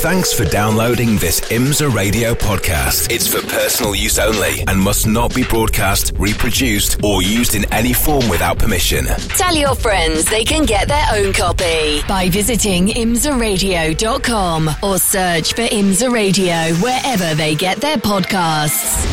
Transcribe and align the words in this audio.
Thanks 0.00 0.32
for 0.32 0.46
downloading 0.46 1.18
this 1.18 1.40
IMSA 1.40 1.94
radio 1.94 2.32
podcast. 2.32 3.12
It's 3.12 3.26
for 3.26 3.46
personal 3.46 3.94
use 3.94 4.18
only 4.18 4.64
and 4.66 4.80
must 4.80 5.06
not 5.06 5.34
be 5.34 5.44
broadcast, 5.44 6.12
reproduced, 6.16 7.04
or 7.04 7.20
used 7.22 7.54
in 7.54 7.70
any 7.70 7.92
form 7.92 8.26
without 8.30 8.58
permission. 8.58 9.04
Tell 9.36 9.54
your 9.54 9.74
friends 9.74 10.24
they 10.24 10.42
can 10.42 10.64
get 10.64 10.88
their 10.88 11.04
own 11.12 11.34
copy 11.34 12.00
by 12.08 12.30
visiting 12.30 12.86
imsaradio.com 12.86 14.70
or 14.82 14.96
search 14.96 15.52
for 15.52 15.62
IMSA 15.62 16.10
Radio 16.10 16.74
wherever 16.76 17.34
they 17.34 17.54
get 17.54 17.82
their 17.82 17.98
podcasts. 17.98 19.04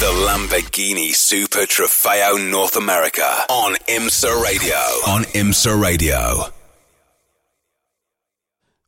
The 0.00 0.12
Lamborghini 0.26 1.14
Super 1.14 1.60
Trofeo 1.60 2.50
North 2.50 2.74
America 2.74 3.22
on 3.48 3.76
IMSA 3.86 4.42
Radio. 4.42 4.74
On 5.06 5.22
IMSA 5.22 5.80
Radio. 5.80 6.57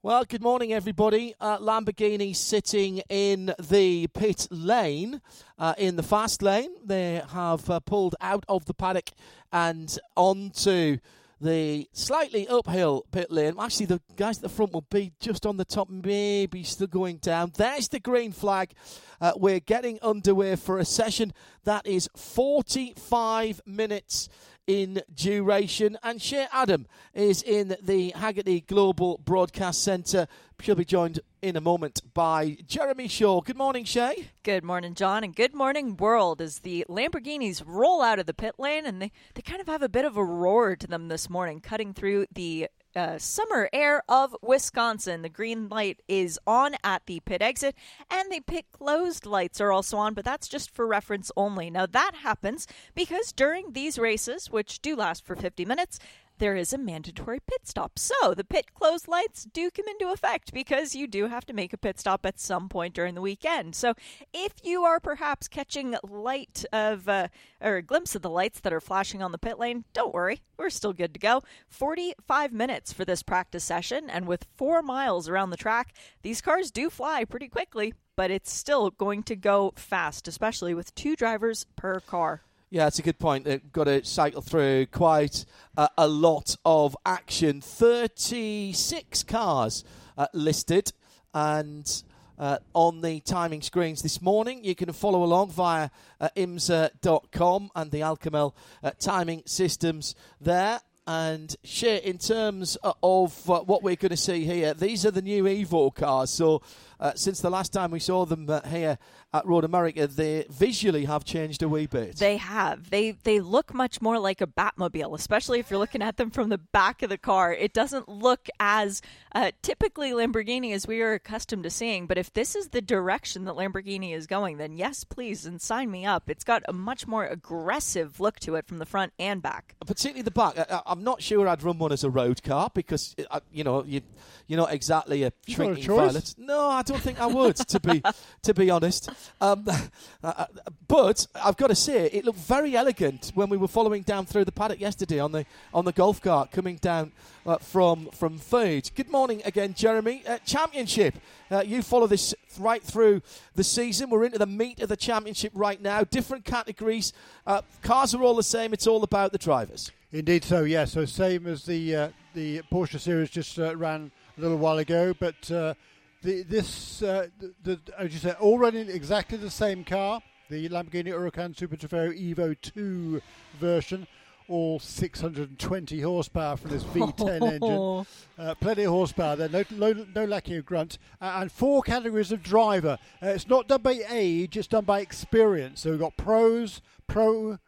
Well, 0.02 0.24
good 0.24 0.42
morning, 0.42 0.72
everybody. 0.72 1.34
Uh, 1.38 1.58
Lamborghini 1.58 2.34
sitting 2.34 3.02
in 3.10 3.52
the 3.60 4.06
pit 4.06 4.48
lane, 4.50 5.20
uh, 5.58 5.74
in 5.76 5.96
the 5.96 6.02
fast 6.02 6.40
lane. 6.40 6.70
They 6.82 7.20
have 7.28 7.68
uh, 7.68 7.80
pulled 7.80 8.16
out 8.18 8.46
of 8.48 8.64
the 8.64 8.72
paddock 8.72 9.10
and 9.52 9.98
onto 10.16 10.96
the 11.38 11.86
slightly 11.92 12.48
uphill 12.48 13.04
pit 13.12 13.30
lane. 13.30 13.56
Actually, 13.60 13.86
the 13.86 14.00
guys 14.16 14.38
at 14.38 14.42
the 14.42 14.48
front 14.48 14.72
will 14.72 14.86
be 14.90 15.12
just 15.20 15.44
on 15.44 15.58
the 15.58 15.66
top, 15.66 15.90
maybe 15.90 16.62
still 16.62 16.86
going 16.86 17.18
down. 17.18 17.52
There's 17.54 17.88
the 17.88 18.00
green 18.00 18.32
flag. 18.32 18.72
Uh, 19.20 19.32
we're 19.36 19.60
getting 19.60 19.98
underway 20.00 20.56
for 20.56 20.78
a 20.78 20.84
session 20.86 21.34
that 21.64 21.86
is 21.86 22.08
45 22.16 23.60
minutes 23.66 24.30
in 24.66 25.02
duration. 25.14 25.98
And 26.02 26.20
Shea 26.20 26.46
Adam 26.52 26.86
is 27.14 27.42
in 27.42 27.76
the 27.82 28.12
Hagerty 28.12 28.66
Global 28.66 29.18
Broadcast 29.24 29.82
Centre. 29.82 30.26
She'll 30.60 30.74
be 30.74 30.84
joined 30.84 31.20
in 31.42 31.56
a 31.56 31.60
moment 31.60 32.02
by 32.12 32.58
Jeremy 32.66 33.08
Shaw. 33.08 33.40
Good 33.40 33.56
morning, 33.56 33.84
Shay. 33.84 34.28
Good 34.42 34.62
morning, 34.62 34.94
John, 34.94 35.24
and 35.24 35.34
good 35.34 35.54
morning, 35.54 35.96
world. 35.96 36.42
As 36.42 36.58
the 36.58 36.84
Lamborghinis 36.88 37.62
roll 37.64 38.02
out 38.02 38.18
of 38.18 38.26
the 38.26 38.34
pit 38.34 38.56
lane, 38.58 38.84
and 38.84 39.00
they, 39.00 39.12
they 39.34 39.42
kind 39.42 39.60
of 39.60 39.66
have 39.68 39.82
a 39.82 39.88
bit 39.88 40.04
of 40.04 40.16
a 40.16 40.24
roar 40.24 40.76
to 40.76 40.86
them 40.86 41.08
this 41.08 41.30
morning, 41.30 41.60
cutting 41.60 41.94
through 41.94 42.26
the 42.32 42.68
uh, 42.96 43.18
summer 43.18 43.68
air 43.72 44.02
of 44.08 44.36
Wisconsin. 44.42 45.22
The 45.22 45.28
green 45.28 45.68
light 45.68 46.02
is 46.08 46.38
on 46.46 46.74
at 46.82 47.06
the 47.06 47.20
pit 47.20 47.42
exit, 47.42 47.74
and 48.10 48.30
the 48.30 48.40
pit 48.40 48.66
closed 48.72 49.26
lights 49.26 49.60
are 49.60 49.72
also 49.72 49.96
on, 49.96 50.14
but 50.14 50.24
that's 50.24 50.48
just 50.48 50.70
for 50.70 50.86
reference 50.86 51.30
only. 51.36 51.70
Now, 51.70 51.86
that 51.86 52.12
happens 52.22 52.66
because 52.94 53.32
during 53.32 53.72
these 53.72 53.98
races, 53.98 54.50
which 54.50 54.80
do 54.80 54.96
last 54.96 55.24
for 55.24 55.36
50 55.36 55.64
minutes, 55.64 55.98
there 56.40 56.56
is 56.56 56.72
a 56.72 56.78
mandatory 56.78 57.38
pit 57.38 57.60
stop. 57.64 57.98
So 57.98 58.34
the 58.34 58.44
pit 58.44 58.72
close 58.74 59.06
lights 59.06 59.44
do 59.44 59.70
come 59.70 59.86
into 59.86 60.10
effect 60.10 60.54
because 60.54 60.94
you 60.94 61.06
do 61.06 61.26
have 61.26 61.44
to 61.46 61.52
make 61.52 61.74
a 61.74 61.78
pit 61.78 62.00
stop 62.00 62.24
at 62.24 62.40
some 62.40 62.68
point 62.68 62.94
during 62.94 63.14
the 63.14 63.20
weekend. 63.20 63.76
So 63.76 63.92
if 64.32 64.54
you 64.64 64.82
are 64.84 64.98
perhaps 64.98 65.48
catching 65.48 65.96
light 66.02 66.64
of 66.72 67.08
uh, 67.08 67.28
or 67.60 67.76
a 67.76 67.82
glimpse 67.82 68.14
of 68.14 68.22
the 68.22 68.30
lights 68.30 68.60
that 68.60 68.72
are 68.72 68.80
flashing 68.80 69.22
on 69.22 69.32
the 69.32 69.38
pit 69.38 69.58
lane, 69.58 69.84
don't 69.92 70.14
worry, 70.14 70.40
we're 70.56 70.70
still 70.70 70.94
good 70.94 71.12
to 71.12 71.20
go. 71.20 71.42
45 71.68 72.52
minutes 72.54 72.90
for 72.90 73.04
this 73.04 73.22
practice 73.22 73.62
session, 73.62 74.08
and 74.08 74.26
with 74.26 74.46
four 74.56 74.80
miles 74.80 75.28
around 75.28 75.50
the 75.50 75.58
track, 75.58 75.94
these 76.22 76.40
cars 76.40 76.70
do 76.70 76.88
fly 76.88 77.24
pretty 77.24 77.48
quickly. 77.48 77.92
But 78.16 78.30
it's 78.30 78.52
still 78.52 78.90
going 78.90 79.22
to 79.24 79.36
go 79.36 79.72
fast, 79.76 80.26
especially 80.26 80.74
with 80.74 80.94
two 80.94 81.16
drivers 81.16 81.66
per 81.76 82.00
car. 82.00 82.42
Yeah, 82.72 82.86
it's 82.86 83.00
a 83.00 83.02
good 83.02 83.18
point. 83.18 83.46
They've 83.46 83.72
got 83.72 83.84
to 83.84 84.04
cycle 84.04 84.42
through 84.42 84.86
quite 84.86 85.44
uh, 85.76 85.88
a 85.98 86.06
lot 86.06 86.54
of 86.64 86.96
action. 87.04 87.60
36 87.60 89.24
cars 89.24 89.82
uh, 90.16 90.28
listed 90.32 90.92
and 91.34 92.04
uh, 92.38 92.58
on 92.72 93.00
the 93.00 93.18
timing 93.22 93.60
screens 93.60 94.02
this 94.02 94.22
morning. 94.22 94.62
You 94.62 94.76
can 94.76 94.92
follow 94.92 95.24
along 95.24 95.50
via 95.50 95.90
uh, 96.20 96.28
imsa.com 96.36 97.70
and 97.74 97.90
the 97.90 98.02
Al 98.02 98.16
Kamel 98.16 98.54
uh, 98.84 98.92
timing 99.00 99.42
systems 99.46 100.14
there. 100.40 100.80
And 101.08 101.56
share 101.64 101.98
in 101.98 102.18
terms 102.18 102.78
uh, 102.84 102.92
of 103.02 103.50
uh, 103.50 103.62
what 103.62 103.82
we're 103.82 103.96
going 103.96 104.10
to 104.10 104.16
see 104.16 104.44
here, 104.44 104.74
these 104.74 105.04
are 105.04 105.10
the 105.10 105.22
new 105.22 105.42
Evo 105.42 105.92
cars. 105.92 106.30
So, 106.30 106.62
uh, 107.00 107.12
since 107.14 107.40
the 107.40 107.50
last 107.50 107.72
time 107.72 107.90
we 107.90 107.98
saw 107.98 108.24
them 108.26 108.48
uh, 108.48 108.60
here 108.68 108.98
at 109.32 109.46
Road 109.46 109.64
America, 109.64 110.06
they 110.06 110.44
visually 110.50 111.06
have 111.06 111.24
changed 111.24 111.62
a 111.62 111.68
wee 111.68 111.86
bit. 111.86 112.16
They 112.16 112.36
have. 112.36 112.90
They 112.90 113.12
they 113.12 113.40
look 113.40 113.72
much 113.72 114.02
more 114.02 114.18
like 114.18 114.40
a 114.40 114.46
Batmobile, 114.46 115.14
especially 115.14 115.60
if 115.60 115.70
you're 115.70 115.78
looking 115.78 116.02
at 116.02 116.16
them 116.16 116.30
from 116.30 116.48
the 116.50 116.58
back 116.58 117.02
of 117.02 117.08
the 117.10 117.18
car. 117.18 117.52
It 117.52 117.72
doesn't 117.72 118.08
look 118.08 118.48
as 118.58 119.00
uh, 119.34 119.52
typically 119.62 120.10
Lamborghini 120.10 120.72
as 120.74 120.86
we 120.86 121.00
are 121.00 121.12
accustomed 121.14 121.62
to 121.62 121.70
seeing. 121.70 122.06
But 122.06 122.18
if 122.18 122.32
this 122.32 122.54
is 122.54 122.68
the 122.68 122.82
direction 122.82 123.44
that 123.44 123.54
Lamborghini 123.54 124.14
is 124.14 124.26
going, 124.26 124.58
then 124.58 124.76
yes, 124.76 125.04
please, 125.04 125.46
and 125.46 125.60
sign 125.60 125.90
me 125.90 126.04
up. 126.04 126.28
It's 126.28 126.44
got 126.44 126.62
a 126.68 126.72
much 126.72 127.06
more 127.06 127.24
aggressive 127.24 128.20
look 128.20 128.38
to 128.40 128.56
it 128.56 128.66
from 128.66 128.78
the 128.78 128.86
front 128.86 129.12
and 129.18 129.40
back. 129.40 129.74
Particularly 129.86 130.22
the 130.22 130.30
back. 130.30 130.58
I, 130.58 130.82
I'm 130.86 131.04
not 131.04 131.22
sure 131.22 131.48
I'd 131.48 131.62
run 131.62 131.78
one 131.78 131.92
as 131.92 132.04
a 132.04 132.10
road 132.10 132.42
car 132.42 132.70
because 132.74 133.14
uh, 133.30 133.40
you 133.52 133.64
know 133.64 133.84
you 133.84 134.02
you're 134.48 134.58
not 134.58 134.72
exactly 134.72 135.22
a 135.22 135.32
You've 135.46 135.58
got 135.58 135.62
a 135.62 135.66
shrinking 135.74 135.84
choice. 135.84 135.96
violet. 136.12 136.34
No, 136.36 136.68
I 136.68 136.82
don't 136.90 137.02
think 137.02 137.20
I 137.20 137.26
would. 137.26 137.56
to 137.56 137.80
be 137.80 138.02
to 138.42 138.54
be 138.54 138.70
honest, 138.70 139.10
um, 139.40 139.66
uh, 140.24 140.46
but 140.88 141.26
I've 141.34 141.56
got 141.56 141.68
to 141.68 141.74
say 141.74 142.06
it 142.06 142.24
looked 142.24 142.40
very 142.40 142.76
elegant 142.76 143.30
when 143.34 143.48
we 143.48 143.56
were 143.56 143.68
following 143.68 144.02
down 144.02 144.26
through 144.26 144.44
the 144.44 144.52
paddock 144.52 144.80
yesterday 144.80 145.20
on 145.20 145.32
the 145.32 145.46
on 145.72 145.84
the 145.84 145.92
golf 145.92 146.20
cart 146.20 146.50
coming 146.50 146.76
down 146.76 147.12
uh, 147.46 147.58
from 147.58 148.06
from 148.06 148.38
Food. 148.38 148.90
Good 148.96 149.08
morning 149.08 149.40
again, 149.44 149.74
Jeremy. 149.74 150.22
Uh, 150.26 150.38
championship. 150.38 151.14
Uh, 151.50 151.62
you 151.64 151.82
follow 151.82 152.06
this 152.06 152.34
right 152.58 152.82
through 152.82 153.22
the 153.54 153.64
season. 153.64 154.10
We're 154.10 154.24
into 154.24 154.38
the 154.38 154.46
meat 154.46 154.80
of 154.80 154.88
the 154.88 154.96
championship 154.96 155.52
right 155.54 155.80
now. 155.80 156.02
Different 156.04 156.44
categories. 156.44 157.12
Uh, 157.46 157.62
cars 157.82 158.14
are 158.14 158.22
all 158.22 158.34
the 158.34 158.42
same. 158.42 158.72
It's 158.72 158.86
all 158.86 159.02
about 159.04 159.32
the 159.32 159.38
drivers. 159.38 159.92
Indeed, 160.12 160.44
so 160.44 160.64
yeah. 160.64 160.86
So 160.86 161.04
same 161.04 161.46
as 161.46 161.64
the 161.64 161.94
uh, 161.94 162.08
the 162.34 162.62
Porsche 162.72 162.98
series 162.98 163.30
just 163.30 163.58
ran 163.58 164.10
a 164.36 164.40
little 164.40 164.58
while 164.58 164.78
ago, 164.78 165.14
but 165.18 165.76
the, 166.22 166.42
this 166.42 167.02
uh, 167.02 167.28
the, 167.38 167.54
the 167.62 167.80
as 167.98 168.12
you 168.12 168.18
said, 168.18 168.36
all 168.40 168.58
running 168.58 168.88
exactly 168.88 169.38
the 169.38 169.50
same 169.50 169.84
car, 169.84 170.20
the 170.48 170.68
Lamborghini 170.68 171.06
Huracan 171.06 171.56
Super 171.56 171.76
Trofeo 171.76 172.12
Evo 172.12 172.56
2 172.60 173.20
version. 173.58 174.06
All 174.48 174.80
620 174.80 176.00
horsepower 176.00 176.56
from 176.56 176.70
this 176.72 176.82
V10 176.82 177.52
engine. 177.52 178.06
Uh, 178.36 178.54
plenty 178.56 178.82
of 178.82 178.90
horsepower 178.90 179.36
there, 179.36 179.48
no, 179.48 179.62
no, 179.70 180.04
no 180.12 180.24
lacking 180.24 180.56
of 180.56 180.66
grunt. 180.66 180.98
Uh, 181.20 181.36
and 181.36 181.52
four 181.52 181.82
categories 181.82 182.32
of 182.32 182.42
driver. 182.42 182.98
Uh, 183.22 183.28
it's 183.28 183.46
not 183.46 183.68
done 183.68 183.82
by 183.82 184.00
age, 184.10 184.56
it's 184.56 184.66
done 184.66 184.84
by 184.84 184.98
experience. 184.98 185.82
So 185.82 185.90
we've 185.90 186.00
got 186.00 186.16
pros, 186.16 186.82
pro, 187.06 187.58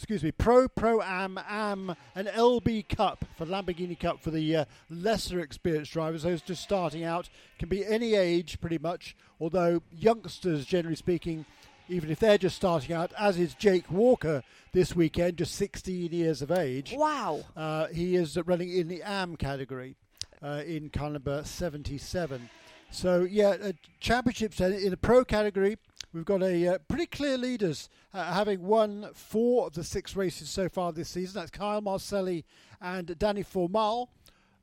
excuse 0.00 0.24
me, 0.24 0.32
Pro, 0.32 0.66
Pro 0.66 1.02
Am, 1.02 1.38
Am, 1.46 1.94
and 2.14 2.26
LB 2.26 2.88
Cup 2.88 3.22
for 3.36 3.44
Lamborghini 3.44 4.00
Cup 4.00 4.18
for 4.22 4.30
the 4.30 4.56
uh, 4.56 4.64
lesser 4.88 5.40
experienced 5.40 5.92
drivers. 5.92 6.22
Those 6.22 6.40
just 6.40 6.62
starting 6.62 7.04
out 7.04 7.28
can 7.58 7.68
be 7.68 7.84
any 7.84 8.14
age 8.14 8.62
pretty 8.62 8.78
much, 8.78 9.14
although 9.38 9.82
youngsters, 9.92 10.64
generally 10.64 10.96
speaking, 10.96 11.44
even 11.90 12.10
if 12.10 12.18
they're 12.18 12.38
just 12.38 12.56
starting 12.56 12.96
out, 12.96 13.12
as 13.18 13.38
is 13.38 13.52
Jake 13.52 13.90
Walker 13.90 14.42
this 14.72 14.96
weekend, 14.96 15.36
just 15.36 15.54
16 15.56 16.10
years 16.12 16.40
of 16.40 16.50
age. 16.50 16.94
Wow. 16.96 17.42
Uh, 17.54 17.88
he 17.88 18.16
is 18.16 18.38
running 18.46 18.74
in 18.74 18.88
the 18.88 19.02
AM 19.02 19.36
category 19.36 19.96
uh, 20.42 20.62
in 20.66 20.88
car 20.88 21.10
number 21.10 21.44
77. 21.44 22.48
So, 22.90 23.24
yeah, 23.24 23.72
championships 24.00 24.60
in 24.60 24.90
the 24.90 24.96
pro 24.96 25.26
category. 25.26 25.76
We've 26.12 26.24
got 26.24 26.42
a 26.42 26.66
uh, 26.66 26.78
pretty 26.88 27.06
clear 27.06 27.38
leaders, 27.38 27.88
uh, 28.12 28.32
having 28.32 28.64
won 28.64 29.10
four 29.14 29.68
of 29.68 29.74
the 29.74 29.84
six 29.84 30.16
races 30.16 30.50
so 30.50 30.68
far 30.68 30.92
this 30.92 31.08
season. 31.08 31.40
That's 31.40 31.52
Kyle 31.52 31.80
Marcelli 31.80 32.44
and 32.80 33.16
Danny 33.16 33.44
Formal. 33.44 34.10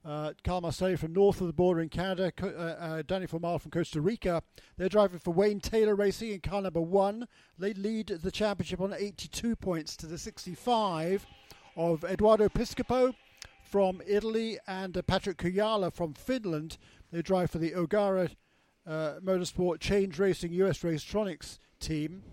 Uh, 0.03 0.33
Kyle 0.43 0.59
Marcelli 0.59 0.97
from 0.97 1.13
north 1.13 1.39
of 1.39 1.47
the 1.47 1.53
border 1.53 1.79
in 1.79 1.87
Canada, 1.87 2.33
uh, 2.43 2.47
uh, 2.47 3.01
Danny 3.07 3.27
Formal 3.27 3.59
from 3.59 3.71
Costa 3.71 4.01
Rica. 4.01 4.43
They're 4.75 4.89
driving 4.89 5.19
for 5.19 5.33
Wayne 5.33 5.61
Taylor 5.61 5.95
Racing 5.95 6.31
in 6.31 6.41
car 6.41 6.61
number 6.61 6.81
one. 6.81 7.29
They 7.57 7.73
lead 7.73 8.07
the 8.07 8.31
championship 8.31 8.81
on 8.81 8.93
82 8.93 9.55
points 9.55 9.95
to 9.97 10.05
the 10.05 10.17
65 10.17 11.25
of 11.77 12.03
Eduardo 12.03 12.49
Piscopo 12.49 13.13
from 13.63 14.01
Italy 14.05 14.59
and 14.67 14.97
uh, 14.97 15.01
Patrick 15.01 15.37
Kujala 15.37 15.93
from 15.93 16.13
Finland. 16.13 16.77
They 17.09 17.21
drive 17.21 17.51
for 17.51 17.59
the 17.59 17.73
O'Gara 17.73 18.31
Motorsport 18.87 19.79
Change 19.79 20.17
Racing 20.17 20.53
US 20.53 20.79
Racetronics 20.79 21.59
team. 21.79 22.23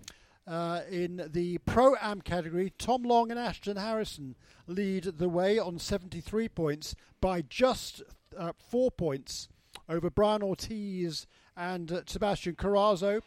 Uh, 0.47 0.81
in 0.91 1.27
the 1.31 1.57
Pro 1.59 1.95
Am 1.99 2.21
category, 2.21 2.71
Tom 2.77 3.01
Long 3.01 3.31
and 3.31 3.39
Ashton 3.39 3.77
Harrison 3.77 4.35
lead 4.67 5.03
the 5.03 5.27
way 5.27 5.57
on 5.57 5.79
73 5.79 6.49
points 6.49 6.95
by 7.19 7.41
just 7.41 8.03
uh, 8.37 8.51
four 8.69 8.91
points 8.91 9.49
over 9.89 10.09
Brian 10.11 10.43
Ortiz 10.43 11.25
and 11.57 11.91
uh, 11.91 12.01
Sebastian 12.05 12.55
Carazo, 12.55 13.21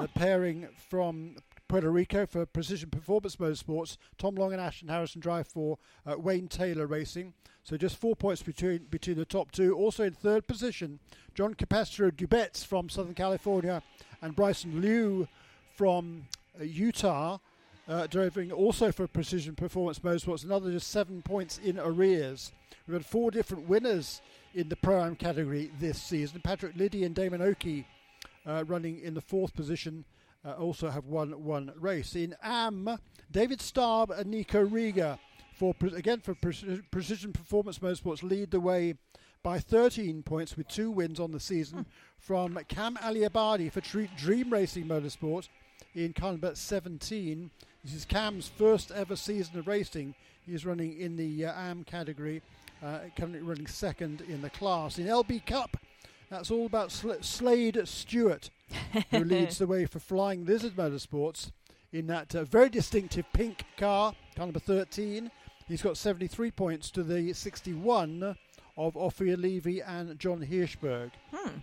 the 0.00 0.08
pairing 0.08 0.68
from 0.88 1.36
Puerto 1.70 1.88
Rico 1.88 2.26
for 2.26 2.44
Precision 2.46 2.90
Performance 2.90 3.36
Motorsports. 3.36 3.96
Tom 4.18 4.34
Long 4.34 4.52
and 4.52 4.60
Ashton 4.60 4.88
Harrison 4.88 5.20
drive 5.20 5.46
for 5.46 5.78
uh, 6.04 6.18
Wayne 6.18 6.48
Taylor 6.48 6.84
Racing. 6.84 7.32
So 7.62 7.76
just 7.76 7.96
four 7.96 8.16
points 8.16 8.42
between 8.42 8.86
between 8.90 9.16
the 9.16 9.24
top 9.24 9.52
two. 9.52 9.76
Also 9.76 10.02
in 10.02 10.12
third 10.12 10.48
position, 10.48 10.98
John 11.32 11.54
Capastro 11.54 12.10
Dubets 12.10 12.66
from 12.66 12.88
Southern 12.88 13.14
California 13.14 13.84
and 14.20 14.34
Bryson 14.34 14.80
Liu 14.80 15.28
from 15.76 16.24
uh, 16.60 16.64
Utah. 16.64 17.38
Uh, 17.86 18.08
driving 18.08 18.50
also 18.50 18.90
for 18.90 19.06
Precision 19.06 19.54
Performance 19.54 20.00
Motorsports, 20.00 20.42
another 20.42 20.72
just 20.72 20.90
seven 20.90 21.22
points 21.22 21.58
in 21.58 21.78
arrears. 21.78 22.50
We've 22.88 22.94
had 22.94 23.06
four 23.06 23.30
different 23.30 23.68
winners 23.68 24.20
in 24.56 24.68
the 24.68 24.76
Pro 24.76 25.04
Am 25.04 25.14
category 25.14 25.70
this 25.78 26.02
season. 26.02 26.40
Patrick 26.42 26.74
Liddy 26.74 27.04
and 27.04 27.14
Damon 27.14 27.40
Oakey 27.40 27.86
uh, 28.44 28.64
running 28.66 28.98
in 29.00 29.14
the 29.14 29.20
fourth 29.20 29.54
position 29.54 30.04
uh, 30.44 30.52
also 30.52 30.90
have 30.90 31.06
won 31.06 31.44
one 31.44 31.72
race. 31.76 32.14
In 32.14 32.34
Am, 32.42 32.98
David 33.30 33.60
Staab 33.60 34.16
and 34.16 34.30
Nico 34.30 34.60
Riga 34.60 35.18
for 35.54 35.74
again 35.94 36.20
for 36.20 36.34
Precision 36.34 37.32
Performance 37.32 37.78
Motorsports 37.80 38.22
lead 38.22 38.50
the 38.50 38.60
way 38.60 38.94
by 39.42 39.58
13 39.58 40.22
points 40.22 40.56
with 40.56 40.68
two 40.68 40.90
wins 40.90 41.20
on 41.20 41.32
the 41.32 41.40
season 41.40 41.78
hmm. 41.78 41.84
from 42.18 42.58
Cam 42.68 42.96
Aliabadi 42.96 43.70
for 43.70 43.80
Dream 44.16 44.50
Racing 44.50 44.84
Motorsport 44.86 45.48
in 45.94 46.12
Carnbet 46.12 46.56
17. 46.56 47.50
This 47.84 47.94
is 47.94 48.04
Cam's 48.04 48.48
first 48.48 48.90
ever 48.90 49.16
season 49.16 49.58
of 49.58 49.66
racing. 49.66 50.14
He's 50.46 50.66
running 50.66 50.98
in 50.98 51.16
the 51.16 51.46
uh, 51.46 51.52
AM 51.52 51.84
category, 51.84 52.42
uh, 52.82 53.00
currently 53.16 53.40
running 53.40 53.66
second 53.66 54.22
in 54.22 54.42
the 54.42 54.50
class. 54.50 54.98
In 54.98 55.06
LB 55.06 55.46
Cup, 55.46 55.76
that's 56.30 56.50
all 56.50 56.66
about 56.66 56.92
Sl- 56.92 57.20
Slade 57.20 57.80
Stewart, 57.84 58.50
who 59.10 59.18
leads 59.24 59.58
the 59.58 59.66
way 59.66 59.84
for 59.86 59.98
Flying 59.98 60.46
Lizard 60.46 60.76
Motorsports 60.76 61.50
in 61.92 62.06
that 62.06 62.34
uh, 62.34 62.44
very 62.44 62.68
distinctive 62.68 63.26
pink 63.32 63.64
car, 63.76 64.14
car 64.36 64.46
number 64.46 64.60
13. 64.60 65.30
He's 65.66 65.82
got 65.82 65.96
73 65.96 66.50
points 66.52 66.90
to 66.92 67.02
the 67.02 67.32
61 67.32 68.36
of 68.76 68.96
Ophir 68.96 69.36
Levy 69.36 69.80
and 69.80 70.18
John 70.18 70.40
Hirschberg. 70.46 71.10
Hmm. 71.32 71.58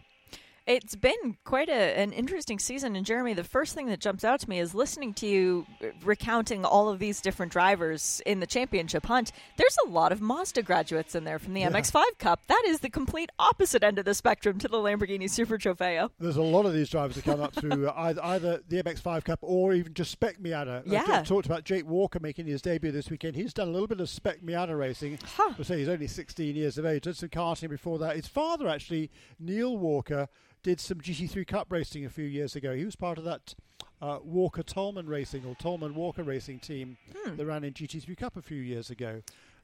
It's 0.68 0.98
been 0.98 1.38
quite 1.46 1.70
a, 1.70 1.98
an 1.98 2.12
interesting 2.12 2.60
season. 2.60 2.98
And 2.98 3.06
Jeremy, 3.06 3.34
the 3.34 3.46
first 3.46 3.74
thing 3.74 3.88
that 3.88 4.02
jumps 4.02 4.26
out 4.26 4.42
to 4.42 4.50
me 4.50 4.60
is 4.60 4.76
listening 4.76 5.14
to 5.16 5.26
you 5.26 5.66
recounting 6.04 6.66
all 6.66 6.90
of 6.90 7.00
these 7.00 7.22
different 7.22 7.54
drivers 7.54 8.22
in 8.26 8.42
the 8.42 8.46
championship 8.46 9.06
hunt. 9.06 9.32
There's 9.56 9.78
a 9.86 9.90
lot 9.90 10.12
of 10.12 10.20
Mazda 10.20 10.64
graduates 10.64 11.16
in 11.16 11.24
there 11.24 11.40
from 11.40 11.54
the 11.54 11.62
yeah. 11.62 11.70
MX5 11.70 12.04
Cup. 12.20 12.42
That 12.48 12.64
is 12.68 12.82
the 12.82 12.90
complete 12.90 13.30
opposite 13.40 13.82
end 13.82 13.98
of 13.98 14.04
the 14.04 14.14
spectrum 14.14 14.60
to 14.60 14.68
the 14.68 14.76
Lamborghini 14.76 15.30
Super 15.30 15.58
Trofeo. 15.58 16.10
There's 16.20 16.36
a 16.36 16.42
lot 16.42 16.66
of 16.66 16.74
these 16.74 16.90
drivers 16.90 17.16
that 17.16 17.24
come 17.24 17.40
up 17.40 17.54
through 17.54 17.90
either, 17.96 18.22
either 18.22 18.62
the 18.68 18.84
MX5 18.84 19.24
Cup 19.24 19.40
or 19.44 19.74
even 19.74 19.94
just 19.94 20.12
Spec 20.12 20.38
Miata. 20.40 20.84
Yeah. 20.86 21.06
I 21.08 21.22
talked 21.22 21.46
about 21.46 21.64
Jake 21.64 21.88
Walker 21.88 22.20
making 22.20 22.46
his 22.46 22.62
debut 22.62 22.92
this 22.92 23.10
weekend. 23.10 23.38
He's 23.38 23.54
done 23.54 23.70
a 23.70 23.72
little 23.72 23.88
bit 23.88 24.02
of 24.02 24.10
Spec 24.10 24.42
Miata 24.42 24.78
racing. 24.78 25.18
Huh. 25.24 25.54
I 25.58 25.64
say 25.64 25.78
he's 25.80 25.88
only 25.88 26.08
16 26.08 26.58
years 26.58 26.78
of 26.78 26.86
age. 26.86 27.04
Did 27.04 27.16
some 27.16 27.30
karting 27.30 27.70
before 27.70 28.00
that. 28.00 28.18
His 28.18 28.28
father, 28.28 28.68
actually, 28.68 29.10
Neil 29.40 29.78
Walker, 29.78 30.28
did 30.68 30.82
some 30.82 31.00
GT3 31.00 31.48
Cup 31.48 31.72
racing 31.72 32.04
a 32.04 32.10
few 32.10 32.26
years 32.26 32.58
ago. 32.58 32.76
He 32.76 32.84
was 32.84 32.98
part 32.98 33.18
of 33.18 33.24
that 33.24 33.56
uh, 34.02 34.20
Walker 34.22 34.64
Tolman 34.64 35.08
Racing 35.08 35.46
or 35.46 35.56
Tolman 35.56 35.96
Walker 35.96 36.24
Racing 36.24 36.60
team 36.60 36.98
hmm. 37.16 37.38
that 37.38 37.46
ran 37.46 37.64
in 37.64 37.72
GT3 37.72 38.18
Cup 38.18 38.36
a 38.36 38.42
few 38.42 38.60
years 38.60 38.90
ago. 38.90 39.22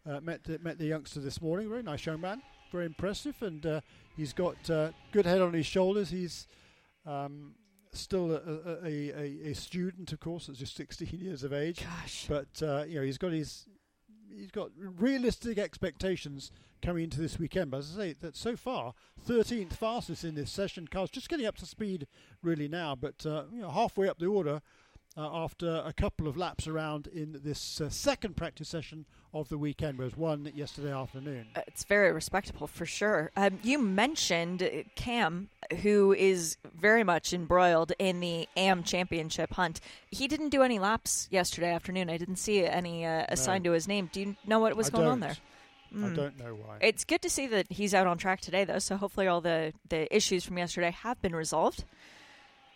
Uh, 0.10 0.22
met 0.22 0.46
the, 0.46 0.60
met 0.60 0.78
the 0.78 0.86
youngster 0.86 1.20
this 1.20 1.42
morning. 1.42 1.68
Very 1.68 1.84
nice 1.84 2.06
young 2.06 2.22
man. 2.22 2.42
Very 2.72 2.86
impressive, 2.86 3.36
and 3.42 3.66
uh, 3.66 3.82
he's 4.16 4.32
got 4.32 4.70
uh, 4.70 4.92
good 5.12 5.26
head 5.26 5.42
on 5.42 5.52
his 5.52 5.66
shoulders. 5.66 6.10
He's 6.10 6.48
um, 7.06 7.54
still 7.92 8.32
a, 8.32 8.86
a, 8.86 9.10
a, 9.10 9.50
a, 9.50 9.54
student, 9.56 10.14
of 10.14 10.22
course, 10.22 10.48
at 10.48 10.56
just 10.56 10.78
16 10.78 11.10
years 11.20 11.44
of 11.44 11.52
age. 11.52 11.84
Gosh. 11.84 12.28
But 12.30 12.66
uh, 12.66 12.86
you 12.88 12.96
know, 12.96 13.02
he's 13.02 13.18
got 13.18 13.34
his 13.34 13.66
he's 14.38 14.52
got 14.52 14.72
realistic 14.78 15.58
expectations 15.58 16.52
coming 16.82 17.06
into 17.06 17.20
this 17.20 17.40
weekend. 17.40 17.72
But 17.72 17.78
as 17.78 17.98
I 17.98 18.02
say, 18.02 18.16
that 18.22 18.36
so 18.36 18.56
far, 18.56 18.94
13th 19.28 19.74
fastest 19.74 20.24
in 20.24 20.36
this 20.36 20.52
session. 20.52 20.88
Cars 20.88 21.10
just 21.10 21.30
getting 21.30 21.46
up 21.46 21.58
to 21.58 21.66
speed 21.66 22.08
really 22.42 22.68
now, 22.68 22.96
but 22.96 23.26
uh, 23.26 23.44
you 23.52 23.62
know, 23.62 23.72
halfway 23.72 24.10
up 24.10 24.20
the 24.20 24.28
order 24.28 24.62
uh, 25.16 25.44
after 25.44 25.84
a 25.86 25.94
couple 25.94 26.28
of 26.28 26.38
laps 26.38 26.68
around 26.68 27.08
in 27.08 27.40
this 27.44 27.80
uh, 27.80 27.90
second 27.90 28.36
practice 28.36 28.70
session 28.70 29.06
of 29.34 29.50
the 29.50 29.58
weekend. 29.58 29.98
was 29.98 30.16
one 30.16 30.52
yesterday 30.56 30.92
afternoon. 30.92 31.48
Uh, 31.56 31.62
it's 31.68 31.84
very 31.84 32.12
respectable 32.12 32.68
for 32.68 32.86
sure. 32.86 33.32
Um, 33.36 33.60
you 33.64 33.80
mentioned 33.80 34.86
Cam, 34.96 35.50
who 35.82 36.14
is 36.14 36.58
very 36.80 37.04
much 37.04 37.34
embroiled 37.34 37.94
in 38.00 38.20
the 38.20 38.48
AM 38.56 38.84
Championship 38.84 39.54
hunt. 39.54 39.80
He 40.10 40.28
didn't 40.28 40.50
do 40.50 40.62
any 40.62 40.80
laps 40.80 41.28
yesterday 41.32 41.72
afternoon. 41.72 42.10
I 42.10 42.18
didn't 42.18 42.38
see 42.38 42.66
any 42.66 43.06
uh, 43.06 43.26
assigned 43.30 43.64
no. 43.64 43.72
to 43.72 43.74
his 43.74 43.88
name. 43.88 44.10
Do 44.12 44.20
you 44.20 44.36
know 44.46 44.60
what 44.60 44.76
was 44.76 44.90
I 44.90 44.92
going 44.92 45.04
don't. 45.06 45.12
on 45.14 45.20
there? 45.20 45.38
Mm. 45.96 46.12
I 46.12 46.16
don't 46.16 46.40
know 46.40 46.56
why. 46.56 46.78
It's 46.82 47.04
good 47.04 47.22
to 47.22 47.30
see 47.30 47.46
that 47.48 47.72
he's 47.72 47.94
out 47.94 48.08
on 48.08 48.18
track 48.18 48.42
today, 48.42 48.64
though. 48.64 48.80
So 48.80 48.98
hopefully, 48.98 49.28
all 49.28 49.42
the 49.42 49.74
the 49.90 50.14
issues 50.16 50.44
from 50.44 50.58
yesterday 50.58 50.92
have 50.92 51.22
been 51.22 51.36
resolved. 51.36 51.86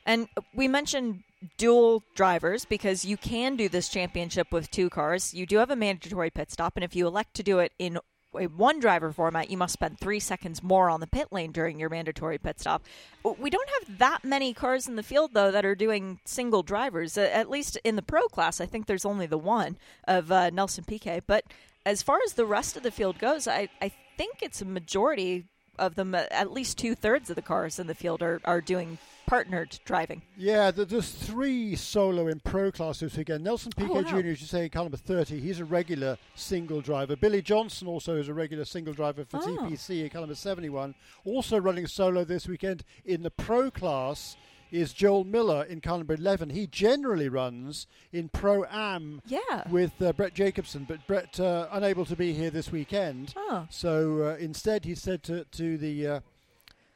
And 0.08 0.30
we 0.56 0.70
mentioned 0.70 1.24
dual 1.58 2.02
drivers 2.16 2.64
because 2.64 3.04
you 3.04 3.18
can 3.18 3.58
do 3.58 3.68
this 3.68 3.90
championship 3.90 4.52
with 4.52 4.72
two 4.72 4.90
cars. 4.90 5.34
You 5.34 5.46
do 5.46 5.58
have 5.58 5.70
a 5.70 5.76
mandatory 5.76 6.30
pit 6.30 6.50
stop, 6.50 6.78
and 6.78 6.84
if 6.84 6.96
you 6.96 7.06
elect 7.06 7.36
to 7.36 7.44
do 7.44 7.60
it 7.60 7.74
in 7.78 8.00
a 8.34 8.46
one 8.46 8.80
driver 8.80 9.12
format, 9.12 9.50
you 9.50 9.58
must 9.58 9.74
spend 9.74 10.00
three 10.00 10.20
seconds 10.20 10.64
more 10.64 10.90
on 10.90 11.02
the 11.02 11.08
pit 11.08 11.28
lane 11.32 11.52
during 11.52 11.80
your 11.80 11.90
mandatory 11.90 12.38
pit 12.38 12.60
stop. 12.60 12.84
We 13.24 13.50
don't 13.50 13.70
have 13.82 13.98
that 13.98 14.24
many 14.24 14.54
cars 14.54 14.88
in 14.88 14.96
the 14.96 15.04
field, 15.04 15.32
though, 15.34 15.52
that 15.52 15.66
are 15.66 15.76
doing 15.76 16.20
single 16.26 16.64
drivers. 16.64 17.18
At 17.18 17.50
least 17.50 17.78
in 17.84 17.98
the 17.98 18.02
pro 18.02 18.28
class, 18.28 18.62
I 18.62 18.66
think 18.66 18.86
there's 18.86 19.06
only 19.06 19.26
the 19.26 19.38
one 19.38 19.78
of 20.08 20.32
uh, 20.32 20.52
Nelson 20.52 20.86
Piquet. 20.86 21.24
But 21.28 21.46
as 21.86 22.02
far 22.02 22.20
as 22.26 22.34
the 22.34 22.46
rest 22.46 22.78
of 22.78 22.84
the 22.84 22.92
field 22.92 23.20
goes, 23.20 23.48
I, 23.48 23.70
I 23.82 23.92
think 24.18 24.38
it's 24.42 24.62
a 24.62 24.66
majority 24.66 25.46
of 25.80 25.96
them, 25.96 26.16
uh, 26.16 26.24
at 26.32 26.52
least 26.52 26.78
two 26.78 26.96
thirds 26.96 27.30
of 27.30 27.36
the 27.36 27.42
cars 27.42 27.80
in 27.80 27.88
the 27.88 27.96
field 27.96 28.22
are, 28.22 28.42
are 28.46 28.62
doing 28.62 28.98
partnered 29.28 29.78
driving. 29.86 30.22
Yeah, 30.38 30.72
there's 30.72 31.12
three 31.12 31.76
solo 31.76 32.28
in 32.28 32.40
pro 32.40 32.72
classes 32.72 33.18
again. 33.18 33.44
Nelson 33.44 33.74
Piquet 33.76 33.92
oh, 33.92 34.02
wow. 34.02 34.02
Jr., 34.02 34.30
as 34.30 34.42
you 34.42 34.48
say, 34.48 34.70
car 34.70 34.84
number 34.84 34.98
30, 34.98 35.40
he's 35.40 35.60
a 35.60 35.66
regular 35.66 36.18
single 36.36 36.82
driver. 36.82 37.16
Billy 37.16 37.42
Johnson 37.42 37.88
also 37.88 38.16
is 38.16 38.30
a 38.30 38.34
regular 38.34 38.66
single 38.66 38.94
driver 38.94 39.26
for 39.26 39.38
oh. 39.38 39.42
TPC 39.42 40.04
in 40.04 40.10
car 40.10 40.22
number 40.22 40.36
71. 40.36 40.96
Also 41.26 41.60
running 41.60 41.88
solo 41.88 42.24
this 42.24 42.48
weekend 42.48 42.84
in 43.06 43.24
the 43.24 43.32
pro 43.32 43.70
class 43.70 44.38
is 44.72 44.94
Joel 44.94 45.24
Miller 45.24 45.64
in 45.64 45.82
car 45.82 45.98
number 45.98 46.14
11. 46.14 46.50
He 46.50 46.68
generally 46.68 47.30
runs 47.30 47.88
in 48.12 48.30
Pro 48.30 48.66
Am 48.70 49.22
yeah. 49.26 49.70
with 49.70 50.02
uh, 50.02 50.14
Brett 50.14 50.34
Jacobson, 50.34 50.86
but 50.88 51.06
Brett 51.08 51.40
uh, 51.40 51.68
unable 51.72 52.06
to 52.06 52.16
be 52.16 52.34
here 52.34 52.50
this 52.50 52.72
weekend. 52.72 53.34
Oh. 53.36 53.68
So 53.70 54.24
uh, 54.24 54.38
instead, 54.38 54.86
he 54.86 54.96
said 54.96 55.24
to, 55.24 55.46
to 55.46 55.78
the 55.78 56.08
uh, 56.08 56.20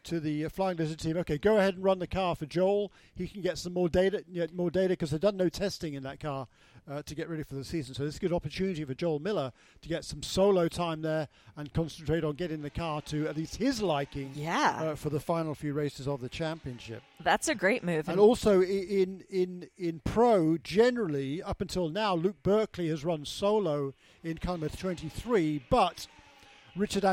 to 0.06 0.20
the 0.20 0.46
uh, 0.46 0.50
Flying 0.50 0.78
Lizard 0.78 1.00
team, 1.00 1.18
okay, 1.18 1.38
go 1.38 1.58
ahead 1.58 1.76
and 1.76 1.84
run 1.84 2.00
the 2.00 2.08
car 2.08 2.36
for 2.36 2.46
Joel. 2.46 2.92
He 3.14 3.28
can 3.28 3.42
get 3.42 3.58
some 3.58 3.74
more 3.74 3.90
data, 3.90 4.24
more 4.54 4.72
data 4.72 4.90
because 4.90 5.12
they've 5.12 5.20
done 5.20 5.38
no 5.38 5.50
testing 5.50 5.94
in 5.94 6.04
that 6.04 6.20
car 6.20 6.48
uh, 6.90 7.02
to 7.04 7.16
get 7.16 7.30
ready 7.30 7.44
for 7.44 7.56
the 7.56 7.64
season. 7.64 7.94
So 7.94 8.04
this 8.04 8.16
is 8.16 8.18
a 8.18 8.22
good 8.22 8.34
opportunity 8.34 8.84
for 8.84 8.94
Joel 8.94 9.20
Miller 9.20 9.52
to 9.82 9.90
get 9.90 10.04
some 10.04 10.24
solo 10.24 10.68
time 10.68 11.02
there 11.02 11.28
and 11.56 11.72
concentrate 11.74 12.24
on 12.24 12.36
getting 12.36 12.62
the 12.62 12.70
car 12.70 13.02
to 13.04 13.28
at 13.28 13.38
least 13.38 13.58
his 13.58 13.82
liking. 13.82 14.32
Yeah. 14.36 14.80
Uh, 14.82 14.96
for 14.96 15.10
the 15.10 15.20
final 15.20 15.56
few 15.56 15.74
races 15.74 16.08
of 16.08 16.22
the 16.22 16.30
championship. 16.30 17.04
That's 17.24 17.48
a 17.48 17.56
great 17.56 17.84
move. 17.84 18.10
And 18.10 18.20
also 18.20 18.62
in 18.62 19.24
in 19.30 19.68
in 19.78 20.02
pro, 20.04 20.58
generally 20.58 21.42
up 21.42 21.62
until 21.62 21.90
now, 21.90 22.16
Luke 22.16 22.42
Berkeley 22.44 22.90
has 22.90 23.06
run 23.06 23.26
solo 23.26 23.94
in 24.24 24.38
Calmer 24.38 24.70
23, 24.70 25.66
but 25.70 26.08
Richard 26.76 27.04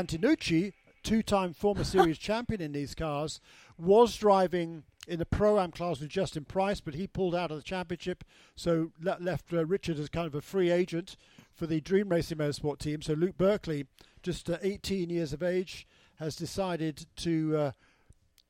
Antinucci, 0.99 1.03
two-time 1.03 1.53
former 1.53 1.83
series 1.83 2.17
champion 2.19 2.61
in 2.61 2.71
these 2.71 2.95
cars, 2.95 3.39
was 3.77 4.15
driving 4.15 4.83
in 5.07 5.19
the 5.19 5.25
pro 5.25 5.59
am 5.59 5.71
class 5.71 5.99
with 5.99 6.09
Justin 6.09 6.45
Price, 6.45 6.81
but 6.81 6.93
he 6.93 7.07
pulled 7.07 7.35
out 7.35 7.51
of 7.51 7.57
the 7.57 7.63
championship, 7.63 8.23
so 8.55 8.91
left 8.99 9.51
uh, 9.53 9.65
Richard 9.65 9.97
as 9.99 10.09
kind 10.09 10.27
of 10.27 10.35
a 10.35 10.41
free 10.41 10.69
agent 10.69 11.15
for 11.53 11.65
the 11.65 11.81
Dream 11.81 12.09
Racing 12.09 12.37
Motorsport 12.37 12.79
team. 12.79 13.01
So 13.01 13.13
Luke 13.13 13.37
Berkeley, 13.37 13.87
just 14.21 14.49
uh, 14.49 14.57
18 14.61 15.09
years 15.09 15.33
of 15.33 15.41
age, 15.41 15.87
has 16.19 16.35
decided 16.35 17.05
to 17.17 17.57
uh, 17.57 17.71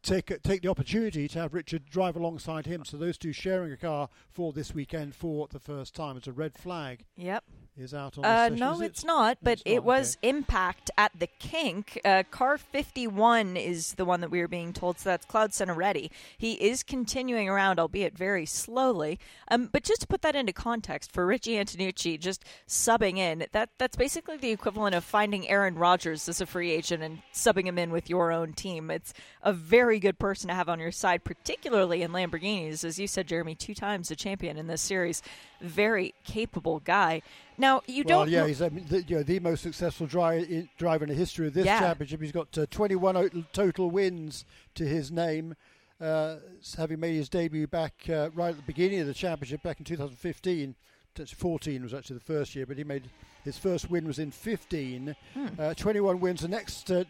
take 0.04 0.42
take 0.44 0.62
the 0.62 0.70
opportunity 0.70 1.28
to 1.28 1.40
have 1.40 1.54
Richard 1.54 1.86
drive 1.86 2.16
alongside 2.16 2.66
him. 2.66 2.84
So 2.84 2.98
those 2.98 3.18
two 3.18 3.32
sharing 3.32 3.72
a 3.72 3.78
car 3.78 4.10
for 4.30 4.52
this 4.52 4.74
weekend 4.74 5.16
for 5.16 5.48
the 5.48 5.60
first 5.60 5.96
time. 5.96 6.18
It's 6.18 6.28
a 6.28 6.32
red 6.32 6.58
flag. 6.58 7.06
Yep. 7.16 7.44
Is 7.78 7.94
out 7.94 8.18
on 8.18 8.26
Uh, 8.26 8.50
the 8.50 8.56
session. 8.56 8.60
no, 8.60 8.74
is 8.74 8.82
it? 8.82 8.86
it's 8.86 9.04
not, 9.06 9.38
but 9.42 9.54
It's 9.54 9.62
it 9.66 9.76
not, 9.76 9.84
was 9.86 10.18
okay. 10.18 10.30
Impact 10.30 10.92
at 10.98 11.12
the 11.18 11.28
Kink. 11.28 11.98
Uh, 12.04 12.24
car 12.30 12.58
51 12.58 13.56
is 13.56 13.94
the 13.94 14.04
one 14.04 14.20
that 14.20 14.30
we 14.30 14.42
were 14.42 14.50
being 14.50 14.74
told, 14.74 15.00
so 15.00 15.10
that's 15.10 15.26
Cloud 15.26 15.54
Center 15.54 15.74
ready. 15.74 16.12
He 16.38 16.54
is 16.56 16.84
continuing 16.84 17.48
around, 17.48 17.80
albeit 17.80 18.18
very 18.18 18.46
slowly. 18.46 19.18
Um, 19.50 19.68
but 19.72 19.84
just 19.84 20.02
to 20.02 20.08
put 20.08 20.22
that 20.24 20.36
into 20.36 20.52
context, 20.52 21.12
for 21.14 21.26
Richie 21.26 21.54
Antinucci 21.56 22.20
just 22.20 22.44
subbing 22.68 23.18
in, 23.18 23.46
that 23.54 23.70
that's 23.78 23.96
basically 23.96 24.36
the 24.36 24.52
equivalent 24.52 24.94
of 24.94 25.06
finding 25.06 25.48
Aaron 25.48 25.76
Rodgers 25.76 26.28
as 26.28 26.42
a 26.42 26.46
free 26.46 26.72
agent 26.72 27.02
and 27.02 27.22
subbing 27.34 27.64
him 27.66 27.78
in 27.80 27.92
with 27.92 28.10
your 28.10 28.34
own 28.34 28.52
team. 28.52 28.92
It's 28.92 29.14
a 29.42 29.54
very 29.54 30.00
good 30.00 30.20
person 30.20 30.50
to 30.50 30.54
have 30.54 30.68
on 30.68 30.80
your 30.80 30.92
side, 30.92 31.24
particularly 31.24 32.02
in 32.02 32.12
Lamborghinis. 32.12 32.84
As 32.84 33.00
you 33.00 33.08
said, 33.08 33.28
Jeremy, 33.28 33.56
two 33.56 33.74
times 33.74 34.12
a 34.12 34.18
champion 34.18 34.58
in 34.58 34.68
this 34.68 34.82
series. 34.82 35.22
Very 35.62 36.14
capable 36.26 36.80
guy. 36.82 37.22
Now, 37.60 37.82
you 37.88 38.04
well, 38.08 38.20
don't 38.22 38.30
yeah, 38.32 38.48
he's 38.48 38.62
um, 38.62 38.82
the, 38.88 39.04
you 39.04 39.18
know, 39.18 39.24
the 39.24 39.40
most 39.40 39.62
successful 39.62 40.08
driver 40.08 40.46
in, 40.46 40.70
driver 40.78 41.04
in 41.04 41.10
the 41.10 41.16
history 41.16 41.46
of 41.48 41.54
this 41.54 41.66
Yeah. 41.66 41.80
championship. 41.80 42.22
He's 42.22 42.32
got 42.32 42.58
uh, 42.58 42.66
21 42.72 43.18
o- 43.18 43.30
total 43.54 43.92
wins 43.92 44.46
to 44.76 44.86
his 44.86 45.12
name, 45.12 45.56
uh, 46.00 46.38
having 46.78 47.00
made 47.02 47.16
his 47.16 47.28
debut 47.30 47.68
back 47.68 47.94
uh, 48.10 48.30
right 48.34 48.52
at 48.52 48.56
the 48.56 48.64
beginning 48.64 49.02
of 49.02 49.08
the 49.08 49.14
championship 49.14 49.62
back 49.62 49.78
in 49.80 49.86
2015. 49.86 50.76
That's 51.16 51.32
14 51.32 51.84
was 51.84 51.94
actually 51.94 52.16
the 52.20 52.24
first 52.24 52.56
year, 52.56 52.66
but 52.66 52.78
he 52.78 52.84
made 52.86 53.10
his 53.44 53.58
first 53.58 53.90
win 53.90 54.08
was 54.08 54.20
in 54.20 54.32
15. 54.32 55.16
Hmm. 55.34 55.48
Uh, 55.60 55.74
21 55.74 56.20
wins. 56.22 56.42
The 56.42 56.48
next 56.48 56.90
uh, 56.90 57.04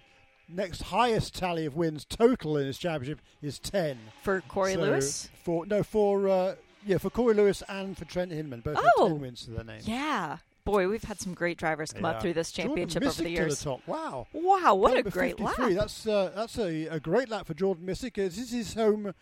next 0.48 0.82
highest 0.84 1.36
tally 1.36 1.65
of 1.68 1.75
wins 1.75 2.06
total 2.06 2.58
in 2.58 2.65
this 2.65 2.79
championship 2.79 3.22
is 3.41 3.60
10. 3.60 4.00
for 4.24 4.41
Corey 4.48 4.74
So 4.74 4.79
Lewis. 4.82 5.29
For 5.44 5.65
no, 5.68 5.84
for 5.84 6.27
uh, 6.27 6.56
yeah, 6.86 6.98
for 6.98 7.10
Corey 7.10 7.34
Lewis 7.34 7.62
and 7.68 7.98
for 7.98 8.06
Trent 8.06 8.32
Hindman, 8.32 8.62
both 8.62 8.78
Oh. 8.78 9.04
have 9.06 9.12
10 9.14 9.22
wins 9.22 9.46
to 9.46 9.52
their 9.52 9.64
name. 9.64 9.82
Yeah. 9.84 10.38
Boy, 10.66 10.88
we've 10.88 11.04
had 11.04 11.20
some 11.20 11.34
great 11.34 11.58
drivers 11.58 11.92
come 11.94 12.06
up 12.06 12.22
through 12.22 12.34
this 12.34 12.52
championship 12.52 13.02
over 13.04 13.24
the 13.24 13.30
years. 13.30 13.58
To 13.60 13.64
the 13.64 13.70
top. 13.72 13.88
Wow. 13.88 14.28
Wow, 14.34 14.76
what 14.76 14.98
a 14.98 15.04
great 15.04 15.38
53. 15.38 15.66
lap. 15.66 15.74
That's 15.76 16.06
uh, 16.08 16.32
that's 16.36 16.58
a, 16.60 16.86
a 16.88 17.00
great 17.00 17.30
lap 17.30 17.48
for 17.48 17.54
Jordan 17.56 17.86
Missick. 17.88 18.20
Uh, 18.20 18.26
This 18.28 18.38
is 18.38 18.52
his 18.52 18.74
home 18.76 19.08
uh, 19.08 19.14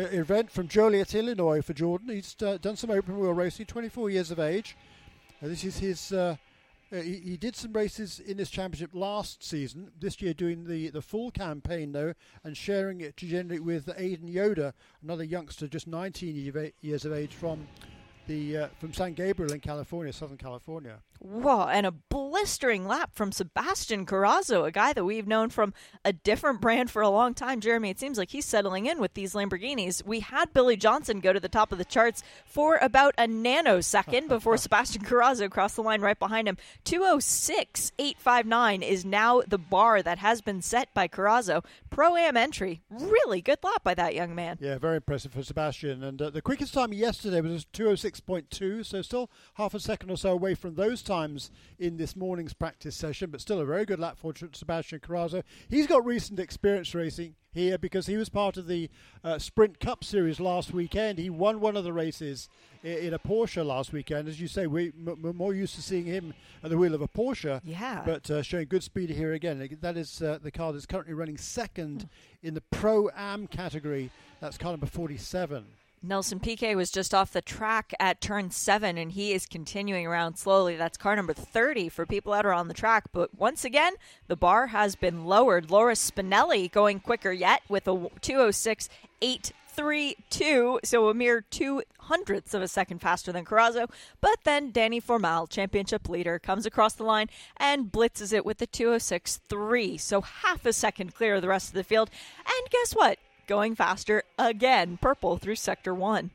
event 0.00 0.50
from 0.50 0.68
Joliet, 0.68 1.14
Illinois 1.14 1.60
for 1.60 1.74
Jordan. 1.74 2.08
He's 2.08 2.34
uh, 2.42 2.56
done 2.58 2.76
some 2.76 2.90
open 2.90 3.18
wheel 3.18 3.32
racing, 3.34 3.66
24 3.66 4.08
years 4.10 4.30
of 4.30 4.38
age. 4.38 4.76
Uh, 5.42 5.48
this 5.48 5.64
is 5.64 5.78
his. 5.78 6.12
Uh, 6.92 6.96
he, 6.96 7.16
he 7.16 7.36
did 7.36 7.56
some 7.56 7.72
races 7.72 8.20
in 8.20 8.36
this 8.36 8.50
championship 8.50 8.90
last 8.92 9.42
season. 9.42 9.90
This 9.98 10.20
year, 10.22 10.34
doing 10.34 10.64
the, 10.64 10.88
the 10.90 11.02
full 11.02 11.30
campaign 11.30 11.92
though, 11.92 12.14
and 12.44 12.56
sharing 12.56 13.00
it 13.00 13.16
generally 13.16 13.58
with 13.58 13.90
Aidan 13.96 14.28
Yoder, 14.28 14.72
another 15.02 15.24
youngster, 15.24 15.66
just 15.66 15.86
19 15.86 16.36
ye- 16.36 16.72
years 16.80 17.04
of 17.04 17.12
age 17.12 17.34
from 17.34 17.66
the 18.28 18.56
uh, 18.56 18.68
from 18.78 18.92
San 18.92 19.14
Gabriel 19.14 19.52
in 19.52 19.60
California, 19.60 20.12
Southern 20.12 20.36
California. 20.36 20.98
Whoa, 21.18 21.66
and 21.66 21.86
a 21.86 21.92
blistering 21.92 22.86
lap 22.86 23.10
from 23.14 23.32
Sebastian 23.32 24.06
Carazo, 24.06 24.66
a 24.66 24.70
guy 24.70 24.92
that 24.92 25.04
we've 25.04 25.26
known 25.26 25.50
from 25.50 25.74
a 26.04 26.12
different 26.12 26.60
brand 26.60 26.90
for 26.90 27.02
a 27.02 27.08
long 27.08 27.34
time. 27.34 27.60
Jeremy, 27.60 27.90
it 27.90 27.98
seems 27.98 28.18
like 28.18 28.30
he's 28.30 28.44
settling 28.44 28.86
in 28.86 29.00
with 29.00 29.14
these 29.14 29.34
Lamborghinis. 29.34 30.04
We 30.04 30.20
had 30.20 30.52
Billy 30.52 30.76
Johnson 30.76 31.20
go 31.20 31.32
to 31.32 31.40
the 31.40 31.48
top 31.48 31.72
of 31.72 31.78
the 31.78 31.84
charts 31.84 32.22
for 32.44 32.76
about 32.76 33.14
a 33.18 33.26
nanosecond 33.26 34.28
before 34.36 34.56
Sebastian 34.56 35.02
Carazo 35.02 35.50
crossed 35.50 35.76
the 35.76 35.82
line 35.82 36.00
right 36.00 36.18
behind 36.18 36.48
him. 36.48 36.56
206.859 36.84 38.82
is 38.82 39.04
now 39.04 39.42
the 39.46 39.58
bar 39.58 40.02
that 40.02 40.18
has 40.18 40.40
been 40.40 40.62
set 40.62 40.92
by 40.94 41.08
Carazo. 41.08 41.64
Pro 41.90 42.16
Am 42.16 42.36
entry. 42.36 42.82
Really 42.90 43.40
good 43.40 43.58
lap 43.62 43.82
by 43.82 43.94
that 43.94 44.14
young 44.14 44.34
man. 44.34 44.58
Yeah, 44.60 44.78
very 44.78 44.96
impressive 44.96 45.32
for 45.32 45.42
Sebastian. 45.42 46.02
And 46.02 46.20
uh, 46.20 46.30
the 46.30 46.42
quickest 46.42 46.74
time 46.74 46.92
yesterday 46.92 47.40
was 47.40 47.64
206.2, 47.72 48.84
so 48.84 49.02
still 49.02 49.30
half 49.54 49.74
a 49.74 49.80
second 49.80 50.10
or 50.10 50.16
so 50.16 50.30
away 50.30 50.54
from 50.54 50.74
those 50.74 51.02
times 51.06 51.50
in 51.78 51.96
this 51.96 52.14
morning's 52.16 52.52
practice 52.52 52.94
session, 52.96 53.30
but 53.30 53.40
still 53.40 53.60
a 53.60 53.64
very 53.64 53.84
good 53.86 53.98
lap 53.98 54.18
for 54.18 54.32
Sebastian 54.52 55.00
Carazo. 55.00 55.42
He's 55.70 55.86
got 55.86 56.04
recent 56.04 56.38
experience 56.38 56.94
racing 56.94 57.34
here 57.52 57.78
because 57.78 58.06
he 58.06 58.16
was 58.18 58.28
part 58.28 58.58
of 58.58 58.66
the 58.66 58.90
uh, 59.24 59.38
Sprint 59.38 59.80
Cup 59.80 60.04
Series 60.04 60.38
last 60.40 60.74
weekend. 60.74 61.18
He 61.18 61.30
won 61.30 61.60
one 61.60 61.76
of 61.76 61.84
the 61.84 61.92
races 61.92 62.50
i- 62.84 62.88
in 62.88 63.14
a 63.14 63.18
Porsche 63.18 63.64
last 63.64 63.92
weekend. 63.94 64.28
As 64.28 64.38
you 64.40 64.48
say, 64.48 64.66
we, 64.66 64.88
m- 64.88 65.18
we're 65.22 65.32
more 65.32 65.54
used 65.54 65.74
to 65.76 65.82
seeing 65.82 66.04
him 66.04 66.34
at 66.62 66.68
the 66.68 66.76
wheel 66.76 66.94
of 66.94 67.00
a 67.00 67.08
Porsche. 67.08 67.60
Yeah. 67.64 68.02
But 68.04 68.30
uh, 68.30 68.42
showing 68.42 68.66
good 68.68 68.82
speed 68.82 69.08
here 69.08 69.32
again. 69.32 69.78
That 69.80 69.96
is 69.96 70.20
uh, 70.20 70.38
the 70.42 70.50
car 70.50 70.72
that's 70.74 70.84
currently 70.84 71.14
running 71.14 71.38
second 71.38 72.08
in 72.42 72.52
the 72.52 72.60
Pro 72.60 73.08
Am 73.16 73.46
category. 73.46 74.10
That's 74.40 74.58
car 74.58 74.72
number 74.72 74.86
47. 74.86 75.64
Nelson 76.02 76.40
Piquet 76.40 76.74
was 76.76 76.90
just 76.90 77.14
off 77.14 77.32
the 77.32 77.42
track 77.42 77.92
at 77.98 78.20
turn 78.20 78.50
seven, 78.50 78.98
and 78.98 79.12
he 79.12 79.32
is 79.32 79.46
continuing 79.46 80.06
around 80.06 80.36
slowly. 80.36 80.76
That's 80.76 80.98
car 80.98 81.16
number 81.16 81.32
30 81.32 81.88
for 81.88 82.06
people 82.06 82.32
that 82.32 82.46
are 82.46 82.52
on 82.52 82.68
the 82.68 82.74
track. 82.74 83.04
But 83.12 83.36
once 83.38 83.64
again, 83.64 83.94
the 84.28 84.36
bar 84.36 84.68
has 84.68 84.94
been 84.94 85.24
lowered. 85.24 85.68
Loris 85.70 86.10
Spinelli 86.10 86.70
going 86.70 87.00
quicker 87.00 87.32
yet 87.32 87.62
with 87.68 87.88
a 87.88 87.92
206.832, 87.92 90.78
so 90.84 91.08
a 91.08 91.14
mere 91.14 91.44
two 91.50 91.82
hundredths 92.06 92.54
of 92.54 92.62
a 92.62 92.68
second 92.68 93.00
faster 93.00 93.32
than 93.32 93.44
Carazo. 93.44 93.90
But 94.20 94.38
then 94.44 94.70
Danny 94.70 95.00
Formal, 95.00 95.48
championship 95.48 96.08
leader, 96.08 96.38
comes 96.38 96.64
across 96.66 96.92
the 96.94 97.02
line 97.04 97.28
and 97.56 97.90
blitzes 97.90 98.32
it 98.32 98.46
with 98.46 98.58
the 98.58 98.68
206.3, 98.68 100.00
so 100.00 100.20
half 100.20 100.64
a 100.64 100.72
second 100.72 101.14
clear 101.14 101.34
of 101.36 101.42
the 101.42 101.48
rest 101.48 101.68
of 101.68 101.74
the 101.74 101.84
field. 101.84 102.10
And 102.38 102.70
guess 102.70 102.92
what? 102.92 103.18
Going 103.46 103.74
faster 103.74 104.24
again, 104.38 104.98
purple 105.00 105.36
through 105.36 105.56
sector 105.56 105.94
one. 105.94 106.30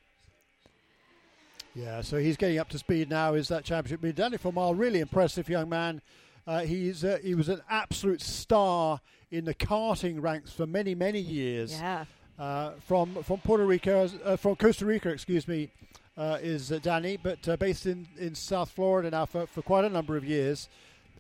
Yeah, 1.76 2.02
so 2.02 2.18
he's 2.18 2.38
getting 2.38 2.60
up 2.60 2.70
to 2.70 2.78
speed 2.78 3.10
now. 3.10 3.34
Is 3.34 3.48
that 3.48 3.64
championship? 3.64 4.16
Danny 4.16 4.38
Formal, 4.38 4.76
really 4.76 5.00
impressive 5.00 5.48
young 5.48 5.70
man. 5.70 6.02
Uh, 6.46 6.62
he's 6.62 7.04
uh, 7.04 7.20
he 7.24 7.36
was 7.36 7.50
an 7.50 7.62
absolute 7.70 8.22
star 8.22 9.00
in 9.30 9.46
the 9.46 9.54
karting 9.54 10.22
ranks 10.22 10.52
for 10.52 10.66
many 10.66 10.96
many 10.96 11.20
years. 11.20 11.74
Yeah. 11.74 12.06
Uh, 12.40 12.72
from 12.88 13.24
from 13.24 13.40
Puerto 13.40 13.66
Rico, 13.66 14.10
uh, 14.26 14.36
from 14.36 14.56
Costa 14.56 14.86
Rica, 14.86 15.10
excuse 15.10 15.48
me, 15.48 15.70
uh, 16.18 16.38
is 16.42 16.72
uh, 16.72 16.80
Danny, 16.82 17.18
but 17.18 17.48
uh, 17.48 17.56
based 17.56 17.86
in, 17.86 18.08
in 18.18 18.36
South 18.36 18.72
Florida 18.72 19.12
now 19.12 19.26
for, 19.26 19.46
for 19.48 19.62
quite 19.62 19.86
a 19.86 19.90
number 19.90 20.18
of 20.18 20.26
years, 20.26 20.68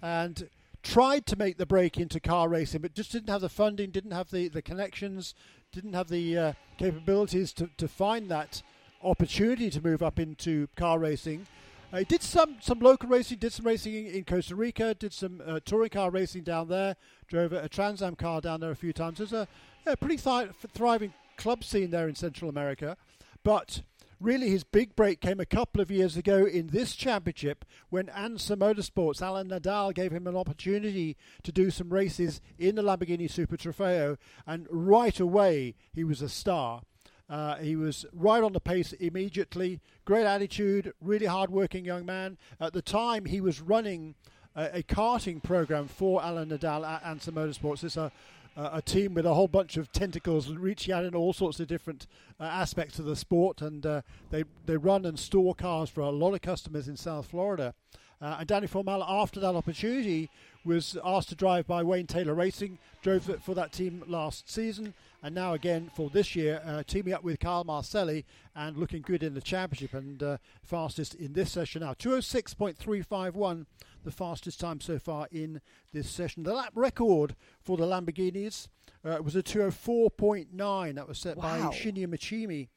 and 0.01 0.49
tried 0.83 1.25
to 1.27 1.35
make 1.35 1.57
the 1.57 1.65
break 1.65 1.97
into 1.97 2.19
car 2.19 2.49
racing, 2.49 2.81
but 2.81 2.93
just 2.93 3.11
didn't 3.11 3.29
have 3.29 3.41
the 3.41 3.49
funding, 3.49 3.91
didn't 3.91 4.11
have 4.11 4.31
the, 4.31 4.47
the 4.47 4.61
connections, 4.61 5.33
didn't 5.71 5.93
have 5.93 6.09
the 6.09 6.37
uh, 6.37 6.53
capabilities 6.77 7.53
to, 7.53 7.69
to 7.77 7.87
find 7.87 8.29
that 8.29 8.61
opportunity 9.03 9.69
to 9.69 9.81
move 9.81 10.01
up 10.01 10.19
into 10.19 10.67
car 10.75 10.99
racing. 10.99 11.47
Uh, 11.93 11.99
he 11.99 12.05
did 12.05 12.23
some, 12.23 12.55
some 12.61 12.79
local 12.79 13.09
racing, 13.09 13.37
did 13.37 13.51
some 13.51 13.65
racing 13.65 13.93
in, 13.93 14.07
in 14.07 14.23
Costa 14.23 14.55
Rica, 14.55 14.93
did 14.93 15.13
some 15.13 15.41
uh, 15.45 15.59
touring 15.65 15.89
car 15.89 16.09
racing 16.09 16.43
down 16.43 16.67
there, 16.69 16.95
drove 17.27 17.53
a, 17.53 17.63
a 17.63 17.69
Trans 17.69 18.01
Am 18.01 18.15
car 18.15 18.41
down 18.41 18.61
there 18.61 18.71
a 18.71 18.75
few 18.75 18.93
times. 18.93 19.17
There's 19.17 19.33
a 19.33 19.47
yeah, 19.85 19.95
pretty 19.95 20.17
thriving 20.17 21.13
club 21.37 21.63
scene 21.63 21.91
there 21.91 22.07
in 22.07 22.15
Central 22.15 22.49
America. 22.49 22.95
But 23.43 23.81
really, 24.21 24.49
his 24.49 24.63
big 24.63 24.95
break 24.95 25.19
came 25.19 25.39
a 25.39 25.45
couple 25.45 25.81
of 25.81 25.89
years 25.89 26.15
ago 26.15 26.45
in 26.45 26.67
this 26.67 26.95
championship 26.95 27.65
when 27.89 28.05
Ansa 28.07 28.55
Motorsports, 28.55 29.21
Alan 29.21 29.49
Nadal, 29.49 29.93
gave 29.93 30.11
him 30.11 30.27
an 30.27 30.35
opportunity 30.35 31.17
to 31.43 31.51
do 31.51 31.71
some 31.71 31.89
races 31.89 32.39
in 32.57 32.75
the 32.75 32.83
Lamborghini 32.83 33.29
Super 33.29 33.57
Trofeo, 33.57 34.17
and 34.45 34.67
right 34.69 35.19
away 35.19 35.75
he 35.93 36.03
was 36.03 36.21
a 36.21 36.29
star. 36.29 36.81
Uh, 37.29 37.55
he 37.55 37.75
was 37.75 38.05
right 38.13 38.43
on 38.43 38.53
the 38.53 38.59
pace 38.59 38.91
immediately. 38.93 39.79
Great 40.05 40.25
attitude, 40.25 40.93
really 40.99 41.25
hard-working 41.25 41.85
young 41.85 42.05
man. 42.05 42.37
At 42.59 42.73
the 42.73 42.81
time, 42.81 43.25
he 43.25 43.39
was 43.39 43.61
running 43.61 44.15
a, 44.53 44.79
a 44.79 44.83
karting 44.83 45.41
program 45.41 45.87
for 45.87 46.21
Alan 46.21 46.49
Nadal 46.49 46.85
at 46.85 47.03
Ansa 47.03 47.31
Motorsports. 47.31 47.85
It's 47.85 47.95
a 47.95 48.11
uh, 48.55 48.69
a 48.73 48.81
team 48.81 49.13
with 49.13 49.25
a 49.25 49.33
whole 49.33 49.47
bunch 49.47 49.77
of 49.77 49.91
tentacles 49.91 50.49
reaching 50.49 50.93
out 50.93 51.05
in 51.05 51.15
all 51.15 51.33
sorts 51.33 51.59
of 51.59 51.67
different 51.67 52.07
uh, 52.39 52.43
aspects 52.43 52.99
of 52.99 53.05
the 53.05 53.15
sport, 53.15 53.61
and 53.61 53.85
uh, 53.85 54.01
they 54.29 54.43
they 54.65 54.77
run 54.77 55.05
and 55.05 55.17
store 55.19 55.55
cars 55.55 55.89
for 55.89 56.01
a 56.01 56.09
lot 56.09 56.33
of 56.33 56.41
customers 56.41 56.87
in 56.87 56.97
South 56.97 57.27
Florida. 57.27 57.73
Uh, 58.21 58.37
and 58.39 58.47
Danny 58.47 58.67
Formal, 58.67 59.03
after 59.03 59.39
that 59.39 59.55
opportunity, 59.55 60.29
was 60.63 60.95
asked 61.03 61.29
to 61.29 61.35
drive 61.35 61.65
by 61.65 61.81
Wayne 61.81 62.05
Taylor 62.05 62.35
Racing, 62.35 62.77
drove 63.01 63.23
for 63.43 63.55
that 63.55 63.71
team 63.71 64.03
last 64.05 64.47
season, 64.47 64.93
and 65.23 65.35
now 65.35 65.53
again 65.53 65.89
for 65.95 66.09
this 66.09 66.35
year, 66.35 66.61
uh, 66.65 66.83
teaming 66.85 67.13
up 67.13 67.23
with 67.23 67.39
Carl 67.39 67.63
Marcelli 67.63 68.25
and 68.55 68.75
looking 68.77 69.01
good 69.01 69.21
in 69.23 69.33
the 69.33 69.41
championship 69.41 69.93
and 69.93 70.21
uh, 70.23 70.37
fastest 70.63 71.13
in 71.15 71.33
this 71.33 71.51
session 71.51 71.81
now. 71.81 71.93
206.351, 71.93 73.65
the 74.03 74.11
fastest 74.11 74.59
time 74.59 74.81
so 74.81 74.97
far 74.99 75.27
in 75.31 75.61
this 75.93 76.09
session. 76.09 76.43
The 76.43 76.53
lap 76.53 76.71
record 76.75 77.35
for 77.61 77.77
the 77.77 77.85
Lamborghinis 77.85 78.67
uh, 79.05 79.19
was 79.23 79.35
a 79.35 79.43
204.9. 79.43 80.95
That 80.95 81.07
was 81.07 81.19
set 81.19 81.37
by 81.37 81.59
Wow. 81.59 81.71
Shinya 81.71 82.07
Michimi 82.07 82.69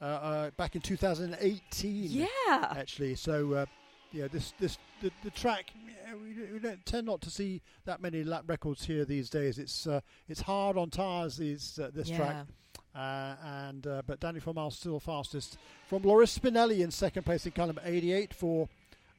uh, 0.00 0.04
uh, 0.04 0.50
back 0.56 0.74
in 0.74 0.80
2018 0.82 2.04
Yeah. 2.10 2.26
actually. 2.76 3.14
So, 3.14 3.52
uh, 3.54 3.66
yeah, 4.12 4.28
this 4.28 4.52
this 4.58 4.78
the, 5.02 5.10
the 5.24 5.30
track. 5.30 5.66
yeah, 6.06 6.14
We, 6.14 6.32
don't- 6.32 6.52
we 6.52 6.58
don't 6.58 6.84
tend 6.86 7.06
not 7.06 7.20
to 7.22 7.30
see 7.30 7.62
that 7.84 8.00
many 8.00 8.24
lap 8.24 8.44
records 8.46 8.84
here 8.86 9.04
these 9.04 9.28
days. 9.30 9.58
It's 9.58 9.86
uh, 9.86 10.00
it's 10.28 10.40
hard 10.42 10.76
on 10.78 10.90
tires. 10.90 11.36
These 11.36 11.78
uh, 11.82 11.90
this 11.92 12.08
track. 12.16 12.46
Uh, 12.94 13.36
and 13.44 13.86
uh, 13.86 14.00
but 14.06 14.20
Danny 14.20 14.40
Formal 14.40 14.70
still 14.70 14.98
fastest 14.98 15.58
from 15.86 16.02
Loris 16.02 16.38
Spinelli 16.38 16.80
in 16.80 16.90
second 16.90 17.24
place 17.24 17.44
in 17.44 17.52
number 17.56 17.82
88 17.84 18.32
for 18.32 18.68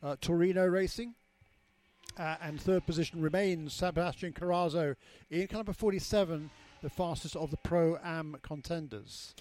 uh, 0.01 0.15
Torino 0.20 0.65
Racing. 0.65 1.13
Uh, 2.17 2.36
and 2.41 2.60
third 2.60 2.84
position 2.88 3.22
remains 3.22 3.74
Sebastian 3.74 4.34
Carazo 4.34 4.96
in 5.29 5.46
car 5.46 5.63
47, 5.63 6.50
the 6.82 6.89
fastest 6.89 7.36
of 7.36 7.51
the 7.51 7.58
Pro 7.58 8.00
Am 8.03 8.38
contenders. 8.41 9.36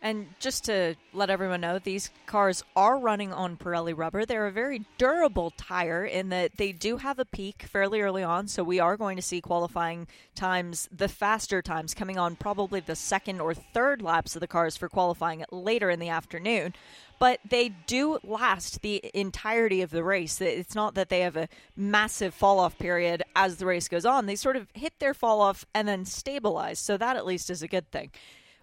And 0.00 0.28
just 0.38 0.64
to 0.66 0.94
let 1.12 1.28
everyone 1.28 1.60
know, 1.60 1.80
these 1.80 2.10
cars 2.26 2.62
are 2.76 2.98
running 2.98 3.32
on 3.32 3.56
Pirelli 3.56 3.96
rubber. 3.96 4.24
They're 4.24 4.46
a 4.46 4.52
very 4.52 4.84
durable 4.96 5.50
tire 5.56 6.04
in 6.04 6.28
that 6.28 6.56
they 6.56 6.70
do 6.70 6.98
have 6.98 7.18
a 7.18 7.24
peak 7.24 7.64
fairly 7.64 8.00
early 8.00 8.22
on, 8.22 8.46
so 8.46 8.62
we 8.62 8.78
are 8.78 8.96
going 8.96 9.16
to 9.16 9.22
see 9.22 9.40
qualifying 9.40 10.06
times, 10.36 10.88
the 10.96 11.08
faster 11.08 11.62
times, 11.62 11.94
coming 11.94 12.16
on 12.16 12.36
probably 12.36 12.78
the 12.78 12.94
second 12.94 13.40
or 13.40 13.54
third 13.54 14.00
laps 14.00 14.36
of 14.36 14.40
the 14.40 14.46
cars 14.46 14.76
for 14.76 14.88
qualifying 14.88 15.44
later 15.50 15.90
in 15.90 15.98
the 15.98 16.10
afternoon. 16.10 16.74
But 17.18 17.40
they 17.48 17.70
do 17.70 18.18
last 18.22 18.82
the 18.82 19.10
entirety 19.12 19.82
of 19.82 19.90
the 19.90 20.04
race. 20.04 20.40
It's 20.40 20.76
not 20.76 20.94
that 20.94 21.08
they 21.08 21.20
have 21.20 21.36
a 21.36 21.48
massive 21.76 22.32
fall 22.32 22.60
off 22.60 22.78
period 22.78 23.24
as 23.34 23.56
the 23.56 23.66
race 23.66 23.88
goes 23.88 24.06
on. 24.06 24.26
They 24.26 24.36
sort 24.36 24.54
of 24.54 24.68
hit 24.74 24.92
their 25.00 25.14
fall 25.14 25.40
off 25.40 25.66
and 25.74 25.88
then 25.88 26.04
stabilize. 26.04 26.78
So 26.78 26.96
that 26.96 27.16
at 27.16 27.26
least 27.26 27.50
is 27.50 27.62
a 27.62 27.66
good 27.66 27.90
thing. 27.90 28.12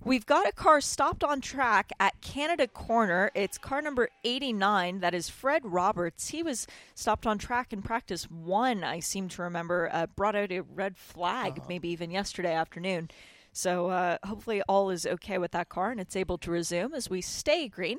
We've 0.04 0.26
got 0.26 0.48
a 0.48 0.52
car 0.52 0.82
stopped 0.82 1.24
on 1.24 1.42
track 1.42 1.92
at 2.00 2.22
Canada 2.22 2.68
Corner. 2.68 3.32
It's 3.34 3.58
car 3.58 3.82
number 3.82 4.10
89. 4.24 5.00
That 5.00 5.16
is 5.16 5.30
Fred 5.30 5.64
Roberts. 5.66 6.30
He 6.30 6.44
was 6.44 6.68
stopped 6.94 7.26
on 7.26 7.40
track 7.40 7.74
in 7.74 7.82
practice 7.82 8.30
one, 8.30 8.84
I 8.84 9.00
seem 9.00 9.30
to 9.30 9.42
remember, 9.42 9.90
uh, 9.92 10.06
brought 10.08 10.36
out 10.36 10.52
a 10.52 10.62
red 10.62 10.96
flag, 10.96 11.54
uh-huh. 11.54 11.66
maybe 11.68 11.90
even 11.90 12.12
yesterday 12.12 12.54
afternoon. 12.54 13.10
So 13.52 13.88
uh, 13.88 14.18
hopefully 14.24 14.62
all 14.68 14.92
is 14.92 15.08
okay 15.08 15.38
with 15.38 15.52
that 15.52 15.70
car 15.70 15.90
and 15.90 16.00
it's 16.00 16.16
able 16.16 16.38
to 16.40 16.52
resume 16.52 16.94
as 16.94 17.10
we 17.10 17.22
stay 17.22 17.68
green. 17.68 17.98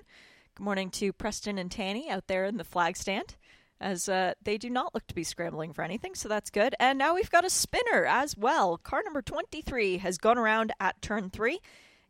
Good 0.55 0.63
morning 0.63 0.91
to 0.91 1.13
Preston 1.13 1.59
and 1.59 1.71
Tanny 1.71 2.09
out 2.09 2.29
there 2.29 2.45
in 2.45 2.57
the 2.57 2.65
flag 2.65 2.97
stand 2.97 3.35
as 3.81 4.09
uh, 4.09 4.35
they 4.43 4.59
do 4.59 4.71
not 4.71 4.95
look 4.95 5.07
to 5.07 5.15
be 5.15 5.25
scrambling 5.25 5.73
for 5.73 5.83
anything, 5.83 6.15
so 6.15 6.29
that's 6.29 6.51
good. 6.51 6.75
And 6.81 6.99
now 6.99 7.15
we've 7.15 7.31
got 7.31 7.45
a 7.45 7.51
spinner 7.51 8.07
as 8.07 8.37
well. 8.37 8.79
Car 8.79 9.03
number 9.05 9.23
23 9.23 9.99
has 9.99 10.19
gone 10.19 10.39
around 10.39 10.73
at 10.81 11.03
turn 11.03 11.31
three 11.31 11.61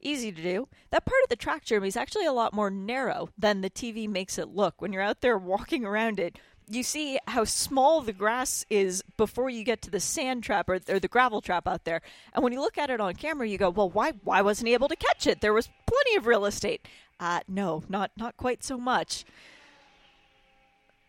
easy 0.06 0.32
to 0.32 0.42
do. 0.42 0.68
That 0.90 1.04
part 1.04 1.22
of 1.24 1.28
the 1.28 1.36
track, 1.36 1.64
Jeremy, 1.64 1.88
is 1.88 1.96
actually 1.96 2.26
a 2.26 2.32
lot 2.32 2.54
more 2.54 2.70
narrow 2.70 3.28
than 3.36 3.60
the 3.60 3.70
TV 3.70 4.08
makes 4.08 4.38
it 4.38 4.48
look. 4.48 4.80
When 4.80 4.92
you're 4.92 5.02
out 5.02 5.20
there 5.20 5.36
walking 5.36 5.84
around 5.84 6.18
it, 6.18 6.38
you 6.68 6.82
see 6.82 7.18
how 7.28 7.44
small 7.44 8.00
the 8.00 8.12
grass 8.12 8.64
is 8.70 9.02
before 9.16 9.50
you 9.50 9.62
get 9.62 9.82
to 9.82 9.90
the 9.90 10.00
sand 10.00 10.42
trap 10.42 10.68
or, 10.68 10.80
or, 10.88 10.98
the 10.98 11.08
gravel 11.08 11.40
trap 11.40 11.68
out 11.68 11.84
there. 11.84 12.00
And 12.32 12.42
when 12.42 12.52
you 12.52 12.60
look 12.60 12.78
at 12.78 12.90
it 12.90 13.00
on 13.00 13.14
camera, 13.14 13.46
you 13.46 13.58
go, 13.58 13.70
"Well, 13.70 13.88
why 13.90 14.12
why 14.24 14.42
wasn't 14.42 14.68
he 14.68 14.74
able 14.74 14.88
to 14.88 14.96
catch 14.96 15.26
it? 15.26 15.40
There 15.40 15.52
was 15.52 15.68
plenty 15.86 16.16
of 16.16 16.26
real 16.26 16.44
estate." 16.44 16.86
Uh, 17.20 17.40
no, 17.46 17.84
not 17.88 18.10
not 18.16 18.36
quite 18.36 18.64
so 18.64 18.78
much. 18.78 19.24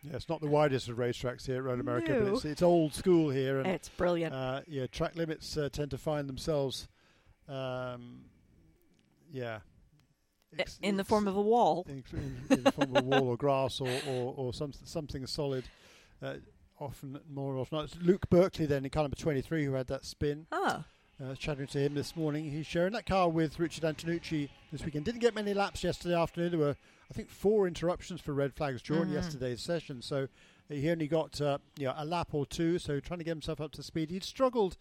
Yeah, 0.02 0.14
it's 0.14 0.28
not 0.28 0.40
the 0.40 0.46
widest 0.46 0.88
of 0.88 0.96
racetracks 0.96 1.44
here 1.44 1.56
at 1.56 1.64
Road 1.64 1.80
America, 1.80 2.12
no. 2.12 2.24
but 2.24 2.32
it's, 2.34 2.44
it's 2.44 2.62
old 2.62 2.94
school 2.94 3.30
here. 3.30 3.58
And, 3.58 3.66
it's 3.66 3.88
brilliant. 3.88 4.32
Uh, 4.32 4.60
yeah, 4.68 4.86
track 4.86 5.16
limits 5.16 5.56
uh, 5.56 5.68
tend 5.72 5.90
to 5.90 5.98
find 5.98 6.28
themselves 6.28 6.86
um, 7.48 8.20
yeah. 9.32 9.58
In 10.82 10.96
the 10.96 11.04
form 11.04 11.28
of 11.28 11.36
a 11.36 11.42
wall. 11.42 11.86
In, 11.88 12.02
in, 12.12 12.42
in 12.50 12.64
the 12.64 12.72
form 12.72 12.96
of 12.96 13.04
a 13.04 13.06
wall 13.06 13.28
or 13.28 13.36
grass 13.36 13.80
or, 13.80 13.90
or, 14.08 14.34
or 14.36 14.54
some, 14.54 14.72
something 14.72 15.26
solid. 15.26 15.64
Uh, 16.22 16.34
often, 16.80 17.18
more 17.30 17.56
often. 17.56 17.80
It's 17.80 17.96
Luke 18.00 18.28
Berkeley 18.30 18.66
then 18.66 18.84
in 18.84 18.90
car 18.90 19.02
number 19.02 19.16
23 19.16 19.64
who 19.64 19.74
had 19.74 19.88
that 19.88 20.04
spin. 20.04 20.46
Ah. 20.50 20.84
Uh, 21.22 21.34
chatting 21.34 21.66
to 21.66 21.78
him 21.78 21.94
this 21.94 22.14
morning. 22.14 22.50
He's 22.50 22.66
sharing 22.66 22.92
that 22.92 23.04
car 23.04 23.28
with 23.28 23.58
Richard 23.58 23.82
Antinucci 23.82 24.48
this 24.70 24.84
weekend. 24.84 25.04
Didn't 25.04 25.20
get 25.20 25.34
many 25.34 25.52
laps 25.52 25.82
yesterday 25.82 26.14
afternoon. 26.14 26.50
There 26.50 26.60
were, 26.60 26.76
I 27.10 27.14
think, 27.14 27.28
four 27.28 27.66
interruptions 27.66 28.20
for 28.20 28.32
red 28.32 28.54
flags 28.54 28.80
during 28.82 29.06
mm-hmm. 29.06 29.14
yesterday's 29.14 29.60
session. 29.60 30.00
So 30.00 30.28
he 30.68 30.88
only 30.90 31.08
got 31.08 31.40
uh, 31.40 31.58
you 31.76 31.86
know, 31.86 31.94
a 31.96 32.04
lap 32.04 32.28
or 32.32 32.46
two. 32.46 32.78
So 32.78 33.00
trying 33.00 33.18
to 33.18 33.24
get 33.24 33.32
himself 33.32 33.60
up 33.60 33.72
to 33.72 33.82
speed. 33.82 34.10
He'd 34.10 34.22
struggled 34.22 34.76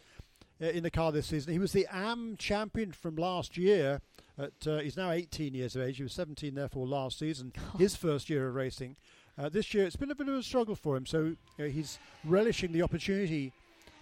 in 0.60 0.84
the 0.84 0.92
car 0.92 1.12
this 1.12 1.28
season. 1.28 1.54
He 1.54 1.60
was 1.60 1.72
the 1.72 1.88
AM 1.92 2.36
champion 2.38 2.92
from 2.92 3.16
last 3.16 3.58
year. 3.58 4.02
At, 4.38 4.68
uh, 4.68 4.80
he's 4.80 4.98
now 4.98 5.12
18 5.12 5.54
years 5.54 5.76
of 5.76 5.82
age. 5.82 5.98
He 5.98 6.04
was 6.04 6.14
17, 6.14 6.54
therefore, 6.54 6.88
last 6.88 7.20
season, 7.20 7.54
oh. 7.58 7.78
his 7.78 7.96
first 7.96 8.30
year 8.30 8.48
of 8.48 8.56
racing. 8.56 8.96
Uh, 9.38 9.50
this 9.50 9.74
year, 9.74 9.86
it's 9.86 9.96
been 9.96 10.12
a 10.12 10.16
bit 10.16 10.28
of 10.28 10.36
a 10.36 10.44
struggle 10.44 10.76
for 10.76 10.98
him. 10.98 11.06
So 11.06 11.36
he's 11.58 12.00
relishing 12.24 12.72
the 12.72 12.82
opportunity 12.82 13.54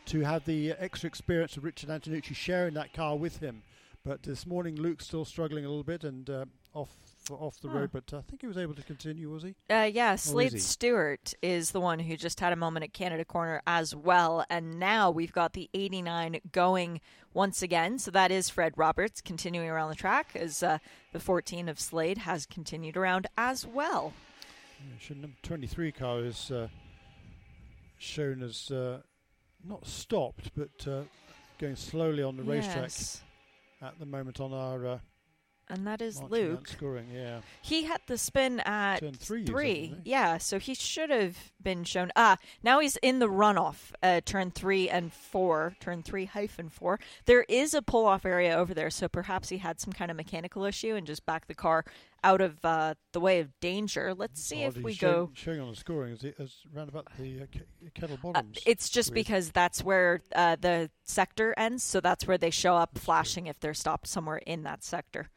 to 0.06 0.22
have 0.22 0.46
the 0.46 0.72
extra 0.78 1.08
experience 1.08 1.58
of 1.58 1.64
Richard 1.64 1.90
Antinucci 1.90 2.36
sharing 2.36 2.74
that 2.76 2.94
car 2.94 3.16
with 3.18 3.40
him. 3.40 3.64
But 4.04 4.24
this 4.24 4.46
morning, 4.46 4.76
Luke's 4.76 5.06
still 5.08 5.26
struggling 5.26 5.66
a 5.66 5.68
little 5.68 5.84
bit 5.84 6.04
and 6.04 6.30
uh, 6.30 6.46
off 6.74 6.96
off 7.32 7.60
the 7.62 7.70
huh. 7.70 7.80
road, 7.80 7.90
but 7.92 8.14
I 8.14 8.22
think 8.22 8.42
he 8.42 8.48
was 8.48 8.58
able 8.58 8.74
to 8.76 8.84
continue, 8.84 9.30
was 9.30 9.44
he? 9.44 9.56
Uh, 9.70 9.90
yeah, 9.92 10.16
Slade 10.16 10.62
Stewart 10.62 11.34
is 11.42 11.72
the 11.72 11.82
one 11.82 12.00
who 12.00 12.16
just 12.18 12.40
had 12.40 12.54
a 12.54 12.56
moment 12.56 12.84
at 12.84 12.94
Canada 12.94 13.26
Corner 13.26 13.62
as 13.68 13.96
well, 13.96 14.46
and 14.50 14.80
now 14.80 15.12
we've 15.12 15.34
got 15.34 15.54
the 15.54 15.70
89 15.74 16.40
going 16.52 17.02
once 17.34 17.62
again. 17.62 18.00
So 18.00 18.12
that 18.12 18.32
is 18.32 18.50
Fred 18.50 18.74
Roberts 18.76 19.22
continuing 19.22 19.70
around 19.70 19.90
the 19.90 19.96
track 19.96 20.36
as 20.36 20.64
uh, 20.64 20.80
the 21.14 21.20
14 21.20 21.70
of 21.70 21.80
Slade 21.80 22.20
has 22.20 22.46
continued 22.46 22.98
around 22.98 23.28
as 23.38 23.66
well. 23.66 24.14
Yeah, 25.10 25.16
number 25.16 25.38
23 25.44 25.92
car 25.92 26.20
is 26.20 26.52
uh, 26.52 26.68
shown 27.98 28.44
as 28.44 28.72
uh, 28.72 29.00
not 29.64 29.86
stopped, 29.86 30.52
but 30.56 30.88
uh, 30.88 31.02
going 31.60 31.76
slowly 31.76 32.24
on 32.24 32.38
the 32.38 32.44
yes. 32.44 32.66
racetrack 32.66 33.26
at 33.82 34.00
the 34.00 34.06
moment 34.06 34.40
on 34.40 34.54
our 34.54 34.86
uh, 34.86 35.00
and 35.70 35.88
that 35.88 36.02
is 36.02 36.22
Luke. 36.22 36.68
Scoring, 36.68 37.08
yeah. 37.14 37.40
He 37.62 37.84
had 37.84 38.02
the 38.08 38.18
spin 38.18 38.60
at 38.62 39.00
Turn 39.00 39.14
three. 39.14 39.46
three. 39.46 39.96
Yeah, 40.04 40.38
so 40.38 40.60
he 40.60 40.74
should 40.74 41.10
have 41.10 41.52
been 41.62 41.84
shown. 41.84 42.12
Ah, 42.16 42.38
now 42.64 42.80
he's 42.80 42.98
in 42.98 43.20
the 43.20 43.28
runoff. 43.28 43.92
Uh, 44.04 44.22
turn 44.24 44.52
three 44.52 44.90
and 44.90 45.12
four. 45.12 45.76
Turn 45.80 46.04
three 46.04 46.26
hyphen 46.26 46.70
four. 46.70 47.00
There 47.26 47.44
is 47.50 47.74
a 47.74 47.82
pull 47.82 48.06
off 48.06 48.26
area 48.26 48.56
over 48.56 48.74
there, 48.74 48.90
so 48.90 49.08
perhaps 49.08 49.50
he 49.50 49.58
had 49.58 49.80
some 49.80 49.94
kind 49.94 50.12
of 50.12 50.18
mechanical 50.18 50.66
issue 50.66 50.96
and 50.96 51.08
just 51.08 51.26
backed 51.26 51.48
the 51.48 51.56
car 51.56 51.86
out 52.24 52.42
of 52.42 52.64
uh, 52.66 52.96
the 53.14 53.20
way 53.20 53.40
of 53.40 53.50
danger. 53.60 54.14
Let's 54.16 54.44
see 54.44 54.64
if 54.64 54.76
we 54.78 54.94
showing, 54.94 55.14
go. 55.14 55.32
Showing 55.36 55.60
on 55.62 55.70
the 55.70 55.76
scoring 55.76 56.14
is 56.14 56.24
it 56.24 56.36
is 56.40 56.58
round 56.74 56.90
about 56.90 57.08
the 57.20 57.42
uh, 57.44 57.46
kettle 57.94 58.18
uh, 58.34 58.42
it's 58.66 58.90
just 58.90 59.14
because 59.14 59.52
that's 59.52 59.84
where 59.84 60.22
uh, 60.36 60.56
the 60.60 60.90
sector 61.04 61.54
ends, 61.56 61.84
so 61.84 62.02
that's 62.02 62.28
where 62.28 62.38
they 62.38 62.50
show 62.50 62.76
up 62.76 62.98
flashing 62.98 63.46
if 63.46 63.60
they're 63.60 63.76
stopped 63.76 64.08
somewhere 64.08 64.38
in 64.38 64.64
that 64.64 64.84
sector. 64.84 65.30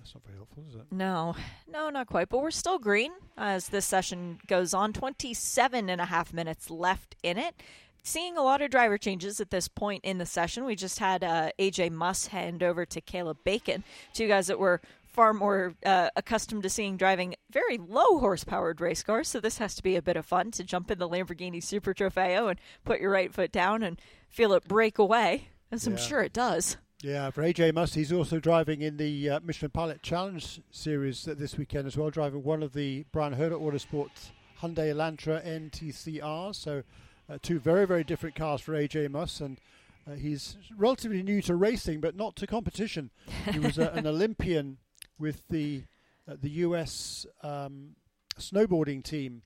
That's 0.00 0.14
not 0.14 0.24
very 0.24 0.36
helpful, 0.36 0.64
is 0.68 0.74
it? 0.74 0.86
No, 0.90 1.36
no, 1.68 1.90
not 1.90 2.06
quite. 2.06 2.28
But 2.30 2.40
we're 2.42 2.50
still 2.50 2.78
green 2.78 3.12
as 3.36 3.68
this 3.68 3.84
session 3.84 4.38
goes 4.46 4.72
on. 4.72 4.92
27 4.92 5.90
and 5.90 6.00
a 6.00 6.06
half 6.06 6.32
minutes 6.32 6.70
left 6.70 7.16
in 7.22 7.36
it. 7.36 7.54
Seeing 8.02 8.38
a 8.38 8.42
lot 8.42 8.62
of 8.62 8.70
driver 8.70 8.96
changes 8.96 9.40
at 9.40 9.50
this 9.50 9.68
point 9.68 10.02
in 10.04 10.16
the 10.16 10.24
session. 10.24 10.64
We 10.64 10.74
just 10.74 10.98
had 10.98 11.22
uh, 11.22 11.50
AJ 11.58 11.90
Muss 11.92 12.28
hand 12.28 12.62
over 12.62 12.86
to 12.86 13.00
Caleb 13.02 13.38
Bacon, 13.44 13.84
two 14.14 14.26
guys 14.26 14.46
that 14.46 14.58
were 14.58 14.80
far 15.04 15.34
more 15.34 15.74
uh, 15.84 16.08
accustomed 16.16 16.62
to 16.62 16.70
seeing 16.70 16.96
driving 16.96 17.34
very 17.50 17.76
low 17.76 18.18
horsepowered 18.20 18.80
race 18.80 19.02
cars. 19.02 19.28
So 19.28 19.38
this 19.38 19.58
has 19.58 19.74
to 19.74 19.82
be 19.82 19.96
a 19.96 20.02
bit 20.02 20.16
of 20.16 20.24
fun 20.24 20.50
to 20.52 20.64
jump 20.64 20.90
in 20.90 20.98
the 20.98 21.08
Lamborghini 21.08 21.62
Super 21.62 21.92
Trofeo 21.92 22.48
and 22.48 22.58
put 22.84 23.00
your 23.00 23.10
right 23.10 23.34
foot 23.34 23.52
down 23.52 23.82
and 23.82 24.00
feel 24.30 24.54
it 24.54 24.66
break 24.66 24.98
away, 24.98 25.48
as 25.70 25.86
yeah. 25.86 25.92
I'm 25.92 25.98
sure 25.98 26.22
it 26.22 26.32
does. 26.32 26.78
Yeah, 27.02 27.30
for 27.30 27.42
AJ 27.42 27.72
Muss, 27.72 27.94
he's 27.94 28.12
also 28.12 28.38
driving 28.38 28.82
in 28.82 28.98
the 28.98 29.30
uh, 29.30 29.40
Michelin 29.42 29.70
Pilot 29.70 30.02
Challenge 30.02 30.60
series 30.70 31.24
this 31.24 31.56
weekend 31.56 31.86
as 31.86 31.96
well, 31.96 32.10
driving 32.10 32.42
one 32.42 32.62
of 32.62 32.74
the 32.74 33.06
Bryan 33.10 33.34
Herta 33.34 33.52
Autosports 33.52 34.32
Hyundai 34.60 34.92
Elantra 34.92 35.42
NTCRs. 35.42 36.56
So, 36.56 36.82
uh, 37.30 37.38
two 37.40 37.58
very, 37.58 37.86
very 37.86 38.04
different 38.04 38.34
cars 38.34 38.60
for 38.60 38.74
AJ 38.74 39.10
Muss. 39.10 39.40
And 39.40 39.58
uh, 40.06 40.16
he's 40.16 40.58
relatively 40.76 41.22
new 41.22 41.40
to 41.40 41.56
racing, 41.56 42.02
but 42.02 42.16
not 42.16 42.36
to 42.36 42.46
competition. 42.46 43.10
he 43.50 43.58
was 43.58 43.78
uh, 43.78 43.92
an 43.94 44.06
Olympian 44.06 44.76
with 45.18 45.42
the, 45.48 45.84
uh, 46.30 46.36
the 46.38 46.50
US 46.50 47.24
um, 47.42 47.96
snowboarding 48.38 49.02
team 49.02 49.40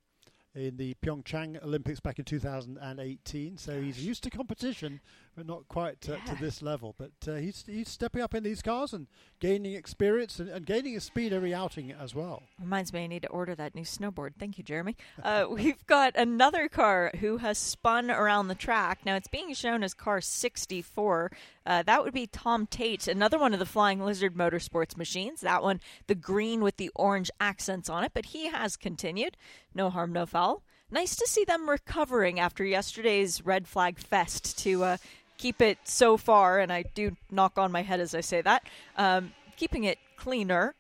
in 0.55 0.77
the 0.77 0.95
Pyeongchang 1.03 1.63
Olympics 1.63 2.01
back 2.01 2.19
in 2.19 2.25
2018. 2.25 3.57
So 3.57 3.81
he's 3.81 4.05
used 4.05 4.23
to 4.25 4.31
competition, 4.31 5.01
but 5.37 5.47
not 5.47 5.67
quite 5.69 6.09
uh, 6.09 6.15
yeah. 6.15 6.33
to 6.33 6.41
this 6.41 6.63
level. 6.63 6.95
But 6.97 7.13
uh, 7.29 7.37
he's 7.37 7.65
he's 7.67 7.89
stepping 7.89 8.23
up 8.23 8.35
in 8.35 8.43
these 8.43 8.63
cars 8.63 8.93
and 8.93 9.07
gaining 9.41 9.75
experience 9.75 10.39
and, 10.39 10.49
and, 10.49 10.65
gaining 10.65 10.97
a 10.97 11.01
speed 11.01 11.33
every 11.33 11.53
outing 11.53 11.93
as 11.93 12.15
well. 12.15 12.43
Reminds 12.61 12.93
me, 12.93 13.05
I 13.05 13.07
need 13.07 13.23
to 13.23 13.29
order 13.29 13.55
that 13.55 13.75
new 13.75 13.83
snowboard. 13.83 14.31
Thank 14.39 14.59
you, 14.59 14.65
Jeremy. 14.65 14.97
Uh, 15.23 15.47
we've 15.51 15.85
got 15.87 16.15
another 16.17 16.69
car 16.69 17.11
who 17.21 17.39
has 17.39 17.59
spun 17.59 18.11
around 18.11 18.49
the 18.49 18.55
track. 18.55 19.01
Now 19.05 19.17
it's 19.17 19.29
being 19.29 19.53
shown 19.55 19.83
as 19.83 19.95
car 19.95 20.21
64. 20.21 21.31
Uh, 21.67 21.83
that 21.83 22.05
would 22.05 22.13
be 22.13 22.27
Tom 22.27 22.67
Tate, 22.67 23.09
another 23.09 23.39
one 23.39 23.53
of 23.53 23.59
the 23.59 23.67
Flying 23.67 24.05
Lizard 24.05 24.35
Motorsports 24.35 24.97
machines. 24.97 25.41
That 25.41 25.63
one, 25.63 25.81
the 26.07 26.15
green 26.15 26.63
with 26.63 26.77
the 26.77 26.91
orange 26.95 27.31
accents 27.41 27.89
on 27.89 28.05
it, 28.05 28.13
but 28.15 28.27
he 28.27 28.49
has 28.49 28.77
continued. 28.77 29.37
No 29.75 29.89
harm, 29.91 30.13
no 30.13 30.27
foul. 30.27 30.63
Nice 30.91 31.17
to 31.17 31.27
see 31.27 31.45
them 31.45 31.69
recovering 31.69 32.39
after 32.39 32.65
yesterday's 32.65 33.45
red 33.45 33.67
flag 33.67 33.99
fest 33.99 34.59
to 34.59 34.85
uh, 34.85 34.97
keep 35.39 35.63
it 35.63 35.79
so 35.85 36.17
far, 36.17 36.61
and 36.61 36.73
I 36.73 36.85
do 36.95 37.17
knock 37.31 37.59
on 37.59 37.73
my 37.73 37.83
head 37.83 38.01
as 38.01 38.15
I 38.15 38.21
say 38.21 38.43
that, 38.43 38.69
um, 38.97 39.33
keeping 39.57 39.85
it 39.85 39.99
cleaner. 40.17 40.75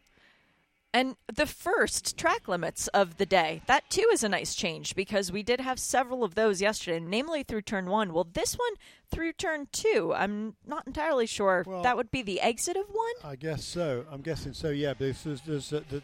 And 0.94 1.16
the 1.35 1.44
first 1.44 2.16
track 2.16 2.46
limits 2.46 2.87
of 2.88 3.16
the 3.16 3.26
day, 3.26 3.62
that 3.66 3.90
too 3.90 4.09
is 4.12 4.22
a 4.22 4.28
nice 4.28 4.54
change 4.54 4.94
because 4.94 5.33
we 5.33 5.42
did 5.42 5.61
have 5.61 5.80
several 5.80 6.22
of 6.22 6.37
those 6.37 6.62
yesterday, 6.62 7.00
namely 7.00 7.42
through 7.42 7.62
turn 7.62 7.87
one. 7.87 8.12
Well, 8.12 8.28
this 8.33 8.54
one 8.54 8.74
through 9.11 9.33
turn 9.33 9.66
two, 9.72 10.12
I'm 10.14 10.54
not 10.64 10.87
entirely 10.87 11.26
sure. 11.26 11.64
Well- 11.66 11.83
that 11.83 11.96
would 11.96 12.12
be 12.12 12.22
the 12.22 12.40
exit 12.40 12.76
of 12.76 12.87
one? 12.90 13.14
I 13.33 13.35
guess 13.35 13.64
so. 13.64 14.04
I'm 14.11 14.22
guessing 14.22 14.52
so. 14.54 14.70
Yeah, 14.70 14.94
because 14.94 15.22
there's, 15.24 15.40
there's 15.42 15.72
uh, 15.72 15.80
the, 15.90 16.00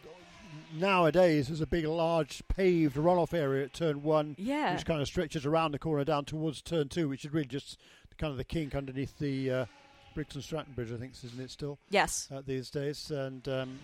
nowadays 0.75 1.47
there's 1.49 1.61
a 1.61 1.67
big, 1.67 1.85
large 1.87 2.43
paved 2.49 2.97
runoff 2.97 3.33
area 3.33 3.65
at 3.67 3.73
turn 3.75 4.03
one, 4.03 4.35
Yeah. 4.39 4.75
which 4.75 4.85
kind 4.87 5.01
of 5.01 5.07
stretches 5.07 5.47
around 5.47 5.73
the 5.73 5.79
corner 5.79 6.05
down 6.05 6.25
towards 6.25 6.63
turn 6.63 6.89
two, 6.89 7.09
which 7.09 7.25
is 7.25 7.33
really 7.33 7.47
just 7.47 7.79
kind 8.19 8.31
of 8.33 8.37
the 8.37 8.45
kink 8.45 8.75
underneath 8.75 9.19
the 9.19 9.51
uh, 9.51 9.67
Briggs 10.15 10.35
and 10.35 10.43
Stratton 10.43 10.73
Bridge, 10.75 10.93
I 10.93 10.97
think, 10.97 11.13
isn't 11.25 11.41
it 11.41 11.51
still 11.51 11.79
Yes. 11.91 12.29
uh, 12.35 12.43
these 12.45 12.71
days? 12.71 13.11
And 13.13 13.47
um, 13.49 13.79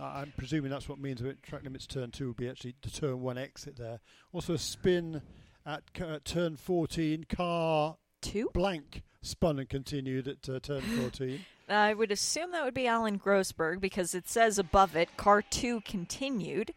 I'm 0.00 0.32
presuming 0.36 0.70
that's 0.70 0.88
what 0.88 0.98
means 0.98 1.20
that 1.22 1.42
track 1.42 1.64
limits 1.64 1.86
turn 1.86 2.10
two 2.10 2.26
will 2.26 2.34
be 2.34 2.48
actually 2.48 2.74
the 2.82 2.90
turn 2.90 3.20
one 3.20 3.38
exit 3.38 3.76
there. 3.76 4.00
Also 4.32 4.54
a 4.54 4.58
spin 4.58 5.22
at 5.64 5.82
uh, 6.00 6.18
turn 6.24 6.56
14, 6.56 7.24
car 7.24 7.96
Two? 8.20 8.50
blank 8.52 9.02
spun 9.22 9.58
and 9.58 9.68
continued 9.68 10.28
at 10.28 10.48
uh, 10.48 10.60
turn 10.60 10.80
14. 11.00 11.44
I 11.68 11.94
would 11.94 12.12
assume 12.12 12.52
that 12.52 12.64
would 12.64 12.74
be 12.74 12.86
Alan 12.86 13.18
Grossberg 13.18 13.80
because 13.80 14.14
it 14.14 14.28
says 14.28 14.58
above 14.58 14.94
it, 14.94 15.16
car 15.16 15.42
two 15.42 15.80
continued. 15.80 16.72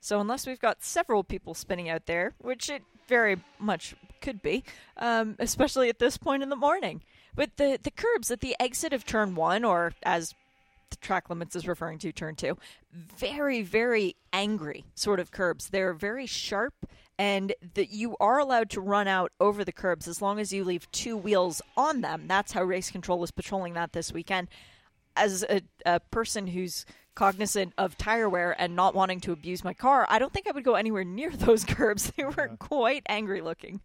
So 0.00 0.20
unless 0.20 0.46
we've 0.46 0.60
got 0.60 0.84
several 0.84 1.24
people 1.24 1.54
spinning 1.54 1.88
out 1.88 2.06
there, 2.06 2.34
which 2.38 2.70
it 2.70 2.82
very 3.08 3.38
much 3.58 3.96
could 4.20 4.42
be, 4.42 4.62
um, 4.96 5.34
especially 5.38 5.88
at 5.88 5.98
this 5.98 6.16
point 6.16 6.42
in 6.42 6.50
the 6.50 6.56
morning. 6.56 7.02
But 7.34 7.56
the, 7.56 7.78
the 7.82 7.90
curbs 7.90 8.30
at 8.30 8.40
the 8.40 8.54
exit 8.60 8.92
of 8.92 9.04
turn 9.04 9.34
one, 9.34 9.64
or 9.64 9.94
as 10.02 10.34
track 10.96 11.28
limits 11.30 11.54
is 11.54 11.68
referring 11.68 11.98
to 11.98 12.12
turn 12.12 12.34
two, 12.34 12.56
very, 12.92 13.62
very 13.62 14.16
angry 14.32 14.84
sort 14.94 15.20
of 15.20 15.30
curbs. 15.30 15.68
They're 15.68 15.92
very 15.92 16.26
sharp 16.26 16.74
and 17.18 17.52
that 17.74 17.90
you 17.90 18.16
are 18.20 18.38
allowed 18.38 18.70
to 18.70 18.80
run 18.80 19.08
out 19.08 19.32
over 19.40 19.64
the 19.64 19.72
curbs 19.72 20.06
as 20.06 20.22
long 20.22 20.38
as 20.38 20.52
you 20.52 20.64
leave 20.64 20.90
two 20.92 21.16
wheels 21.16 21.60
on 21.76 22.00
them. 22.00 22.24
That's 22.28 22.52
how 22.52 22.62
race 22.62 22.90
control 22.90 23.22
is 23.24 23.32
patrolling 23.32 23.74
that 23.74 23.92
this 23.92 24.12
weekend. 24.12 24.48
As 25.16 25.44
a, 25.48 25.62
a 25.84 25.98
person 25.98 26.46
who's 26.46 26.86
cognizant 27.16 27.72
of 27.76 27.98
tire 27.98 28.28
wear 28.28 28.54
and 28.60 28.76
not 28.76 28.94
wanting 28.94 29.18
to 29.20 29.32
abuse 29.32 29.64
my 29.64 29.74
car, 29.74 30.06
I 30.08 30.20
don't 30.20 30.32
think 30.32 30.46
I 30.46 30.52
would 30.52 30.62
go 30.62 30.76
anywhere 30.76 31.04
near 31.04 31.30
those 31.36 31.64
curbs. 31.64 32.12
They 32.16 32.24
were 32.24 32.56
quite 32.58 33.02
angry 33.08 33.40
looking. 33.40 33.80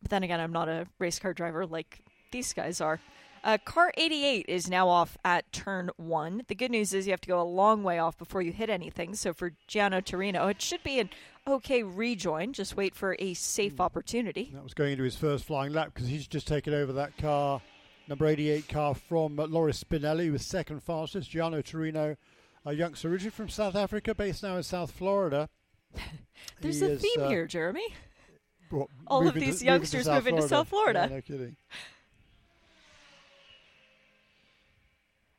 But 0.00 0.10
then 0.10 0.22
again, 0.22 0.38
I'm 0.38 0.52
not 0.52 0.68
a 0.68 0.86
race 1.00 1.18
car 1.18 1.34
driver 1.34 1.66
like 1.66 2.00
these 2.30 2.52
guys 2.52 2.80
are. 2.80 3.00
Uh, 3.44 3.58
car 3.62 3.92
88 3.98 4.46
is 4.48 4.70
now 4.70 4.88
off 4.88 5.18
at 5.22 5.52
turn 5.52 5.90
one. 5.98 6.42
The 6.48 6.54
good 6.54 6.70
news 6.70 6.94
is 6.94 7.06
you 7.06 7.12
have 7.12 7.20
to 7.20 7.28
go 7.28 7.40
a 7.40 7.44
long 7.44 7.82
way 7.82 7.98
off 7.98 8.16
before 8.16 8.40
you 8.40 8.52
hit 8.52 8.70
anything. 8.70 9.14
So 9.14 9.34
for 9.34 9.52
Giano 9.68 10.00
Torino, 10.02 10.48
it 10.48 10.62
should 10.62 10.82
be 10.82 10.98
an 10.98 11.10
okay 11.46 11.82
rejoin. 11.82 12.54
Just 12.54 12.74
wait 12.74 12.94
for 12.94 13.16
a 13.18 13.34
safe 13.34 13.82
opportunity. 13.82 14.50
That 14.54 14.62
was 14.64 14.72
going 14.72 14.92
into 14.92 15.04
his 15.04 15.16
first 15.16 15.44
flying 15.44 15.74
lap 15.74 15.90
because 15.92 16.08
he's 16.08 16.26
just 16.26 16.48
taken 16.48 16.72
over 16.72 16.94
that 16.94 17.18
car, 17.18 17.60
number 18.08 18.26
88 18.26 18.66
car 18.66 18.94
from 18.94 19.38
uh, 19.38 19.44
Loris 19.46 19.84
Spinelli, 19.84 20.26
who 20.26 20.32
was 20.32 20.46
second 20.46 20.82
fastest. 20.82 21.30
Giano 21.30 21.60
Torino, 21.62 22.16
a 22.64 22.72
youngster 22.72 23.10
originally 23.10 23.30
from 23.30 23.50
South 23.50 23.76
Africa, 23.76 24.14
based 24.14 24.42
now 24.42 24.56
in 24.56 24.62
South 24.62 24.90
Florida. 24.90 25.50
There's 26.62 26.80
He 26.80 26.86
a 26.86 26.88
is, 26.92 27.02
theme 27.02 27.20
uh, 27.24 27.28
here, 27.28 27.46
Jeremy. 27.46 27.94
what, 28.70 28.88
All 29.06 29.28
of 29.28 29.34
these 29.34 29.58
to 29.58 29.66
youngsters 29.66 30.08
moving 30.08 30.36
to 30.36 30.48
South 30.48 30.68
Florida. 30.68 31.08
Yeah, 31.10 31.16
no 31.16 31.20
kidding. 31.20 31.56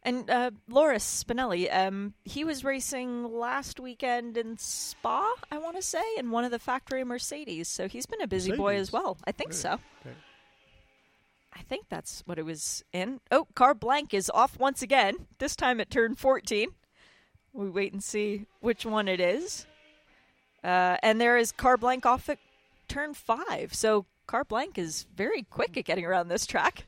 And 0.06 0.30
uh, 0.30 0.52
Loris 0.70 1.24
Spinelli, 1.24 1.68
um, 1.76 2.14
he 2.24 2.44
was 2.44 2.64
racing 2.64 3.24
last 3.34 3.80
weekend 3.80 4.38
in 4.38 4.56
Spa, 4.60 5.34
I 5.52 5.58
want 5.58 5.76
to 5.78 5.82
say, 5.82 6.04
in 6.18 6.30
one 6.30 6.46
of 6.46 6.52
the 6.52 6.60
factory 6.60 7.04
Mercedes. 7.04 7.68
So 7.68 7.88
he's 7.88 8.06
been 8.06 8.22
a 8.22 8.28
busy 8.28 8.52
boy 8.56 8.76
as 8.76 8.92
well. 8.94 9.18
I 9.26 9.32
think 9.32 9.50
Really? 9.50 9.60
so. 9.62 9.74
Okay. 10.02 10.16
I 11.54 11.62
think 11.64 11.88
that's 11.90 12.22
what 12.28 12.38
it 12.38 12.46
was 12.46 12.84
in. 12.94 13.20
Oh, 13.32 13.48
car 13.56 13.74
blank 13.74 14.14
is 14.14 14.30
off 14.30 14.60
once 14.60 14.84
again. 14.84 15.26
This 15.40 15.56
time 15.56 15.80
it 15.80 15.90
turned 15.90 16.20
14. 16.20 16.70
We 17.54 17.70
wait 17.70 17.92
and 17.92 18.04
see 18.04 18.46
which 18.60 18.86
one 18.86 19.08
it 19.08 19.20
is. 19.20 19.66
Uh, 20.64 20.98
and 21.02 21.20
there 21.20 21.36
is 21.38 21.52
car 21.52 21.78
blank 21.78 22.06
off 22.06 22.30
at 22.30 22.38
turn 22.88 23.16
five. 23.16 23.74
So 23.74 24.06
car 24.28 24.44
blank 24.44 24.78
is 24.78 25.08
very 25.16 25.44
quick 25.44 25.78
at 25.78 25.86
getting 25.86 26.06
around 26.06 26.28
this 26.28 26.46
track. 26.46 26.86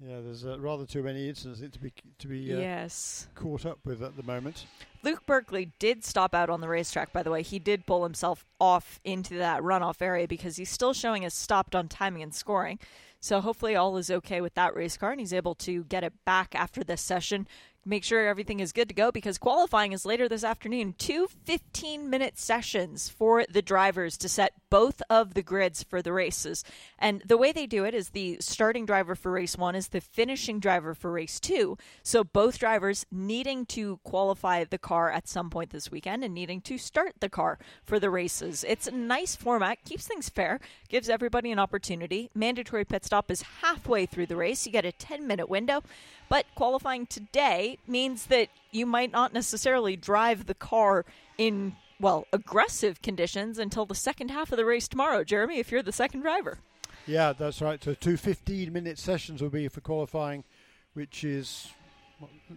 Yeah, 0.00 0.20
there's 0.20 0.46
uh, 0.46 0.60
rather 0.60 0.86
too 0.86 1.02
many 1.02 1.28
incidents 1.28 1.60
to 1.60 1.78
be 1.80 1.92
to 2.18 2.28
be 2.28 2.54
uh, 2.54 2.58
yes. 2.58 3.26
caught 3.34 3.66
up 3.66 3.80
with 3.84 4.00
at 4.00 4.16
the 4.16 4.22
moment. 4.22 4.64
Luke 5.02 5.26
Berkeley 5.26 5.72
did 5.80 6.04
stop 6.04 6.36
out 6.36 6.50
on 6.50 6.60
the 6.60 6.68
racetrack, 6.68 7.12
by 7.12 7.24
the 7.24 7.32
way. 7.32 7.42
He 7.42 7.58
did 7.58 7.84
pull 7.84 8.04
himself 8.04 8.46
off 8.60 9.00
into 9.04 9.38
that 9.38 9.60
runoff 9.60 10.00
area 10.00 10.28
because 10.28 10.56
he's 10.56 10.70
still 10.70 10.92
showing 10.92 11.24
as 11.24 11.34
stopped 11.34 11.74
on 11.74 11.88
timing 11.88 12.22
and 12.22 12.32
scoring. 12.32 12.78
So 13.20 13.40
hopefully 13.40 13.74
all 13.74 13.96
is 13.96 14.10
okay 14.10 14.40
with 14.40 14.54
that 14.54 14.76
race 14.76 14.96
car 14.96 15.10
and 15.10 15.18
he's 15.18 15.32
able 15.32 15.56
to 15.56 15.82
get 15.84 16.04
it 16.04 16.12
back 16.24 16.54
after 16.54 16.84
this 16.84 17.00
session. 17.00 17.48
Make 17.84 18.04
sure 18.04 18.26
everything 18.26 18.60
is 18.60 18.72
good 18.72 18.88
to 18.88 18.94
go 18.94 19.10
because 19.10 19.38
qualifying 19.38 19.92
is 19.92 20.04
later 20.04 20.28
this 20.28 20.44
afternoon. 20.44 20.94
Two 20.98 21.28
15 21.44 22.10
minute 22.10 22.38
sessions 22.38 23.08
for 23.08 23.44
the 23.48 23.62
drivers 23.62 24.18
to 24.18 24.28
set 24.28 24.52
both 24.68 25.00
of 25.08 25.32
the 25.32 25.42
grids 25.42 25.82
for 25.82 26.02
the 26.02 26.12
races. 26.12 26.64
And 26.98 27.22
the 27.24 27.38
way 27.38 27.52
they 27.52 27.66
do 27.66 27.84
it 27.84 27.94
is 27.94 28.10
the 28.10 28.36
starting 28.40 28.84
driver 28.84 29.14
for 29.14 29.32
race 29.32 29.56
one 29.56 29.74
is 29.74 29.88
the 29.88 30.00
finishing 30.00 30.60
driver 30.60 30.94
for 30.94 31.10
race 31.10 31.40
two. 31.40 31.78
So 32.02 32.24
both 32.24 32.58
drivers 32.58 33.06
needing 33.10 33.64
to 33.66 33.98
qualify 34.04 34.64
the 34.64 34.76
car 34.76 35.10
at 35.10 35.28
some 35.28 35.48
point 35.48 35.70
this 35.70 35.90
weekend 35.90 36.24
and 36.24 36.34
needing 36.34 36.60
to 36.62 36.76
start 36.76 37.14
the 37.20 37.30
car 37.30 37.58
for 37.84 37.98
the 37.98 38.10
races. 38.10 38.64
It's 38.68 38.86
a 38.86 38.90
nice 38.92 39.34
format, 39.34 39.84
keeps 39.84 40.06
things 40.06 40.28
fair, 40.28 40.60
gives 40.88 41.08
everybody 41.08 41.50
an 41.52 41.58
opportunity. 41.58 42.30
Mandatory 42.34 42.84
pit 42.84 43.04
stop 43.04 43.30
is 43.30 43.42
halfway 43.62 44.04
through 44.04 44.26
the 44.26 44.36
race. 44.36 44.66
You 44.66 44.72
get 44.72 44.84
a 44.84 44.92
10 44.92 45.26
minute 45.26 45.48
window. 45.48 45.82
But 46.28 46.46
qualifying 46.54 47.06
today 47.06 47.78
means 47.86 48.26
that 48.26 48.48
you 48.70 48.84
might 48.86 49.10
not 49.12 49.32
necessarily 49.32 49.96
drive 49.96 50.46
the 50.46 50.54
car 50.54 51.04
in, 51.38 51.74
well, 52.00 52.26
aggressive 52.32 53.00
conditions 53.02 53.58
until 53.58 53.86
the 53.86 53.94
second 53.94 54.30
half 54.30 54.52
of 54.52 54.58
the 54.58 54.64
race 54.64 54.88
tomorrow, 54.88 55.24
Jeremy, 55.24 55.58
if 55.58 55.70
you're 55.72 55.82
the 55.82 55.92
second 55.92 56.20
driver. 56.20 56.58
Yeah, 57.06 57.32
that's 57.32 57.62
right. 57.62 57.82
So 57.82 57.94
two 57.94 58.14
15-minute 58.18 58.98
sessions 58.98 59.40
will 59.40 59.48
be 59.48 59.68
for 59.68 59.80
qualifying, 59.80 60.44
which 60.92 61.24
is 61.24 61.68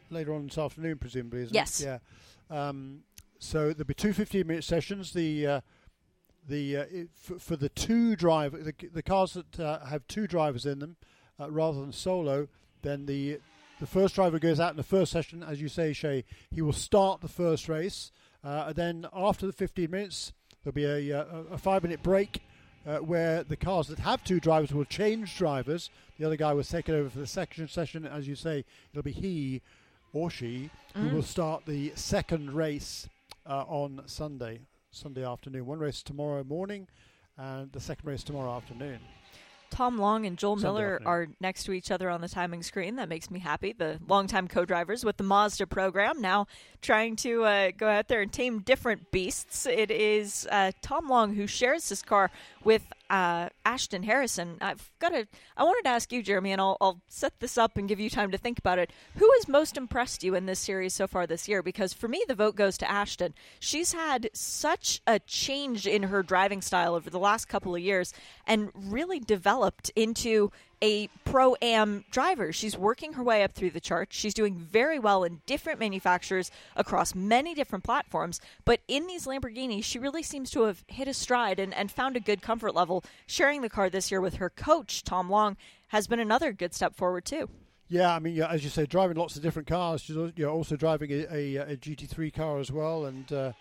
later 0.09 0.33
on 0.33 0.47
this 0.47 0.57
afternoon, 0.57 0.97
presumably. 0.97 1.43
Isn't 1.43 1.55
Yes. 1.55 1.79
It? 1.81 2.01
Yeah. 2.49 2.67
Um, 2.67 3.03
so 3.39 3.71
there'll 3.71 3.85
be 3.85 3.93
two 3.93 4.13
15-minute 4.13 4.65
sessions. 4.65 5.13
The 5.13 5.47
uh, 5.47 5.61
the 6.49 6.77
uh, 6.77 6.85
for, 7.15 7.39
for 7.39 7.55
the 7.55 7.69
two 7.69 8.15
driver 8.15 8.57
the, 8.57 8.73
the 8.91 9.03
cars 9.03 9.33
that 9.33 9.59
uh, 9.59 9.85
have 9.85 10.05
two 10.07 10.25
drivers 10.27 10.65
in 10.65 10.79
them 10.79 10.95
uh, 11.39 11.49
rather 11.49 11.79
than 11.79 11.93
solo, 11.93 12.47
then 12.81 13.05
the 13.05 13.39
the 13.81 13.87
first 13.87 14.13
driver 14.13 14.37
goes 14.37 14.59
out 14.59 14.69
in 14.69 14.77
the 14.77 14.83
first 14.83 15.11
session, 15.11 15.41
as 15.41 15.59
you 15.59 15.67
say, 15.67 15.91
Shay. 15.91 16.23
He 16.51 16.61
will 16.61 16.71
start 16.71 17.19
the 17.19 17.27
first 17.27 17.67
race. 17.67 18.11
Uh, 18.43 18.65
and 18.67 18.75
then 18.75 19.07
after 19.11 19.47
the 19.47 19.53
15 19.53 19.89
minutes, 19.89 20.33
there'll 20.63 20.75
be 20.75 20.85
a, 20.85 21.19
uh, 21.19 21.25
a, 21.49 21.53
a 21.55 21.57
five-minute 21.57 22.03
break 22.03 22.43
uh, 22.85 22.97
where 22.97 23.43
the 23.43 23.55
cars 23.55 23.87
that 23.87 23.97
have 23.97 24.23
two 24.23 24.39
drivers 24.39 24.71
will 24.71 24.85
change 24.85 25.35
drivers. 25.35 25.89
The 26.19 26.25
other 26.25 26.35
guy 26.35 26.53
will 26.53 26.63
take 26.63 26.89
it 26.89 26.93
over 26.93 27.09
for 27.09 27.17
the 27.17 27.25
second 27.25 27.71
session. 27.71 28.05
As 28.05 28.27
you 28.27 28.35
say, 28.35 28.65
it'll 28.91 29.01
be 29.01 29.11
he 29.11 29.63
or 30.13 30.29
she 30.29 30.69
who 30.93 31.09
will 31.09 31.23
start 31.23 31.65
the 31.65 31.91
second 31.95 32.53
race 32.53 33.09
uh, 33.47 33.63
on 33.67 34.03
Sunday, 34.05 34.59
Sunday 34.91 35.25
afternoon. 35.25 35.65
One 35.65 35.79
race 35.79 36.03
tomorrow 36.03 36.43
morning, 36.43 36.87
and 37.35 37.71
the 37.71 37.79
second 37.79 38.07
race 38.07 38.23
tomorrow 38.23 38.55
afternoon. 38.55 38.99
Tom 39.71 39.97
Long 39.97 40.25
and 40.25 40.37
Joel 40.37 40.57
Miller 40.57 41.01
are 41.05 41.27
next 41.39 41.63
to 41.63 41.71
each 41.71 41.89
other 41.89 42.09
on 42.09 42.21
the 42.21 42.29
timing 42.29 42.61
screen. 42.61 42.97
That 42.97 43.09
makes 43.09 43.31
me 43.31 43.39
happy. 43.39 43.73
The 43.73 43.99
longtime 44.07 44.47
co-drivers 44.47 45.03
with 45.03 45.17
the 45.17 45.23
Mazda 45.23 45.65
program 45.65 46.21
now 46.21 46.45
trying 46.81 47.15
to 47.17 47.43
uh, 47.45 47.71
go 47.75 47.87
out 47.87 48.07
there 48.07 48.21
and 48.21 48.31
tame 48.31 48.59
different 48.59 49.09
beasts. 49.11 49.65
It 49.65 49.89
is 49.89 50.47
uh, 50.51 50.71
Tom 50.81 51.07
Long 51.07 51.35
who 51.35 51.47
shares 51.47 51.89
this 51.89 52.01
car 52.01 52.29
with 52.63 52.83
uh, 53.09 53.49
Ashton 53.65 54.03
Harrison. 54.03 54.57
I've 54.61 54.91
got 54.99 55.09
to. 55.09 55.27
I 55.57 55.63
wanted 55.63 55.83
to 55.83 55.89
ask 55.89 56.11
you, 56.11 56.23
Jeremy, 56.23 56.51
and 56.51 56.61
I'll, 56.61 56.77
I'll 56.79 57.01
set 57.07 57.39
this 57.39 57.57
up 57.57 57.77
and 57.77 57.87
give 57.87 57.99
you 57.99 58.09
time 58.09 58.31
to 58.31 58.37
think 58.37 58.59
about 58.59 58.79
it. 58.79 58.91
Who 59.17 59.29
has 59.33 59.47
most 59.47 59.77
impressed 59.77 60.23
you 60.23 60.35
in 60.35 60.45
this 60.45 60.59
series 60.59 60.93
so 60.93 61.07
far 61.07 61.27
this 61.27 61.47
year? 61.47 61.61
Because 61.61 61.93
for 61.93 62.07
me, 62.07 62.23
the 62.27 62.35
vote 62.35 62.55
goes 62.55 62.77
to 62.79 62.89
Ashton. 62.89 63.33
She's 63.59 63.93
had 63.93 64.29
such 64.33 65.01
a 65.05 65.19
change 65.19 65.87
in 65.87 66.03
her 66.03 66.23
driving 66.23 66.61
style 66.61 66.95
over 66.95 67.09
the 67.09 67.19
last 67.19 67.47
couple 67.47 67.75
of 67.75 67.81
years, 67.81 68.13
and 68.47 68.69
really 68.73 69.19
developed 69.19 69.91
into 69.95 70.51
a 70.81 71.07
pro 71.25 71.55
am 71.61 72.05
driver. 72.11 72.51
She's 72.51 72.77
working 72.77 73.13
her 73.13 73.23
way 73.23 73.43
up 73.43 73.53
through 73.53 73.71
the 73.71 73.79
charts. 73.79 74.15
She's 74.15 74.33
doing 74.33 74.55
very 74.57 74.99
well 74.99 75.23
in 75.23 75.41
different 75.45 75.79
manufacturers 75.79 76.51
across 76.75 77.13
many 77.13 77.53
different 77.53 77.83
platforms. 77.83 78.41
But 78.65 78.81
in 78.87 79.07
these 79.07 79.25
Lamborghinis, 79.25 79.83
she 79.83 79.99
really 79.99 80.23
seems 80.23 80.51
to 80.51 80.63
have 80.63 80.83
hit 80.87 81.07
a 81.07 81.13
stride 81.13 81.59
and, 81.59 81.73
and 81.73 81.91
found 81.91 82.15
a 82.15 82.19
good 82.19 82.41
comfort 82.41 82.73
level. 82.73 83.03
Sharing 83.27 83.61
the 83.61 83.69
car 83.69 83.89
this 83.89 84.11
year 84.11 84.21
with 84.21 84.35
her 84.35 84.49
coach, 84.49 85.03
Tom 85.03 85.29
Long, 85.29 85.57
has 85.89 86.07
been 86.07 86.19
another 86.19 86.51
good 86.51 86.73
step 86.73 86.95
forward, 86.95 87.25
too. 87.25 87.49
Yeah, 87.89 88.15
I 88.15 88.19
mean, 88.19 88.35
yeah, 88.35 88.47
as 88.49 88.63
you 88.63 88.69
say, 88.69 88.85
driving 88.85 89.17
lots 89.17 89.35
of 89.35 89.41
different 89.41 89.67
cars. 89.67 90.01
She's 90.01 90.15
al- 90.15 90.31
you 90.35 90.45
know, 90.45 90.51
also 90.51 90.77
driving 90.77 91.11
a, 91.11 91.25
a, 91.29 91.55
a 91.57 91.77
GT3 91.77 92.33
car 92.33 92.59
as 92.59 92.71
well, 92.71 93.05
and 93.05 93.31
uh, 93.33 93.51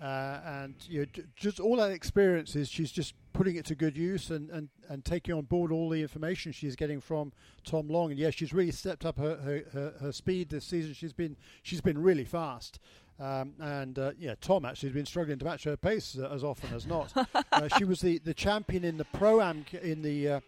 uh, 0.00 0.40
and 0.44 0.74
you 0.88 1.00
know, 1.00 1.06
j- 1.12 1.22
just 1.36 1.60
all 1.60 1.76
that 1.76 1.90
experience 1.90 2.56
is 2.56 2.68
she's 2.68 2.90
just 2.90 3.14
putting 3.32 3.56
it 3.56 3.64
to 3.66 3.74
good 3.74 3.96
use 3.96 4.30
and, 4.30 4.50
and, 4.50 4.68
and 4.88 5.04
taking 5.04 5.34
on 5.34 5.42
board 5.42 5.70
all 5.70 5.88
the 5.90 6.00
information 6.00 6.52
she's 6.52 6.74
getting 6.74 7.00
from 7.00 7.32
Tom 7.64 7.88
Long. 7.88 8.10
And 8.10 8.18
yes, 8.18 8.34
she's 8.34 8.52
really 8.52 8.72
stepped 8.72 9.04
up 9.04 9.18
her, 9.18 9.36
her, 9.36 9.64
her, 9.72 9.94
her 10.00 10.12
speed 10.12 10.48
this 10.48 10.64
season. 10.64 10.94
She's 10.94 11.12
been 11.12 11.36
she's 11.62 11.80
been 11.80 11.98
really 11.98 12.24
fast. 12.24 12.78
Um, 13.20 13.52
and 13.60 13.98
uh, 13.98 14.12
yeah, 14.18 14.34
Tom 14.40 14.64
actually 14.64 14.88
has 14.88 14.94
been 14.94 15.06
struggling 15.06 15.38
to 15.38 15.44
match 15.44 15.64
her 15.64 15.76
pace 15.76 16.16
uh, 16.18 16.30
as 16.32 16.42
often 16.42 16.72
as 16.74 16.86
not. 16.86 17.12
uh, 17.52 17.68
she 17.76 17.84
was 17.84 18.00
the, 18.00 18.18
the 18.18 18.32
champion 18.32 18.82
in 18.82 18.96
the 18.96 19.04
pro 19.04 19.42
am 19.42 19.66
c- 19.70 19.78
in 19.82 20.00
the 20.00 20.28
uh, 20.28 20.40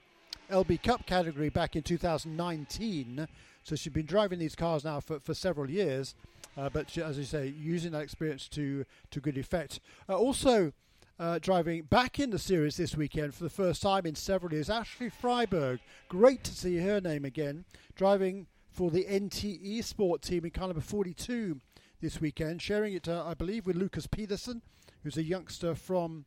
LB 0.51 0.83
Cup 0.83 1.05
category 1.05 1.51
back 1.51 1.77
in 1.77 1.83
2019. 1.83 3.29
So 3.63 3.77
she's 3.77 3.93
been 3.93 4.07
driving 4.07 4.39
these 4.39 4.55
cars 4.55 4.85
now 4.85 5.01
for, 5.01 5.21
for 5.21 5.35
several 5.35 5.71
years. 5.71 6.15
Uh, 6.57 6.69
but 6.69 6.97
as 6.99 7.19
you 7.19 7.25
say, 7.25 7.47
using 7.49 7.93
that 7.93 8.03
experience 8.03 8.49
to 8.49 8.85
to 9.11 9.21
good 9.21 9.39
effect. 9.39 9.81
Uh, 10.09 10.17
also, 10.17 10.73
uh, 11.19 11.39
driving 11.39 11.83
back 11.83 12.19
in 12.19 12.31
the 12.31 12.39
series 12.39 12.77
this 12.77 12.97
weekend 12.97 13.35
for 13.35 13.45
the 13.45 13.51
first 13.51 13.83
time 13.83 14.07
in 14.07 14.15
several 14.15 14.53
years, 14.53 14.69
Ashley 14.69 15.11
Freiberg. 15.11 15.79
Great 16.09 16.43
to 16.45 16.53
see 16.53 16.79
her 16.79 17.01
name 17.01 17.25
again. 17.25 17.65
Driving 17.95 18.47
for 18.71 18.91
the 18.91 19.05
NTE 19.05 19.85
Sport 19.85 20.23
team 20.23 20.45
in 20.45 20.51
car 20.51 20.69
number 20.69 20.81
42 20.81 21.61
this 22.01 22.21
weekend, 22.21 22.61
sharing 22.61 22.95
it, 22.95 23.07
uh, 23.07 23.25
I 23.27 23.35
believe, 23.35 23.67
with 23.67 23.77
Lucas 23.77 24.07
Peterson, 24.07 24.63
who's 25.03 25.17
a 25.17 25.23
youngster 25.23 25.75
from 25.75 26.25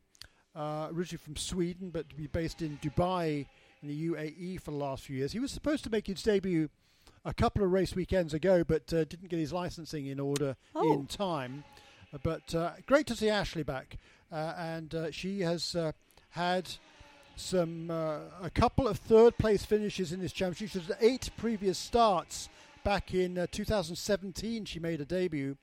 uh, 0.54 0.88
originally 0.90 1.22
from 1.22 1.36
Sweden, 1.36 1.90
but 1.90 2.08
to 2.08 2.16
be 2.16 2.26
based 2.26 2.62
in 2.62 2.78
Dubai 2.78 3.46
in 3.82 3.88
the 3.88 4.08
UAE 4.08 4.60
for 4.62 4.70
the 4.70 4.76
last 4.76 5.04
few 5.04 5.16
years. 5.16 5.32
He 5.32 5.38
was 5.38 5.50
supposed 5.50 5.84
to 5.84 5.90
make 5.90 6.06
his 6.06 6.22
debut 6.22 6.70
a 7.26 7.34
couple 7.34 7.62
of 7.64 7.72
race 7.72 7.94
weekends 7.94 8.32
ago, 8.32 8.62
but 8.64 8.92
uh, 8.92 9.04
didn't 9.04 9.28
get 9.28 9.38
his 9.38 9.52
licensing 9.52 10.06
in 10.06 10.20
order 10.20 10.56
Oh. 10.74 10.92
in 10.92 11.06
time. 11.06 11.64
But 12.22 12.54
uh, 12.54 12.72
great 12.86 13.06
to 13.08 13.16
see 13.16 13.28
Ashley 13.28 13.64
back, 13.64 13.98
uh, 14.32 14.54
and 14.56 14.94
uh, 14.94 15.10
she 15.10 15.40
has 15.40 15.74
uh, 15.74 15.92
had 16.30 16.70
some 17.36 17.90
uh, 17.90 18.20
a 18.42 18.48
couple 18.50 18.88
of 18.88 18.98
third 18.98 19.36
place 19.38 19.64
finishes 19.64 20.12
in 20.12 20.20
this 20.20 20.32
championship. 20.32 20.82
She 20.82 20.86
had 20.88 20.96
eight 21.00 21.30
previous 21.36 21.76
starts 21.78 22.48
back 22.84 23.12
in 23.12 23.36
uh, 23.36 23.46
2017. 23.50 24.64
She 24.64 24.78
made 24.78 25.00
a 25.00 25.04
debut, 25.04 25.56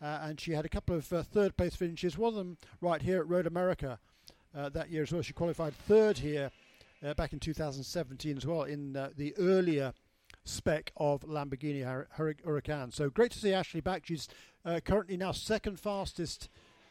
uh, 0.00 0.20
and 0.22 0.40
she 0.40 0.52
had 0.52 0.64
a 0.64 0.68
couple 0.68 0.94
of 0.96 1.12
uh, 1.12 1.22
third 1.24 1.56
place 1.56 1.74
finishes. 1.74 2.16
One 2.16 2.28
of 2.30 2.36
them 2.36 2.56
right 2.80 3.02
here 3.02 3.18
at 3.18 3.28
Road 3.28 3.46
America 3.46 3.98
uh, 4.56 4.68
that 4.70 4.90
year 4.90 5.02
as 5.02 5.12
well. 5.12 5.20
She 5.22 5.32
qualified 5.34 5.74
third 5.74 6.18
here 6.18 6.50
uh, 7.04 7.12
back 7.14 7.32
in 7.34 7.40
2017 7.40 8.36
as 8.38 8.46
well 8.46 8.62
in 8.62 8.96
uh, 8.96 9.10
the 9.16 9.34
earlier 9.36 9.92
spec 10.48 10.92
of 10.96 11.20
Lamborghini 11.22 11.84
Hur- 11.84 12.08
Hur- 12.12 12.34
Huracan. 12.34 12.92
So 12.92 13.10
great 13.10 13.32
to 13.32 13.38
see 13.38 13.52
Ashley 13.52 13.80
back. 13.80 14.06
She's 14.06 14.28
uh, 14.64 14.80
currently 14.84 15.16
now 15.16 15.32
second 15.32 15.78
fastest, 15.78 16.48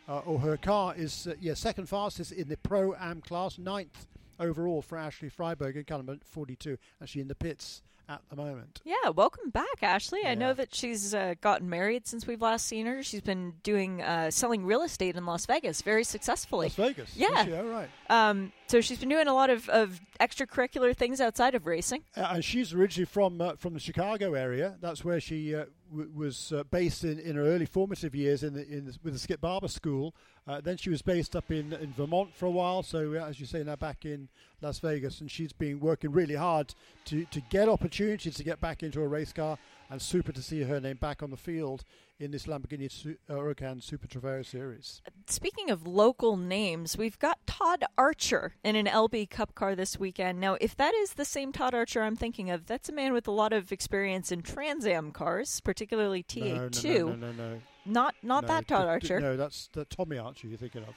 uh, 0.08 0.20
or 0.20 0.40
her 0.40 0.58
car 0.58 0.96
is 0.96 1.28
uh, 1.28 1.34
yeah 1.40 1.54
second 1.54 1.90
fastest 1.90 2.32
in 2.32 2.48
the 2.50 2.58
Pro 2.58 2.94
Am 2.96 3.22
class, 3.22 3.58
ninth 3.58 4.08
overall 4.40 4.82
for 4.82 4.98
Ashley 4.98 5.30
Freiberg 5.30 5.76
in 5.76 5.84
car 5.84 5.98
number 5.98 6.18
42. 6.24 6.78
Actually 7.02 7.22
in 7.22 7.28
the 7.28 7.36
pits 7.36 7.82
at 8.10 8.22
the 8.30 8.36
moment. 8.36 8.82
Yeah, 8.86 9.10
welcome 9.10 9.50
back, 9.50 9.82
Ashley. 9.82 10.26
I 10.26 10.36
know 10.36 10.54
that 10.54 10.74
she's 10.74 11.14
uh, 11.14 11.36
gotten 11.42 11.70
married 11.70 12.08
since 12.08 12.26
we've 12.26 12.42
last 12.42 12.66
seen 12.66 12.86
her. 12.86 13.04
She's 13.04 13.22
been 13.22 13.54
doing 13.64 14.02
uh, 14.02 14.32
selling 14.32 14.66
real 14.66 14.82
estate 14.82 15.16
in 15.16 15.26
Las 15.26 15.46
Vegas 15.46 15.82
very 15.82 16.04
successfully. 16.04 16.68
Las 16.68 16.76
Vegas. 16.76 17.16
Yeah. 17.16 17.46
She? 17.46 17.54
Oh, 17.54 17.68
right. 17.68 17.90
Um, 18.10 18.54
so 18.68 18.82
she's 18.82 19.00
been 19.00 19.10
doing 19.10 19.28
a 19.28 19.34
lot 19.34 19.50
of, 19.50 19.68
of 19.70 20.00
extracurricular 20.20 20.96
things 20.96 21.20
outside 21.20 21.56
of 21.56 21.66
racing. 21.66 22.04
Uh, 22.16 22.30
and 22.32 22.46
she's 22.46 22.74
originally 22.74 23.06
from 23.06 23.42
uh, 23.42 23.56
from 23.58 23.74
the 23.74 23.80
Chicago 23.80 24.34
area. 24.34 24.78
That's 24.82 25.04
where 25.04 25.20
she 25.20 25.56
uh, 25.56 25.66
was 25.92 26.52
uh, 26.52 26.64
based 26.72 27.04
in, 27.04 27.20
in 27.20 27.36
her 27.36 27.44
early 27.46 27.66
formative 27.66 28.16
years 28.16 28.44
in 28.44 28.54
the, 28.54 28.68
in 28.68 28.86
the, 28.86 28.98
with 29.04 29.14
the 29.14 29.20
Skip 29.20 29.42
Barber 29.42 29.68
School. 29.68 30.14
Uh, 30.48 30.62
then 30.62 30.78
she 30.78 30.90
was 30.90 31.02
based 31.02 31.36
up 31.36 31.52
in, 31.52 31.74
in 31.74 31.94
Vermont 31.94 32.34
for 32.34 32.46
a 32.46 32.52
while. 32.52 32.84
So 32.84 33.14
uh, 33.14 33.26
as 33.26 33.40
you 33.40 33.46
say, 33.46 33.64
now 33.64 33.76
back 33.76 34.06
in 34.06 34.30
Las 34.62 34.80
Vegas, 34.80 35.22
and 35.22 35.30
she's 35.30 35.54
been 35.54 35.80
working 35.80 36.12
really 36.12 36.36
hard 36.36 36.74
to 37.06 37.26
to 37.26 37.42
get 37.50 37.70
opportunities 37.70 38.36
to 38.36 38.44
get 38.44 38.60
back 38.60 38.84
into 38.84 39.02
a 39.02 39.08
race 39.08 39.34
car. 39.34 39.58
And 39.90 40.02
super 40.02 40.34
to 40.34 40.42
see 40.42 40.64
her 40.64 40.82
name 40.82 40.98
back 40.98 41.24
on 41.24 41.30
the 41.30 41.38
field 41.38 41.86
in 42.20 42.32
this 42.32 42.46
Lamborghini 42.46 42.92
Su- 42.92 43.16
uh, 43.30 43.34
Huracan 43.36 43.82
Super 43.82 44.06
Trofeo 44.06 44.46
Series. 44.46 45.02
Speaking 45.28 45.70
of 45.70 45.88
local 45.88 46.36
names, 46.36 46.98
we've 46.98 47.18
got 47.20 47.40
Todd 47.48 47.86
Archer 47.98 48.56
in 48.66 48.76
an 48.76 48.86
LB 48.88 49.30
Cup 49.30 49.56
car 49.56 49.76
this 49.76 49.98
weekend. 49.98 50.42
Now, 50.42 50.58
if 50.60 50.76
that 50.76 50.94
is 50.94 51.14
the 51.14 51.24
same 51.24 51.54
Todd 51.54 51.74
Archer 51.74 52.02
I'm 52.02 52.18
thinking 52.18 52.50
of, 52.50 52.66
that's 52.66 52.90
a 52.90 52.92
man 52.92 53.14
with 53.14 53.30
a 53.30 53.32
lot 53.32 53.54
of 53.54 53.72
experience 53.72 54.30
in 54.30 54.42
Trans 54.42 54.86
Am 54.86 55.12
cars, 55.12 55.62
particularly 55.62 56.26
No, 56.36 56.42
TA2. 56.70 56.84
no, 56.84 57.06
no, 57.08 57.16
no, 57.16 57.32
no, 57.32 57.32
no. 57.54 57.62
Not 57.86 58.16
not 58.22 58.42
No, 58.44 58.48
that 58.50 58.68
Todd 58.68 58.80
d- 58.82 59.08
d- 59.08 59.14
Archer, 59.14 59.20
No, 59.22 59.38
that's 59.38 59.70
the 59.72 59.86
Tommy 59.86 60.18
Archer 60.18 60.48
you're 60.50 60.58
thinking 60.58 60.84
of. 60.84 60.96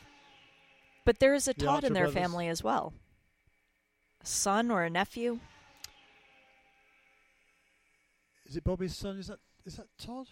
but 1.05 1.21
there 1.21 1.35
is 1.35 1.47
a 1.47 1.53
The 1.55 1.61
Todd 1.61 1.69
Archer 1.77 1.87
in 1.87 1.93
their 1.93 2.05
brothers. 2.07 2.21
family 2.23 2.49
as 2.49 2.65
well. 2.65 2.93
A 4.23 4.27
son 4.27 4.69
or 4.73 4.83
a 4.83 4.91
nephew? 4.91 5.39
Is 8.51 8.57
it 8.57 8.65
Bobby's 8.65 8.97
son? 8.97 9.19
Is 9.19 9.29
that 9.29 9.39
is 9.65 9.77
that 9.77 9.87
Todd? 9.99 10.27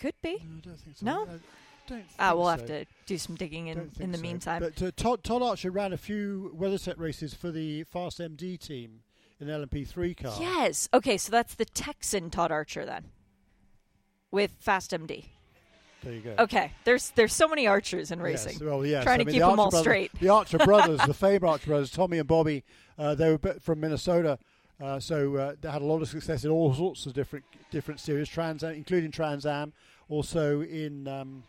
Could 0.00 0.14
be. 0.22 0.32
No, 0.44 0.56
I 0.56 0.60
don't 0.60 0.80
think 0.80 0.96
so. 0.96 1.06
No? 1.06 1.22
I 1.22 1.88
don't 1.88 2.04
Ah, 2.18 2.34
we'll 2.34 2.48
have 2.48 2.66
to 2.66 2.84
do 3.06 3.16
some 3.16 3.36
digging 3.36 3.68
in, 3.68 3.90
in 4.00 4.10
the 4.10 4.18
so. 4.18 4.22
meantime. 4.22 4.60
But 4.62 4.82
uh, 4.82 4.90
Todd, 4.96 5.22
Todd 5.22 5.42
Archer 5.42 5.70
ran 5.70 5.92
a 5.92 5.96
few 5.96 6.52
WeatherTech 6.58 6.98
races 6.98 7.32
for 7.32 7.50
the 7.52 7.84
Fast 7.84 8.18
MD 8.18 8.58
team 8.58 9.02
in 9.40 9.46
LMP3 9.46 10.16
car. 10.16 10.36
Yes. 10.40 10.88
Okay, 10.92 11.16
so 11.16 11.30
that's 11.30 11.54
the 11.54 11.64
Texan 11.64 12.28
Todd 12.30 12.50
Archer 12.50 12.84
then, 12.84 13.04
with 14.30 14.50
Fast 14.58 14.90
MD. 14.90 15.26
There 16.02 16.12
you 16.12 16.20
go. 16.20 16.34
Okay, 16.40 16.72
there's 16.84 17.10
there's 17.10 17.32
so 17.32 17.48
many 17.48 17.66
archers 17.66 18.10
in 18.10 18.20
racing. 18.20 18.52
Yes, 18.54 18.60
well, 18.62 18.84
yes. 18.84 19.02
Trying 19.04 19.14
I 19.14 19.18
to 19.18 19.24
mean, 19.24 19.32
keep 19.34 19.40
the 19.42 19.46
'em 19.46 19.50
Archer 19.52 19.60
all 19.62 19.70
brothers- 19.70 19.80
straight. 19.84 20.12
The 20.20 20.28
Archer 20.28 20.58
brothers, 20.58 21.00
the 21.06 21.14
famed 21.14 21.44
Archer 21.44 21.66
brothers, 21.68 21.90
Tommy 21.90 22.18
and 22.18 22.28
Bobby, 22.28 22.64
uh, 22.98 23.14
they 23.14 23.30
were 23.30 23.38
from 23.60 23.80
Minnesota, 23.80 24.38
uh, 24.82 25.00
so 25.00 25.36
uh, 25.36 25.54
they 25.60 25.70
had 25.70 25.82
a 25.82 25.84
lot 25.84 26.02
of 26.02 26.08
success 26.08 26.44
in 26.44 26.50
all 26.50 26.74
sorts 26.74 27.06
of 27.06 27.12
different 27.14 27.44
different 27.70 28.00
series, 28.00 28.28
Trans, 28.28 28.62
Am, 28.64 28.74
including 28.74 29.10
Trans 29.10 29.46
Am, 29.46 29.72
also 30.08 30.60
in, 30.62 31.08
um, 31.08 31.42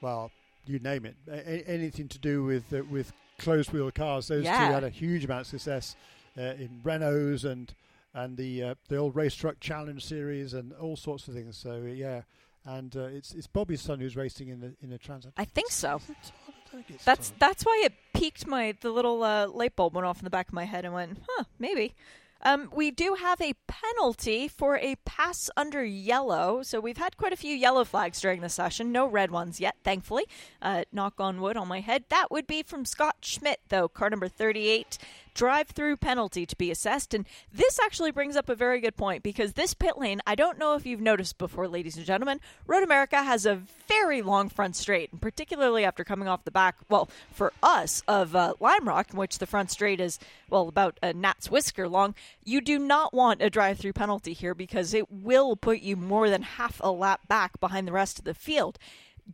well, 0.00 0.30
you 0.66 0.78
name 0.78 1.04
it, 1.06 1.16
a- 1.28 1.68
anything 1.68 2.08
to 2.08 2.18
do 2.18 2.42
with 2.44 2.72
uh, 2.72 2.82
with 2.90 3.12
closed 3.38 3.72
wheel 3.72 3.90
cars. 3.90 4.28
Those 4.28 4.44
Yeah. 4.44 4.66
two 4.68 4.72
had 4.74 4.84
a 4.84 4.90
huge 4.90 5.24
amount 5.24 5.42
of 5.42 5.46
success 5.46 5.96
uh, 6.38 6.42
in 6.42 6.80
Renaults 6.84 7.44
and 7.44 7.72
and 8.14 8.36
the 8.36 8.62
uh, 8.62 8.74
the 8.88 8.96
old 8.96 9.14
race 9.16 9.34
truck 9.34 9.60
challenge 9.60 10.04
series 10.04 10.54
and 10.54 10.72
all 10.74 10.96
sorts 10.96 11.28
of 11.28 11.34
things. 11.34 11.56
So 11.56 11.82
yeah. 11.82 12.22
And 12.66 12.94
uh, 12.94 13.04
it's 13.04 13.32
it's 13.34 13.46
Bobby's 13.46 13.80
son 13.80 14.00
who's 14.00 14.16
racing 14.16 14.48
in 14.48 14.60
the 14.60 14.74
in 14.82 14.90
the 14.90 14.98
Trans 14.98 15.24
Am. 15.24 15.32
I 15.38 15.46
think 15.46 15.70
so. 15.70 15.96
Is 15.96 16.10
it 16.10 16.16
Todd? 16.24 16.54
I 16.66 16.70
think 16.72 16.90
it's 16.90 17.04
That's 17.04 17.32
that's 17.38 17.64
why 17.64 17.82
it 17.86 17.94
piqued 18.12 18.46
my 18.46 18.74
the 18.82 18.90
little 18.90 19.22
uh, 19.22 19.48
light 19.48 19.74
bulb 19.76 19.94
went 19.94 20.06
off 20.06 20.18
in 20.18 20.24
the 20.24 20.30
back 20.30 20.48
of 20.48 20.54
my 20.54 20.64
head 20.64 20.84
and 20.84 20.92
went, 20.92 21.18
huh, 21.26 21.44
maybe. 21.58 21.94
Um, 22.42 22.70
we 22.74 22.90
do 22.90 23.14
have 23.14 23.40
a 23.40 23.54
penalty 23.66 24.48
for 24.48 24.76
a 24.78 24.96
pass 25.04 25.50
under 25.56 25.84
yellow. 25.84 26.62
So 26.62 26.80
we've 26.80 26.96
had 26.96 27.16
quite 27.16 27.32
a 27.32 27.36
few 27.36 27.54
yellow 27.54 27.84
flags 27.84 28.20
during 28.20 28.40
the 28.40 28.48
session. 28.48 28.92
No 28.92 29.06
red 29.06 29.30
ones 29.30 29.60
yet, 29.60 29.76
thankfully. 29.84 30.24
Uh, 30.62 30.84
knock 30.92 31.14
on 31.18 31.40
wood 31.40 31.56
on 31.56 31.68
my 31.68 31.80
head. 31.80 32.04
That 32.08 32.30
would 32.30 32.46
be 32.46 32.62
from 32.62 32.84
Scott 32.84 33.16
Schmidt, 33.22 33.60
though, 33.68 33.88
car 33.88 34.10
number 34.10 34.28
38. 34.28 34.98
Drive 35.34 35.68
through 35.68 35.96
penalty 35.96 36.46
to 36.46 36.56
be 36.56 36.70
assessed. 36.70 37.14
And 37.14 37.26
this 37.52 37.78
actually 37.80 38.10
brings 38.10 38.36
up 38.36 38.48
a 38.48 38.54
very 38.54 38.80
good 38.80 38.96
point 38.96 39.22
because 39.22 39.52
this 39.52 39.74
pit 39.74 39.98
lane, 39.98 40.20
I 40.26 40.34
don't 40.34 40.58
know 40.58 40.74
if 40.74 40.86
you've 40.86 41.00
noticed 41.00 41.38
before, 41.38 41.68
ladies 41.68 41.96
and 41.96 42.06
gentlemen, 42.06 42.40
Road 42.66 42.82
America 42.82 43.22
has 43.22 43.46
a 43.46 43.62
very 43.88 44.22
long 44.22 44.48
front 44.48 44.76
straight, 44.76 45.12
and 45.12 45.20
particularly 45.20 45.84
after 45.84 46.04
coming 46.04 46.28
off 46.28 46.44
the 46.44 46.50
back, 46.50 46.76
well, 46.88 47.08
for 47.32 47.52
us, 47.62 48.02
of 48.06 48.34
uh, 48.34 48.54
Lime 48.60 48.86
Rock, 48.86 49.08
in 49.12 49.18
which 49.18 49.38
the 49.38 49.46
front 49.46 49.70
straight 49.70 50.00
is, 50.00 50.18
well, 50.48 50.68
about 50.68 50.98
a 51.02 51.12
gnat's 51.12 51.50
whisker 51.50 51.88
long, 51.88 52.14
you 52.44 52.60
do 52.60 52.78
not 52.78 53.12
want 53.12 53.42
a 53.42 53.50
drive 53.50 53.78
through 53.78 53.92
penalty 53.92 54.32
here 54.32 54.54
because 54.54 54.94
it 54.94 55.10
will 55.10 55.56
put 55.56 55.80
you 55.80 55.96
more 55.96 56.30
than 56.30 56.42
half 56.42 56.80
a 56.82 56.90
lap 56.90 57.26
back 57.28 57.58
behind 57.60 57.86
the 57.86 57.92
rest 57.92 58.18
of 58.18 58.24
the 58.24 58.34
field. 58.34 58.78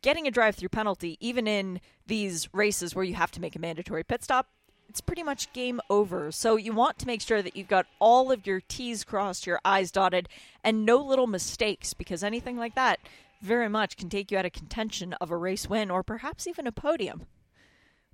Getting 0.02 0.26
a 0.26 0.30
drive 0.30 0.56
through 0.56 0.68
penalty, 0.68 1.16
even 1.20 1.46
in 1.46 1.80
these 2.06 2.52
races 2.52 2.94
where 2.94 3.04
you 3.04 3.14
have 3.14 3.30
to 3.32 3.40
make 3.40 3.56
a 3.56 3.58
mandatory 3.58 4.04
pit 4.04 4.22
stop, 4.22 4.48
it's 4.88 5.00
pretty 5.00 5.22
much 5.22 5.52
game 5.52 5.80
over. 5.90 6.30
So 6.32 6.56
you 6.56 6.72
want 6.72 6.98
to 6.98 7.06
make 7.06 7.20
sure 7.20 7.42
that 7.42 7.56
you've 7.56 7.68
got 7.68 7.86
all 7.98 8.32
of 8.32 8.46
your 8.46 8.60
T's 8.60 9.04
crossed, 9.04 9.46
your 9.46 9.60
I's 9.64 9.90
dotted, 9.90 10.28
and 10.64 10.84
no 10.84 10.98
little 10.98 11.26
mistakes 11.26 11.94
because 11.94 12.22
anything 12.22 12.56
like 12.56 12.74
that 12.74 13.00
very 13.42 13.68
much 13.68 13.96
can 13.96 14.08
take 14.08 14.30
you 14.30 14.38
out 14.38 14.46
of 14.46 14.52
contention 14.52 15.12
of 15.14 15.30
a 15.30 15.36
race 15.36 15.68
win 15.68 15.90
or 15.90 16.02
perhaps 16.02 16.46
even 16.46 16.66
a 16.66 16.72
podium. 16.72 17.26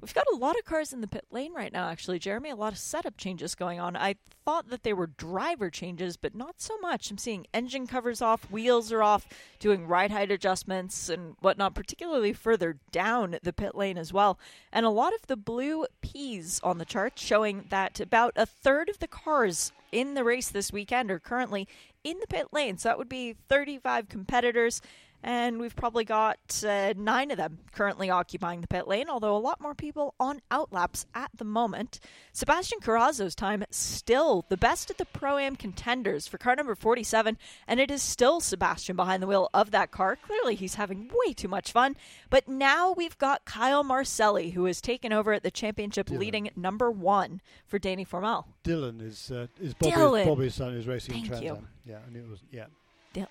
We've 0.03 0.13
got 0.13 0.27
a 0.33 0.37
lot 0.37 0.59
of 0.59 0.65
cars 0.65 0.93
in 0.93 1.01
the 1.01 1.07
pit 1.07 1.27
lane 1.31 1.55
right 1.55 1.73
now, 1.73 1.89
actually, 1.89 2.19
Jeremy. 2.19 2.51
A 2.51 2.57
lot 2.57 2.73
of 2.73 2.79
setup 2.79 3.17
changes 3.17 3.55
going 3.55 3.79
on. 3.79 3.97
I 3.97 4.17
thought 4.45 4.69
that 4.71 4.83
they 4.83 4.93
were 4.93 5.07
driver 5.07 5.71
changes, 5.71 6.17
but 6.17 6.35
not 6.35 6.61
so 6.61 6.77
much. 6.79 7.09
I'm 7.09 7.19
seeing 7.19 7.47
engine 7.55 7.87
covers 7.87 8.21
off, 8.21 8.51
wheels 8.51 8.91
are 8.91 9.05
off, 9.05 9.29
doing 9.61 9.87
ride 9.87 10.11
height 10.11 10.33
adjustments 10.33 11.09
and 11.09 11.37
whatnot, 11.39 11.77
particularly 11.77 12.33
further 12.33 12.79
down 12.91 13.37
the 13.45 13.53
pit 13.53 13.77
lane 13.77 13.97
as 13.97 14.13
well. 14.13 14.41
And 14.73 14.85
a 14.85 14.91
lot 14.91 15.15
of 15.15 15.29
the 15.29 15.37
blue 15.37 15.87
P's 16.01 16.59
on 16.65 16.79
the 16.79 16.85
chart 16.85 17.17
showing 17.17 17.67
that 17.71 18.01
about 18.01 18.33
a 18.35 18.45
third 18.45 18.89
of 18.89 18.99
the 18.99 19.07
cars 19.07 19.71
in 19.93 20.15
the 20.15 20.25
race 20.25 20.49
this 20.49 20.73
weekend 20.73 21.13
are 21.13 21.21
currently 21.21 21.69
in 22.03 22.19
the 22.19 22.27
pit 22.27 22.49
lane. 22.51 22.77
So 22.77 22.89
that 22.89 22.99
would 22.99 23.09
be 23.09 23.37
35 23.49 24.09
competitors 24.09 24.83
and 25.23 25.61
we've 25.61 25.77
probably 25.77 26.05
got 26.05 26.39
uh, 26.67 26.95
nine 26.97 27.31
of 27.31 27.37
them 27.37 27.59
currently 27.73 28.11
occupying 28.11 28.61
the 28.61 28.67
pit 28.67 28.89
lane, 28.89 29.09
although 29.09 29.37
a 29.37 29.39
lot 29.39 29.61
more 29.61 29.75
people 29.75 30.15
on 30.19 30.41
outlaps 30.51 31.07
at 31.15 31.31
the 31.37 31.45
moment. 31.45 32.01
Sebastian 32.33 32.81
Carazo's 32.81 33.35
time 33.35 33.65
still 33.71 34.45
the 34.49 34.57
best 34.57 34.91
at 34.91 34.99
the 34.99 35.05
Pro 35.05 35.39
Am 35.39 35.57
contenders 35.57 36.27
for 36.27 36.39
car 36.39 36.57
number 36.57 36.75
47, 36.75 37.39
and 37.69 37.81
it 37.81 37.91
is 37.91 38.03
still 38.03 38.41
Sebastian 38.41 38.97
behind 38.97 39.23
the 39.23 39.27
wheel 39.27 39.49
of 39.55 39.71
that 39.71 39.91
car. 39.91 40.17
Clearly, 40.17 40.55
he's 40.55 40.75
having 40.75 41.11
way 41.25 41.33
too 41.33 41.49
much 41.49 41.73
fun. 41.73 41.97
But 42.31 42.49
now 42.49 42.93
we've 42.93 43.19
got 43.19 43.45
Kyle 43.45 43.85
Marcelli, 43.85 44.51
who 44.51 44.65
has 44.65 44.81
taken 44.81 45.13
over 45.13 45.33
at 45.33 45.43
the 45.43 45.51
championship, 45.51 46.09
Dylan. 46.09 46.19
leading 46.19 46.51
number 46.57 46.91
one 46.91 47.41
for 47.67 47.79
Danny 47.79 48.05
Formal. 48.05 48.47
Dylan 48.65 49.01
is 49.01 49.31
uh, 49.31 49.47
is 49.61 49.75
Bobby, 49.75 49.93
Dylan. 49.93 50.25
Bobby's 50.25 50.55
son 50.55 50.73
who's 50.73 50.87
racing 50.87 51.15
Thank 51.15 51.27
in 51.27 51.31
Trans. 51.31 51.45
Am. 51.45 51.69
Yeah, 51.85 51.99
I 52.07 52.13
knew 52.13 52.21
it 52.21 52.29
was. 52.29 52.41
Yeah. 52.51 52.67
Yeah, 53.15 53.27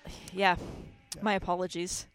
yeah. 1.16 1.22
My 1.22 1.34
apologies. 1.34 2.06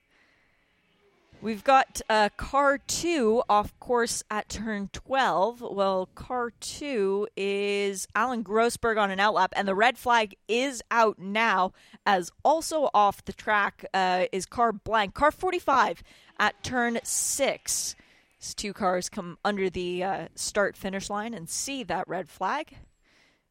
We've 1.40 1.64
got 1.64 2.02
uh, 2.10 2.30
car 2.36 2.80
two 2.80 3.44
off 3.48 3.80
course 3.80 4.24
at 4.32 4.50
turn 4.50 4.90
12. 4.92 5.62
Well, 5.62 6.10
car 6.16 6.52
two 6.60 7.28
is 7.38 8.08
Alan 8.16 8.44
Grossberg 8.44 9.00
on 9.00 9.12
an 9.12 9.20
outlap, 9.20 9.50
and 9.56 9.68
the 9.68 9.76
red 9.76 10.00
flag 10.00 10.36
is 10.48 10.82
out 10.90 11.20
now, 11.20 11.74
as 12.08 12.32
also 12.44 12.90
off 12.92 13.24
the 13.24 13.34
track 13.34 13.86
uh, 13.94 14.26
is 14.32 14.48
car 14.48 14.74
blank. 14.74 15.14
Car 15.14 15.32
45 15.32 16.02
at 16.40 16.64
turn 16.64 16.98
six. 17.04 17.96
These 18.40 18.56
two 18.56 18.74
cars 18.74 19.08
come 19.08 19.38
under 19.46 19.70
the 19.70 20.04
uh, 20.04 20.28
start 20.34 20.76
finish 20.76 21.08
line 21.08 21.36
and 21.36 21.48
see 21.48 21.84
that 21.84 22.08
red 22.08 22.30
flag. 22.30 22.78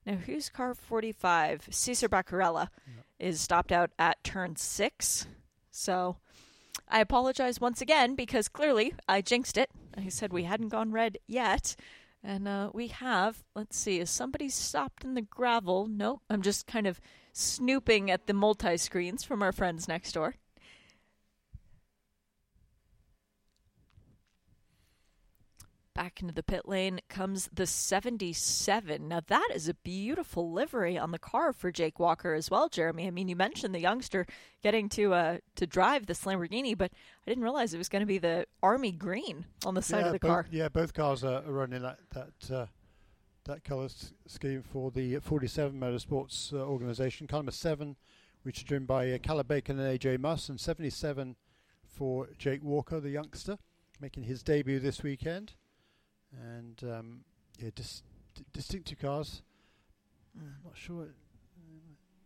Now, 0.06 0.14
who's 0.14 0.48
car 0.48 0.72
45? 0.72 1.68
Cesar 1.70 2.08
Baccarella 2.08 2.68
is 3.18 3.40
stopped 3.40 3.72
out 3.72 3.90
at 3.98 4.22
turn 4.22 4.54
six. 4.54 5.26
So 5.72 6.18
I 6.88 7.00
apologize 7.00 7.60
once 7.60 7.80
again 7.80 8.14
because 8.14 8.48
clearly 8.48 8.94
I 9.08 9.20
jinxed 9.20 9.58
it. 9.58 9.70
I 9.96 10.08
said 10.08 10.32
we 10.32 10.44
hadn't 10.44 10.68
gone 10.68 10.92
red 10.92 11.18
yet. 11.26 11.74
And 12.22 12.46
uh, 12.46 12.70
we 12.72 12.88
have. 12.88 13.44
Let's 13.54 13.76
see. 13.76 13.98
Is 13.98 14.10
somebody 14.10 14.48
stopped 14.48 15.04
in 15.04 15.14
the 15.14 15.22
gravel? 15.22 15.86
No, 15.86 16.20
I'm 16.30 16.42
just 16.42 16.66
kind 16.66 16.86
of 16.86 17.00
snooping 17.32 18.10
at 18.10 18.26
the 18.26 18.32
multi 18.32 18.76
screens 18.76 19.24
from 19.24 19.42
our 19.42 19.52
friends 19.52 19.88
next 19.88 20.12
door. 20.12 20.36
Back 25.96 26.20
into 26.20 26.34
the 26.34 26.42
pit 26.42 26.68
lane 26.68 27.00
comes 27.08 27.48
the 27.50 27.66
77. 27.66 29.08
Now, 29.08 29.22
that 29.28 29.48
is 29.54 29.66
a 29.66 29.72
beautiful 29.72 30.52
livery 30.52 30.98
on 30.98 31.10
the 31.10 31.18
car 31.18 31.54
for 31.54 31.72
Jake 31.72 31.98
Walker 31.98 32.34
as 32.34 32.50
well, 32.50 32.68
Jeremy. 32.68 33.06
I 33.06 33.10
mean, 33.10 33.28
you 33.28 33.36
mentioned 33.36 33.74
the 33.74 33.80
youngster 33.80 34.26
getting 34.62 34.90
to 34.90 35.14
uh, 35.14 35.38
to 35.54 35.66
drive 35.66 36.04
this 36.04 36.20
Lamborghini, 36.24 36.76
but 36.76 36.92
I 37.26 37.30
didn't 37.30 37.44
realize 37.44 37.72
it 37.72 37.78
was 37.78 37.88
going 37.88 38.00
to 38.00 38.06
be 38.06 38.18
the 38.18 38.46
army 38.62 38.92
green 38.92 39.46
on 39.64 39.72
the 39.72 39.80
side 39.80 40.00
yeah, 40.00 40.06
of 40.08 40.12
the 40.12 40.18
both, 40.18 40.28
car. 40.28 40.46
Yeah, 40.50 40.68
both 40.68 40.92
cars 40.92 41.24
are, 41.24 41.40
running 41.46 41.80
that 41.80 41.98
that 42.10 42.54
uh, 42.54 42.66
that 43.44 43.64
colour 43.64 43.86
s- 43.86 44.12
scheme 44.26 44.62
for 44.62 44.90
the 44.90 45.16
47 45.20 45.80
Motorsports 45.80 46.52
uh, 46.52 46.58
organisation. 46.58 47.26
Car 47.26 47.38
number 47.38 47.52
seven, 47.52 47.96
which 48.42 48.58
is 48.58 48.64
driven 48.64 48.84
by 48.84 49.10
uh, 49.12 49.16
Callum 49.16 49.46
Bacon 49.46 49.80
and 49.80 49.98
AJ 49.98 50.18
Muss, 50.18 50.50
and 50.50 50.60
77 50.60 51.36
for 51.86 52.28
Jake 52.36 52.62
Walker, 52.62 53.00
the 53.00 53.08
youngster, 53.08 53.56
making 53.98 54.24
his 54.24 54.42
debut 54.42 54.78
this 54.78 55.02
weekend. 55.02 55.54
And 56.32 56.82
um, 56.84 57.20
yeah, 57.58 57.70
dis- 57.74 58.02
d- 58.34 58.44
distinctive 58.52 58.98
cars. 58.98 59.42
Uh, 60.38 60.42
not 60.64 60.76
sure. 60.76 61.02
uh, 61.04 61.06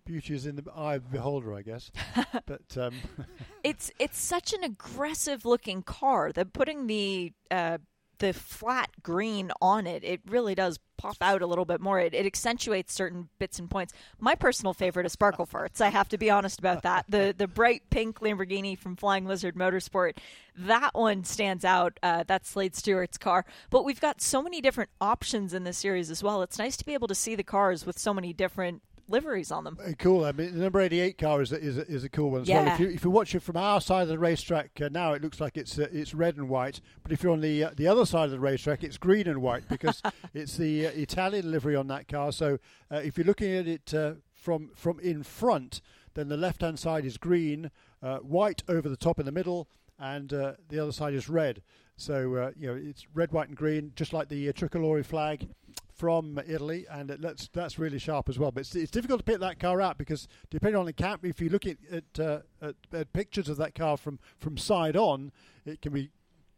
Beauty 0.05 0.35
is 0.35 0.47
in 0.47 0.57
the 0.57 0.65
eye 0.75 0.97
of 0.97 1.05
the 1.05 1.11
beholder, 1.11 1.55
I 1.55 1.63
guess. 1.63 1.91
but 2.47 2.77
um, 2.77 2.95
It's 3.65 3.91
it's 3.99 4.19
such 4.19 4.53
an 4.53 4.65
aggressive 4.65 5.45
looking 5.45 5.83
car 5.83 6.33
that 6.33 6.53
putting 6.53 6.87
the 6.87 7.33
uh, 7.51 7.79
the 8.21 8.33
flat 8.33 8.91
green 9.03 9.51
on 9.61 9.87
it, 9.87 10.05
it 10.05 10.21
really 10.27 10.55
does 10.55 10.79
pop 10.97 11.17
out 11.23 11.41
a 11.41 11.47
little 11.47 11.65
bit 11.65 11.81
more. 11.81 11.99
It, 11.99 12.15
it 12.15 12.27
accentuates 12.27 12.93
certain 12.93 13.31
bits 13.39 13.59
and 13.59 13.71
points. 13.71 13.93
My 14.19 14.35
personal 14.35 14.75
favorite 14.75 15.07
is 15.07 15.13
Sparkle 15.13 15.47
Farts. 15.47 15.81
I 15.81 15.89
have 15.89 16.11
to 16.11 16.19
be 16.19 16.31
honest 16.31 16.59
about 16.59 16.83
that. 16.83 17.07
The 17.09 17.35
the 17.37 17.49
bright 17.49 17.83
pink 17.91 18.21
Lamborghini 18.21 18.79
from 18.79 18.97
Flying 18.97 19.25
Lizard 19.25 19.57
Motorsport, 19.57 20.19
that 20.57 20.91
one 20.95 21.25
stands 21.25 21.65
out. 21.65 21.99
Uh, 22.03 22.25
that's 22.27 22.51
Slade 22.51 22.75
Stewart's 22.75 23.19
car. 23.19 23.47
But 23.71 23.85
we've 23.85 24.01
got 24.01 24.21
so 24.21 24.43
many 24.43 24.61
different 24.61 24.91
options 25.01 25.55
in 25.55 25.65
this 25.65 25.79
series 25.79 26.11
as 26.11 26.23
well. 26.23 26.43
It's 26.43 26.59
nice 26.59 26.77
to 26.77 26.85
be 26.85 26.95
able 26.95 27.09
to 27.09 27.15
see 27.15 27.35
the 27.35 27.43
cars 27.43 27.87
with 27.87 27.99
so 27.99 28.13
many 28.13 28.33
different 28.33 28.83
liveries 29.11 29.51
on 29.51 29.65
them. 29.65 29.77
Uh, 29.85 29.93
Cool. 29.99 30.25
I 30.25 30.33
mean, 30.33 30.55
the 30.55 30.61
number 30.63 30.81
88 30.81 31.19
car 31.19 31.43
is 31.43 31.53
a, 31.53 31.61
is 31.61 31.77
a, 31.79 31.87
is 31.87 32.05
a 32.05 32.09
cool 32.09 32.31
one 32.31 32.43
as 32.43 32.49
well. 32.49 32.75
If 32.75 32.81
you, 32.81 32.89
if 32.89 33.05
you 33.05 33.11
watch 33.11 33.35
it 33.35 33.41
from 33.41 33.57
our 33.57 33.81
side 33.81 34.03
of 34.03 34.09
the 34.09 34.19
racetrack 34.19 34.81
uh, 34.81 34.89
now, 34.91 35.13
it 35.13 35.23
looks 35.23 35.41
like 35.41 35.57
it's 35.57 35.79
uh, 35.79 35.89
it's 35.93 36.15
red 36.15 36.37
and 36.37 36.49
white. 36.49 36.81
But 37.03 37.13
if 37.13 37.23
you're 37.23 37.33
on 37.33 37.41
the 37.41 37.65
uh, 37.65 37.71
the 37.77 37.87
other 37.89 38.07
side 38.07 38.25
of 38.27 38.31
the 38.31 38.41
racetrack, 38.41 38.83
it's 38.85 38.97
green 38.97 39.27
and 39.29 39.43
white 39.43 39.69
because 39.69 40.01
it's 40.35 40.57
the 40.57 40.87
uh, 40.87 40.91
Italian 40.91 41.51
livery 41.51 41.77
on 41.77 41.89
that 41.89 42.09
car. 42.09 42.33
So 42.33 42.59
uh, 42.91 42.97
if 42.97 43.19
you're 43.19 43.27
looking 43.27 43.53
at 43.53 43.67
it 43.67 43.93
uh, 43.93 44.15
from 44.35 44.71
from 44.75 45.01
in 45.01 45.23
front, 45.23 45.81
then 46.15 46.29
the 46.29 46.37
left 46.37 46.63
hand 46.63 46.79
side 46.79 47.05
is 47.05 47.19
green, 47.19 47.71
uh, 48.03 48.19
white 48.19 48.63
over 48.69 48.89
the 48.89 48.97
top 48.97 49.19
in 49.19 49.27
the 49.27 49.33
middle, 49.33 49.69
and 49.99 50.33
uh, 50.33 50.53
the 50.69 50.79
other 50.79 50.93
side 50.93 51.15
is 51.15 51.29
red. 51.29 51.63
So 52.01 52.35
uh, 52.37 52.51
you 52.59 52.67
know 52.67 52.81
it's 52.83 53.07
red, 53.15 53.31
white, 53.31 53.49
and 53.49 53.57
green, 53.57 53.93
just 53.95 54.13
like 54.13 54.29
the 54.29 54.49
uh, 54.49 54.53
tricolore 54.53 55.05
flag 55.05 55.49
from 55.95 56.41
Italy, 56.47 56.87
and 56.91 57.11
it, 57.11 57.21
that's 57.21 57.49
that's 57.53 57.79
really 57.79 57.99
sharp 57.99 58.31
as 58.31 58.39
well. 58.39 58.51
But 58.51 58.61
it's, 58.61 58.75
it's 58.75 58.91
difficult 58.91 59.21
to 59.21 59.25
pick 59.25 59.39
that 59.41 59.59
car 59.59 59.83
out 59.83 59.99
because 59.99 60.27
depending 60.49 60.79
on 60.81 60.87
the 60.87 60.95
camp, 60.95 61.27
if 61.27 61.43
you 61.43 61.51
look 61.51 61.67
at 61.67 61.77
at, 61.93 62.19
uh, 62.19 62.39
at 62.63 62.75
at 62.93 63.13
pictures 63.13 63.51
of 63.51 63.59
that 63.59 63.75
car 63.75 63.99
from 63.99 64.19
from 64.39 64.57
side 64.57 64.97
on, 64.97 65.31
it 65.67 65.83
can 65.83 65.93
be 65.93 66.09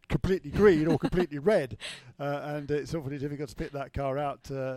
completely 0.09 0.51
green 0.51 0.87
or 0.87 0.99
completely 0.99 1.39
red, 1.39 1.77
uh, 2.21 2.41
and 2.45 2.71
it's 2.71 2.95
awfully 2.95 3.19
difficult 3.19 3.49
to 3.51 3.57
pick 3.57 3.73
that 3.73 3.93
car 3.93 4.19
out 4.19 4.41
uh, 4.51 4.77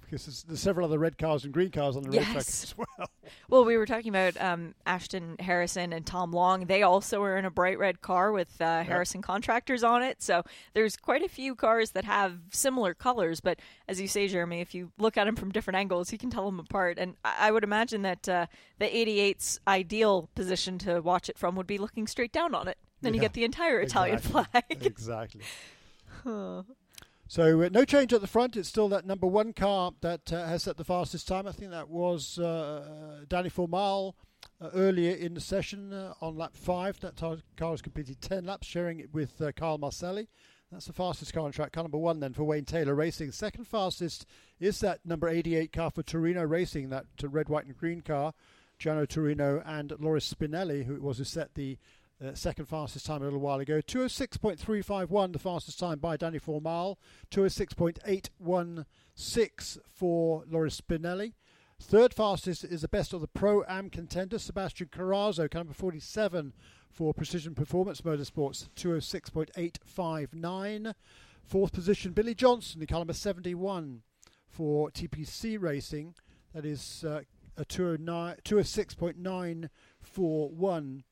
because 0.00 0.26
there's, 0.26 0.42
there's 0.44 0.60
several 0.60 0.86
other 0.86 0.98
red 0.98 1.18
cars 1.18 1.44
and 1.44 1.52
green 1.52 1.70
cars 1.70 1.96
on 1.96 2.02
the 2.02 2.10
racetrack 2.10 2.34
Yes. 2.36 2.62
as 2.64 2.74
well. 2.78 3.08
Well, 3.48 3.64
we 3.64 3.76
were 3.76 3.86
talking 3.86 4.10
about 4.10 4.40
um, 4.40 4.74
Ashton 4.86 5.34
Harrison 5.40 5.92
and 5.92 6.06
Tom 6.06 6.30
Long. 6.30 6.66
They 6.66 6.82
also 6.84 7.20
are 7.24 7.36
in 7.36 7.44
a 7.44 7.50
bright 7.50 7.76
red 7.76 8.00
car 8.00 8.30
with 8.30 8.60
uh, 8.60 8.84
Harrison 8.84 9.20
contractors 9.20 9.82
on 9.82 10.04
it. 10.04 10.22
So 10.22 10.44
there's 10.74 10.96
quite 10.96 11.22
a 11.22 11.28
few 11.28 11.56
cars 11.56 11.90
that 11.92 12.04
have 12.04 12.38
similar 12.52 12.94
colors. 12.94 13.40
But 13.40 13.58
as 13.88 14.00
you 14.00 14.06
say, 14.06 14.28
Jeremy, 14.28 14.60
if 14.60 14.76
you 14.76 14.92
look 14.98 15.16
at 15.16 15.24
them 15.24 15.34
from 15.34 15.50
different 15.50 15.76
angles, 15.76 16.12
you 16.12 16.18
can 16.18 16.30
tell 16.30 16.44
them 16.46 16.60
apart. 16.60 16.98
And 16.98 17.16
I, 17.24 17.48
I 17.48 17.50
would 17.50 17.64
imagine 17.64 18.02
that 18.02 18.28
uh, 18.28 18.46
the 18.78 18.86
88's 18.86 19.58
ideal 19.66 20.28
position 20.36 20.78
to 20.78 21.00
watch 21.00 21.28
it 21.28 21.36
from 21.36 21.56
would 21.56 21.66
be 21.66 21.78
looking 21.78 22.06
straight 22.06 22.32
down 22.32 22.54
on 22.54 22.68
it. 22.68 22.78
Then 23.02 23.14
you 23.14 23.18
Yeah, 23.20 23.24
get 23.26 23.32
the 23.34 23.44
entire 23.44 23.80
Italian 23.80 24.16
Exactly. 24.16 24.44
flag. 24.52 24.64
exactly. 24.86 25.42
So 27.28 27.62
uh, 27.62 27.68
no 27.72 27.84
change 27.84 28.12
at 28.12 28.20
the 28.20 28.26
front. 28.26 28.56
It's 28.56 28.68
still 28.68 28.88
that 28.90 29.04
number 29.04 29.26
one 29.26 29.52
car 29.52 29.92
that 30.00 30.32
uh, 30.32 30.46
has 30.46 30.62
set 30.62 30.76
the 30.76 30.84
fastest 30.84 31.26
time. 31.26 31.46
I 31.46 31.52
think 31.52 31.70
that 31.72 31.88
was 31.88 32.38
uh, 32.38 33.20
Danny 33.28 33.48
Formal 33.48 34.16
uh, 34.60 34.70
earlier 34.74 35.14
in 35.14 35.34
the 35.34 35.40
session 35.40 35.92
uh, 35.92 36.14
on 36.20 36.36
lap 36.36 36.52
five. 36.54 37.00
That 37.00 37.16
tar- 37.16 37.38
car 37.56 37.72
has 37.72 37.82
completed 37.82 38.20
ten 38.20 38.44
laps, 38.44 38.66
sharing 38.66 39.00
it 39.00 39.12
with 39.12 39.40
uh, 39.40 39.50
Kyle 39.52 39.76
Marcelli. 39.78 40.28
That's 40.70 40.86
the 40.86 40.92
fastest 40.92 41.32
car 41.32 41.44
on 41.44 41.52
track. 41.52 41.72
Car 41.72 41.84
number 41.84 41.98
one 41.98 42.20
then 42.20 42.32
for 42.32 42.44
Wayne 42.44 42.64
Taylor 42.64 42.94
Racing. 42.94 43.32
Second 43.32 43.66
fastest 43.66 44.26
is 44.58 44.80
that 44.80 44.98
number 45.04 45.28
88 45.28 45.72
car 45.72 45.90
for 45.92 46.02
Torino 46.02 46.42
Racing, 46.44 46.90
that 46.90 47.04
uh, 47.22 47.28
red, 47.28 47.48
white, 47.48 47.66
and 47.66 47.76
green 47.76 48.00
car. 48.00 48.34
Giano 48.78 49.06
Torino 49.06 49.62
and 49.64 49.92
Loris 49.98 50.32
Spinelli, 50.32 50.84
who 50.84 50.94
it 50.94 51.02
was 51.02 51.18
who 51.18 51.24
set 51.24 51.54
the 51.54 51.78
uh, 52.24 52.32
second 52.34 52.66
fastest 52.66 53.04
time 53.06 53.22
a 53.22 53.24
little 53.24 53.40
while 53.40 53.58
ago. 53.60 53.80
206.351, 53.80 55.32
the 55.32 55.38
fastest 55.38 55.78
time 55.78 55.98
by 55.98 56.16
Danny 56.16 56.38
Formal. 56.38 56.98
206.816 57.30 59.78
for 59.92 60.42
Loris 60.48 60.80
Spinelli. 60.80 61.34
Third 61.80 62.12
fastest 62.14 62.64
is 62.64 62.80
the 62.80 62.88
best 62.88 63.12
of 63.12 63.20
the 63.20 63.28
Pro 63.28 63.62
Am 63.68 63.90
contenders, 63.90 64.44
Sebastian 64.44 64.88
Carazo, 64.88 65.50
car 65.50 65.58
number 65.60 65.74
47 65.74 66.54
for 66.90 67.12
Precision 67.12 67.54
Performance 67.54 68.00
Motorsports, 68.00 68.70
206.859. 68.76 70.94
Fourth 71.44 71.72
position, 71.72 72.12
Billy 72.12 72.34
Johnson, 72.34 72.86
car 72.86 73.00
number 73.00 73.12
71 73.12 74.00
for 74.48 74.90
TPC 74.90 75.60
Racing. 75.60 76.14
That 76.54 76.64
is 76.64 77.04
uh, 77.06 77.20
a 77.58 77.66
209 77.66 78.36
206.941 78.42 81.02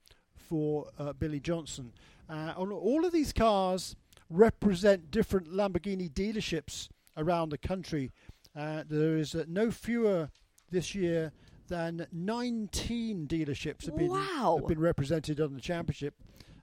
for 0.48 0.86
uh, 0.98 1.12
Billy 1.12 1.40
Johnson. 1.40 1.92
Uh, 2.28 2.52
on 2.56 2.72
all 2.72 3.04
of 3.04 3.12
these 3.12 3.32
cars 3.32 3.96
represent 4.30 5.10
different 5.10 5.48
Lamborghini 5.52 6.10
dealerships 6.10 6.88
around 7.16 7.50
the 7.50 7.58
country. 7.58 8.12
Uh, 8.56 8.84
there 8.88 9.16
is 9.16 9.34
uh, 9.34 9.44
no 9.48 9.70
fewer 9.70 10.30
this 10.70 10.94
year 10.94 11.32
than 11.68 12.06
19 12.12 13.26
dealerships 13.26 13.86
have 13.86 13.96
been, 13.96 14.10
Wow. 14.10 14.56
have 14.58 14.66
been 14.68 14.80
represented 14.80 15.40
on 15.40 15.54
the 15.54 15.60
championship. 15.60 16.14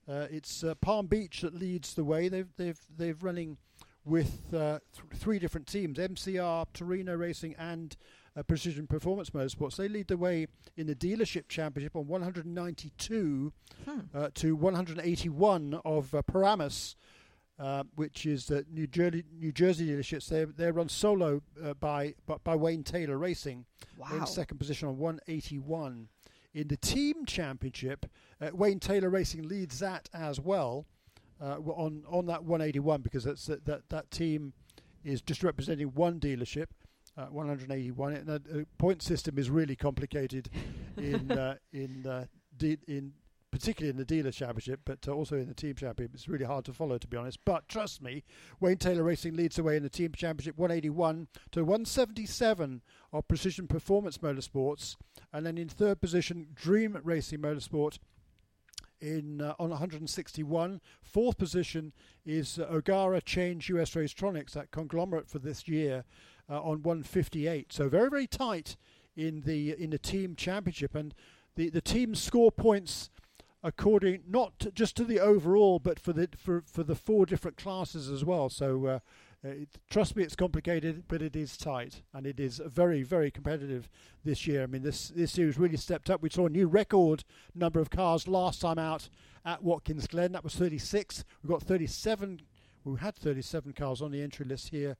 Uh, 0.07 0.27
it's 0.31 0.63
uh, 0.63 0.75
Palm 0.75 1.07
Beach 1.07 1.41
that 1.41 1.53
leads 1.55 1.93
the 1.93 2.03
way. 2.03 2.27
They've 2.27 2.49
they've 2.57 2.79
they've 2.97 3.21
running 3.23 3.57
with 4.03 4.53
uh, 4.53 4.79
th- 4.93 5.19
three 5.21 5.37
different 5.39 5.67
teams: 5.67 5.97
MCR, 5.99 6.65
Torino 6.73 7.15
Racing, 7.15 7.55
and 7.57 7.95
uh, 8.35 8.43
Precision 8.43 8.87
Performance 8.87 9.29
Motorsports. 9.31 9.75
They 9.75 9.87
lead 9.87 10.07
the 10.07 10.17
way 10.17 10.47
in 10.77 10.87
the 10.87 10.95
dealership 10.95 11.47
championship 11.49 11.95
on 11.95 12.07
192 12.07 13.53
uh, 14.13 14.29
to 14.35 14.55
181 14.55 15.79
of 15.85 16.13
uh, 16.15 16.21
Paramus. 16.21 16.95
Uh, 17.59 17.83
which 17.93 18.25
is 18.25 18.47
the 18.47 18.65
New 18.73 18.87
Jersey 18.87 19.23
New 19.37 19.51
Jersey 19.51 19.87
dealerships. 19.87 20.27
They 20.29 20.45
they're 20.45 20.73
run 20.73 20.89
solo 20.89 21.43
uh, 21.63 21.75
by, 21.75 22.15
by 22.25 22.37
by 22.43 22.55
Wayne 22.55 22.83
Taylor 22.83 23.19
Racing. 23.19 23.65
They're 23.99 24.17
Wow. 24.17 24.21
in 24.21 24.25
second 24.25 24.57
position 24.57 24.87
on 24.87 24.97
181. 24.97 26.07
In 26.55 26.67
the 26.69 26.77
team 26.77 27.23
championship, 27.27 28.07
uh, 28.41 28.49
Wayne 28.53 28.79
Taylor 28.79 29.09
Racing 29.11 29.47
leads 29.47 29.77
that 29.77 30.09
as 30.11 30.39
well 30.39 30.87
uh, 31.39 31.57
on 31.59 32.03
on 32.09 32.25
that 32.27 32.43
181 32.45 33.01
because 33.01 33.25
that's 33.25 33.45
that 33.45 33.65
that, 33.65 33.89
that 33.89 34.09
team 34.09 34.53
is 35.03 35.21
just 35.21 35.43
representing 35.43 35.89
one 35.89 36.19
dealership. 36.19 36.67
Uh, 37.17 37.25
181. 37.25 38.13
And 38.13 38.27
the 38.27 38.61
uh, 38.61 38.63
point 38.77 39.01
system 39.01 39.37
is 39.37 39.49
really 39.49 39.75
complicated 39.75 40.49
in 40.97 41.29
uh, 41.29 41.55
in 41.73 42.07
uh, 42.07 42.25
de- 42.57 42.77
in 42.87 43.11
particularly 43.51 43.89
in 43.89 43.97
the 43.97 44.05
dealer 44.05 44.31
championship, 44.31 44.79
but 44.85 44.99
uh, 45.07 45.11
also 45.11 45.35
in 45.35 45.47
the 45.47 45.53
team 45.53 45.75
championship. 45.75 46.15
It's 46.15 46.27
really 46.29 46.45
hard 46.45 46.65
to 46.65 46.73
follow, 46.73 46.97
to 46.97 47.07
be 47.07 47.17
honest. 47.17 47.39
But 47.45 47.67
trust 47.67 48.01
me, 48.01 48.23
Wayne 48.59 48.77
Taylor 48.77 49.03
Racing 49.03 49.35
leads 49.35 49.57
the 49.57 49.63
way 49.63 49.75
in 49.75 49.83
the 49.83 49.89
team 49.89 50.13
championship, 50.15 50.57
181 50.57 51.27
to 51.51 51.63
177 51.63 52.81
of 53.11 53.27
Precision 53.27 53.67
Performance 53.67 54.17
Motorsports, 54.19 54.95
and 55.33 55.45
then 55.45 55.57
in 55.57 55.67
third 55.67 55.99
position, 55.99 56.47
Dream 56.55 56.97
Racing 57.03 57.39
Motorsport. 57.39 57.99
In 59.01 59.41
uh, 59.41 59.55
on 59.57 59.71
161, 59.71 60.79
fourth 61.01 61.35
position 61.39 61.91
is 62.23 62.59
uh, 62.59 62.67
O'Gara 62.69 63.19
Change 63.19 63.67
US 63.71 63.95
Racetronics, 63.95 64.51
that 64.51 64.69
conglomerate 64.69 65.27
for 65.27 65.39
this 65.39 65.67
year, 65.67 66.03
uh, 66.51 66.59
on 66.59 66.83
158. 66.83 67.71
So 67.71 67.87
very 67.87 68.09
very 68.09 68.27
tight 68.27 68.75
in 69.15 69.41
the 69.41 69.71
in 69.81 69.89
the 69.91 69.97
team 69.97 70.35
championship, 70.35 70.93
and 70.95 71.13
the 71.55 71.69
the 71.69 71.81
teams 71.81 72.21
score 72.21 72.51
points 72.51 73.09
according 73.63 74.23
not 74.27 74.57
to, 74.59 74.71
just 74.71 74.97
to 74.97 75.05
the 75.05 75.19
overall, 75.19 75.79
but 75.79 75.99
for 75.99 76.13
the 76.13 76.29
for, 76.35 76.63
for 76.65 76.83
the 76.83 76.95
four 76.95 77.25
different 77.25 77.57
classes 77.57 78.09
as 78.09 78.25
well. 78.25 78.49
So 78.49 78.85
uh, 78.85 78.99
uh, 79.43 79.49
it, 79.49 79.69
trust 79.89 80.15
me, 80.15 80.23
it's 80.23 80.35
complicated, 80.35 81.03
but 81.07 81.21
it 81.21 81.35
is 81.35 81.57
tight, 81.57 82.01
and 82.13 82.27
it 82.27 82.39
is 82.39 82.61
very 82.65 83.03
very 83.03 83.31
competitive 83.31 83.89
this 84.23 84.45
year. 84.45 84.63
I 84.63 84.67
mean, 84.67 84.83
this 84.83 85.09
this 85.09 85.31
series 85.31 85.57
really 85.57 85.77
stepped 85.77 86.09
up. 86.09 86.21
We 86.21 86.29
saw 86.29 86.47
a 86.47 86.49
new 86.49 86.67
record 86.67 87.23
number 87.55 87.79
of 87.79 87.89
cars 87.89 88.27
last 88.27 88.61
time 88.61 88.79
out 88.79 89.09
at 89.45 89.63
Watkins 89.63 90.07
Glen. 90.07 90.33
That 90.33 90.43
was 90.43 90.55
36. 90.55 91.23
We've 91.41 91.51
got 91.51 91.63
37. 91.63 92.41
We 92.83 92.97
had 92.99 93.15
37 93.15 93.73
cars 93.73 94.01
on 94.01 94.11
the 94.11 94.21
entry 94.21 94.45
list 94.45 94.69
here 94.69 94.97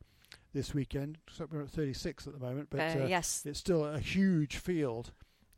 this 0.54 0.74
weekend. 0.74 1.18
So 1.32 1.47
we're 1.52 1.62
at 1.64 1.70
36 1.70 2.28
at 2.28 2.34
the 2.34 2.39
moment, 2.39 2.70
but 2.70 2.80
Uh, 2.80 3.04
uh, 3.04 3.08
yes. 3.08 3.43
it's 3.45 3.60
still 3.60 3.86
a 3.86 3.99
huge 3.99 4.58
field 4.58 5.12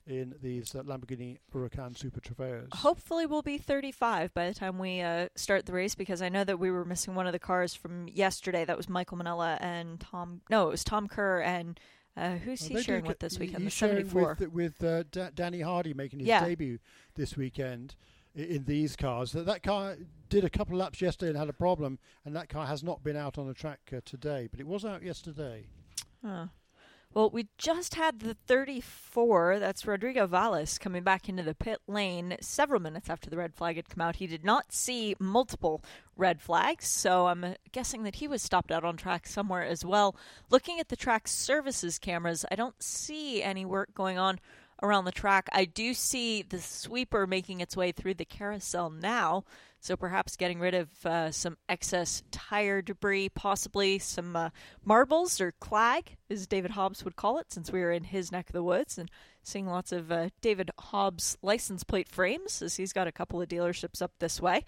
in 0.06 0.36
these 0.42 0.76
uh, 0.76 0.84
Lamborghini 0.84 1.40
Huracan 1.54 1.98
Super 1.98 2.20
Trofeos. 2.20 2.74
Hopefully, 2.74 3.26
we'll 3.26 3.42
be 3.42 3.58
35 3.58 4.34
by 4.34 4.48
the 4.50 4.54
time 4.54 4.78
we 4.78 5.00
uh, 5.02 5.30
start 5.36 5.66
the 5.66 5.72
race 5.74 5.96
because 5.96 6.22
I 6.22 6.30
know 6.30 6.44
that 6.44 6.60
we 6.60 6.70
were 6.72 6.84
missing 6.86 7.16
one 7.16 7.26
of 7.26 7.32
the 7.34 7.40
cars 7.40 7.74
from 7.74 8.08
yesterday. 8.10 8.66
That 8.66 8.76
was 8.78 8.90
Michael 8.90 9.18
Manella 9.18 9.58
and 9.62 10.00
Tom. 10.00 10.42
No, 10.50 10.68
it 10.68 10.72
was 10.72 10.84
Tom 10.84 11.08
Kerr 11.08 11.40
and 11.42 11.80
uh, 12.18 12.36
who's 12.36 12.70
Well, 12.70 12.78
he 12.80 12.84
sharing 12.84 13.06
with 13.06 13.20
this 13.20 13.40
weekend? 13.40 13.64
He's 13.64 13.74
The 13.74 13.78
sharing 13.88 14.08
74. 14.10 14.38
with 14.40 14.52
with 14.52 14.84
uh, 14.84 15.04
Da- 15.10 15.30
Danny 15.34 15.62
Hardy 15.62 15.94
making 15.94 16.20
his 16.20 16.28
Yeah. 16.28 16.46
debut 16.46 16.80
this 17.16 17.36
weekend 17.38 17.96
in 18.36 18.66
these 18.66 18.96
cars. 18.96 19.32
That 19.32 19.46
that 19.46 19.64
car 19.64 19.98
did 20.30 20.44
a 20.44 20.50
couple 20.50 20.76
of 20.76 20.80
laps 20.80 21.02
yesterday 21.02 21.30
and 21.30 21.38
had 21.38 21.50
a 21.50 21.54
problem, 21.54 22.00
and 22.26 22.36
that 22.36 22.50
car 22.50 22.66
has 22.66 22.84
not 22.84 23.04
been 23.04 23.18
out 23.18 23.38
on 23.38 23.48
the 23.48 23.54
track 23.54 23.80
uh, 23.96 24.02
today, 24.06 24.48
but 24.50 24.60
it 24.60 24.68
was 24.68 24.86
out 24.86 25.04
yesterday. 25.04 25.68
Huh. 26.24 26.48
Well, 27.14 27.30
we 27.30 27.48
just 27.60 27.94
had 27.94 28.22
the 28.22 28.34
34. 28.34 29.60
That's 29.60 29.86
Rodrigo 29.86 30.26
Valles 30.26 30.80
coming 30.80 31.04
back 31.04 31.30
into 31.30 31.44
the 31.44 31.54
pit 31.54 31.80
lane 31.86 32.38
several 32.42 32.82
minutes 32.82 33.08
after 33.08 33.30
the 33.30 33.38
red 33.38 33.54
flag 33.54 33.76
had 33.76 33.88
come 33.88 34.02
out. 34.02 34.16
He 34.16 34.26
did 34.26 34.44
not 34.44 34.74
see 34.74 35.16
multiple 35.20 35.84
red 36.18 36.42
flags, 36.42 36.88
so 36.88 37.28
I'm 37.28 37.54
guessing 37.72 38.02
that 38.04 38.16
he 38.16 38.28
was 38.28 38.42
stopped 38.42 38.72
out 38.72 38.84
on 38.84 38.98
track 38.98 39.28
somewhere 39.28 39.64
as 39.64 39.86
well. 39.86 40.16
Looking 40.50 40.80
at 40.80 40.90
the 40.90 40.96
track 40.96 41.28
services 41.28 42.00
cameras, 42.00 42.46
I 42.50 42.56
don't 42.56 42.82
see 42.82 43.44
any 43.44 43.64
work 43.64 43.94
going 43.94 44.18
on 44.18 44.40
around 44.84 45.06
the 45.06 45.12
track. 45.12 45.50
I 45.54 45.66
do 45.66 45.94
see 45.94 46.44
the 46.44 46.60
sweeper 46.60 47.26
making 47.26 47.62
its 47.62 47.76
way 47.76 47.92
through 47.92 48.16
the 48.16 48.26
carousel 48.26 48.90
now, 48.90 49.46
so 49.80 49.96
perhaps 49.96 50.36
getting 50.36 50.60
rid 50.60 50.76
of 50.76 51.06
uh, 51.06 51.32
some 51.32 51.58
excess 51.68 52.22
tire 52.32 52.82
debris, 52.82 53.30
possibly 53.30 53.98
some 53.98 54.36
uh, 54.36 54.50
marbles 54.86 55.42
or 55.42 55.54
clag, 55.60 56.18
as 56.30 56.46
David 56.46 56.72
Hobbs 56.72 57.04
would 57.04 57.16
call 57.16 57.40
it, 57.40 57.52
since 57.52 57.72
we 57.72 57.80
were 57.80 57.92
in 57.92 58.04
his 58.04 58.32
neck 58.32 58.50
of 58.50 58.54
the 58.54 58.64
woods, 58.64 58.98
and 58.98 59.10
seeing 59.42 59.68
lots 59.68 59.92
of 59.92 60.12
uh, 60.12 60.30
David 60.42 60.70
Hobbs 60.78 61.38
license 61.42 61.84
plate 61.84 62.10
frames, 62.10 62.62
as 62.62 62.76
he's 62.76 62.94
got 62.94 63.08
a 63.08 63.12
couple 63.12 63.42
of 63.42 63.50
dealerships 63.50 64.02
up 64.02 64.12
this 64.20 64.42
way. 64.42 64.66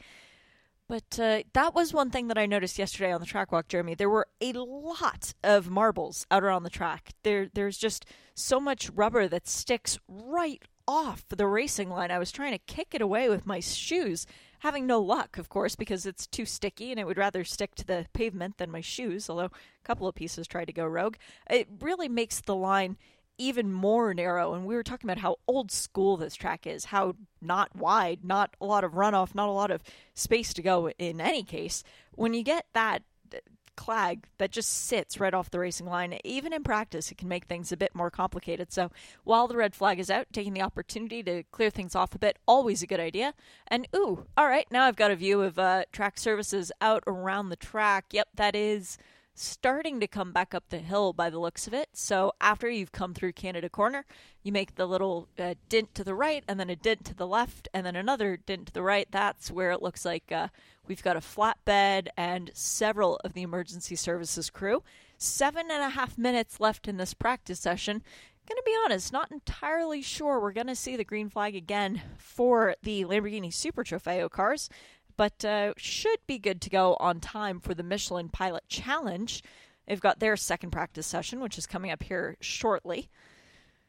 But 0.87 1.19
uh, 1.19 1.43
that 1.53 1.73
was 1.73 1.93
one 1.93 2.11
thing 2.11 2.27
that 2.27 2.37
I 2.37 2.45
noticed 2.45 2.77
yesterday 2.77 3.11
on 3.11 3.19
the 3.19 3.25
track 3.25 3.51
walk, 3.51 3.67
Jeremy. 3.67 3.95
There 3.95 4.09
were 4.09 4.27
a 4.39 4.53
lot 4.53 5.33
of 5.43 5.69
marbles 5.69 6.27
out 6.29 6.43
around 6.43 6.63
the 6.63 6.69
track. 6.69 7.13
There, 7.23 7.49
there's 7.51 7.77
just 7.77 8.05
so 8.35 8.59
much 8.59 8.91
rubber 8.91 9.27
that 9.27 9.47
sticks 9.47 9.97
right 10.07 10.61
off 10.87 11.25
the 11.29 11.47
racing 11.47 11.89
line. 11.89 12.11
I 12.11 12.19
was 12.19 12.31
trying 12.31 12.51
to 12.51 12.59
kick 12.59 12.89
it 12.93 13.01
away 13.01 13.29
with 13.29 13.47
my 13.47 13.59
shoes, 13.59 14.27
having 14.59 14.85
no 14.85 14.99
luck, 15.01 15.39
of 15.39 15.49
course, 15.49 15.75
because 15.75 16.05
it's 16.05 16.27
too 16.27 16.45
sticky 16.45 16.91
and 16.91 16.99
it 16.99 17.07
would 17.07 17.17
rather 17.17 17.43
stick 17.43 17.73
to 17.75 17.85
the 17.85 18.05
pavement 18.13 18.57
than 18.57 18.69
my 18.69 18.81
shoes. 18.81 19.27
Although 19.27 19.45
a 19.45 19.51
couple 19.83 20.07
of 20.07 20.13
pieces 20.13 20.45
tried 20.45 20.65
to 20.65 20.73
go 20.73 20.85
rogue, 20.85 21.15
it 21.49 21.67
really 21.79 22.09
makes 22.09 22.41
the 22.41 22.55
line 22.55 22.97
even 23.37 23.71
more 23.71 24.13
narrow. 24.13 24.53
And 24.53 24.65
we 24.65 24.75
were 24.75 24.83
talking 24.83 25.09
about 25.09 25.21
how 25.21 25.37
old 25.47 25.71
school 25.71 26.17
this 26.17 26.35
track 26.35 26.65
is, 26.65 26.85
how 26.85 27.15
not 27.41 27.75
wide, 27.75 28.19
not 28.23 28.55
a 28.59 28.65
lot 28.65 28.83
of 28.83 28.93
runoff, 28.93 29.35
not 29.35 29.49
a 29.49 29.51
lot 29.51 29.71
of 29.71 29.83
space 30.13 30.53
to 30.53 30.61
go 30.61 30.89
in 30.89 31.21
any 31.21 31.43
case. 31.43 31.83
When 32.13 32.33
you 32.33 32.43
get 32.43 32.65
that 32.73 33.03
uh, 33.33 33.39
clag 33.75 34.25
that 34.37 34.51
just 34.51 34.69
sits 34.69 35.19
right 35.19 35.33
off 35.33 35.51
the 35.51 35.59
racing 35.59 35.85
line, 35.85 36.17
even 36.23 36.53
in 36.53 36.63
practice, 36.63 37.11
it 37.11 37.17
can 37.17 37.27
make 37.27 37.45
things 37.45 37.71
a 37.71 37.77
bit 37.77 37.93
more 37.93 38.09
complicated. 38.09 38.71
So 38.71 38.89
while 39.23 39.47
the 39.47 39.57
red 39.57 39.75
flag 39.75 39.99
is 39.99 40.09
out, 40.09 40.27
taking 40.31 40.53
the 40.53 40.61
opportunity 40.61 41.21
to 41.23 41.43
clear 41.51 41.69
things 41.69 41.95
off 41.95 42.15
a 42.15 42.19
bit, 42.19 42.39
always 42.47 42.81
a 42.81 42.87
good 42.87 42.99
idea. 43.01 43.33
And 43.67 43.87
ooh, 43.95 44.25
all 44.37 44.47
right, 44.47 44.65
now 44.71 44.85
I've 44.85 44.95
got 44.95 45.11
a 45.11 45.15
view 45.15 45.41
of 45.41 45.59
uh, 45.59 45.83
track 45.91 46.17
services 46.17 46.71
out 46.79 47.03
around 47.05 47.49
the 47.49 47.55
track. 47.57 48.05
Yep, 48.11 48.29
that 48.35 48.55
is 48.55 48.97
starting 49.35 49.99
to 49.99 50.07
come 50.07 50.31
back 50.31 50.55
up 50.55 50.63
the 50.69 50.79
hill 50.79 51.11
by 51.11 51.29
the 51.29 51.39
looks 51.39 51.67
of 51.67 51.73
it. 51.73 51.89
So 51.93 52.33
after 52.39 52.69
you've 52.69 52.93
come 52.93 53.13
through 53.13 53.33
Canada 53.33 53.69
Corner, 53.69 54.05
you 54.43 54.51
make 54.51 54.75
the 54.75 54.85
little 54.85 55.27
uh, 55.37 55.55
dent 55.67 55.93
to 55.95 56.03
the 56.03 56.15
right, 56.15 56.43
and 56.47 56.59
then 56.59 56.69
a 56.69 56.75
dent 56.75 57.03
to 57.05 57.13
the 57.13 57.27
left, 57.27 57.67
and 57.73 57.85
then 57.85 57.95
another 57.95 58.37
dent 58.37 58.67
to 58.67 58.73
the 58.73 58.81
right. 58.81 59.07
That's 59.11 59.51
where 59.51 59.71
it 59.71 59.81
looks 59.81 60.05
like 60.05 60.31
uh, 60.31 60.47
we've 60.87 61.03
got 61.03 61.17
a 61.17 61.19
flatbed 61.19 62.07
and 62.17 62.49
several 62.53 63.17
of 63.25 63.33
the 63.33 63.43
emergency 63.43 63.95
services 63.95 64.49
crew. 64.49 64.83
Seven 65.17 65.69
and 65.69 65.83
a 65.83 65.89
half 65.89 66.17
minutes 66.17 66.59
left 66.59 66.87
in 66.87 66.97
this 66.97 67.13
practice 67.13 67.59
session. 67.59 68.01
Gonna 68.47 68.61
be 68.63 68.77
honest, 68.85 69.11
not 69.11 69.31
entirely 69.31 70.03
sure 70.03 70.39
we're 70.39 70.51
gonna 70.51 70.75
see 70.75 70.95
the 70.95 71.03
green 71.03 71.29
flag 71.29 71.55
again 71.55 72.01
for 72.19 72.75
the 72.83 73.03
Lamborghini 73.03 73.51
Super 73.51 73.83
Trofeo 73.83 74.29
cars 74.29 74.69
but 75.17 75.43
uh, 75.45 75.73
should 75.77 76.19
be 76.27 76.39
good 76.39 76.61
to 76.61 76.69
go 76.69 76.95
on 76.99 77.19
time 77.19 77.59
for 77.59 77.73
the 77.73 77.83
Michelin 77.83 78.29
Pilot 78.29 78.63
Challenge. 78.67 79.43
They've 79.87 79.99
got 79.99 80.19
their 80.19 80.35
second 80.35 80.71
practice 80.71 81.07
session, 81.07 81.39
which 81.39 81.57
is 81.57 81.67
coming 81.67 81.91
up 81.91 82.03
here 82.03 82.37
shortly. 82.39 83.09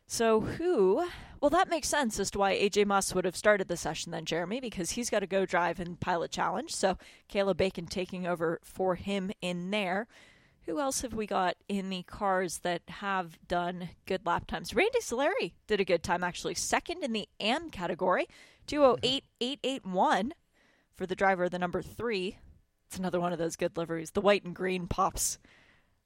So, 0.08 0.40
who? 0.40 1.04
Well, 1.40 1.50
that 1.50 1.68
makes 1.68 1.88
sense 1.88 2.20
as 2.20 2.30
to 2.30 2.38
why 2.38 2.54
AJ 2.54 2.86
Muss 2.86 3.12
would 3.12 3.24
have 3.24 3.36
started 3.36 3.66
the 3.66 3.76
session 3.76 4.12
then, 4.12 4.24
Jeremy, 4.24 4.60
because 4.60 4.92
he's 4.92 5.10
got 5.10 5.20
to 5.20 5.26
go 5.26 5.44
drive 5.44 5.80
in 5.80 5.96
Pilot 5.96 6.30
Challenge. 6.30 6.72
So, 6.72 6.96
Caleb 7.28 7.56
Bacon 7.56 7.86
taking 7.86 8.26
over 8.26 8.60
for 8.62 8.94
him 8.94 9.32
in 9.40 9.70
there. 9.70 10.06
Who 10.66 10.80
else 10.80 11.02
have 11.02 11.14
we 11.14 11.26
got 11.26 11.56
in 11.68 11.90
the 11.90 12.02
cars 12.04 12.58
that 12.58 12.82
have 12.88 13.38
done 13.46 13.90
good 14.04 14.26
lap 14.26 14.46
times? 14.46 14.74
Randy 14.74 15.00
Solari 15.00 15.52
did 15.66 15.80
a 15.80 15.84
good 15.84 16.02
time, 16.02 16.22
actually. 16.22 16.54
Second 16.54 17.02
in 17.02 17.12
the 17.12 17.28
AM 17.40 17.70
category, 17.70 18.26
208.881 18.68 20.32
for 20.96 21.06
the 21.06 21.14
driver 21.14 21.48
the 21.48 21.58
number 21.58 21.82
three. 21.82 22.38
It's 22.88 22.98
another 22.98 23.20
one 23.20 23.32
of 23.32 23.38
those 23.38 23.56
good 23.56 23.76
liveries. 23.76 24.12
The 24.12 24.20
white 24.20 24.44
and 24.44 24.54
green 24.54 24.86
pops. 24.86 25.38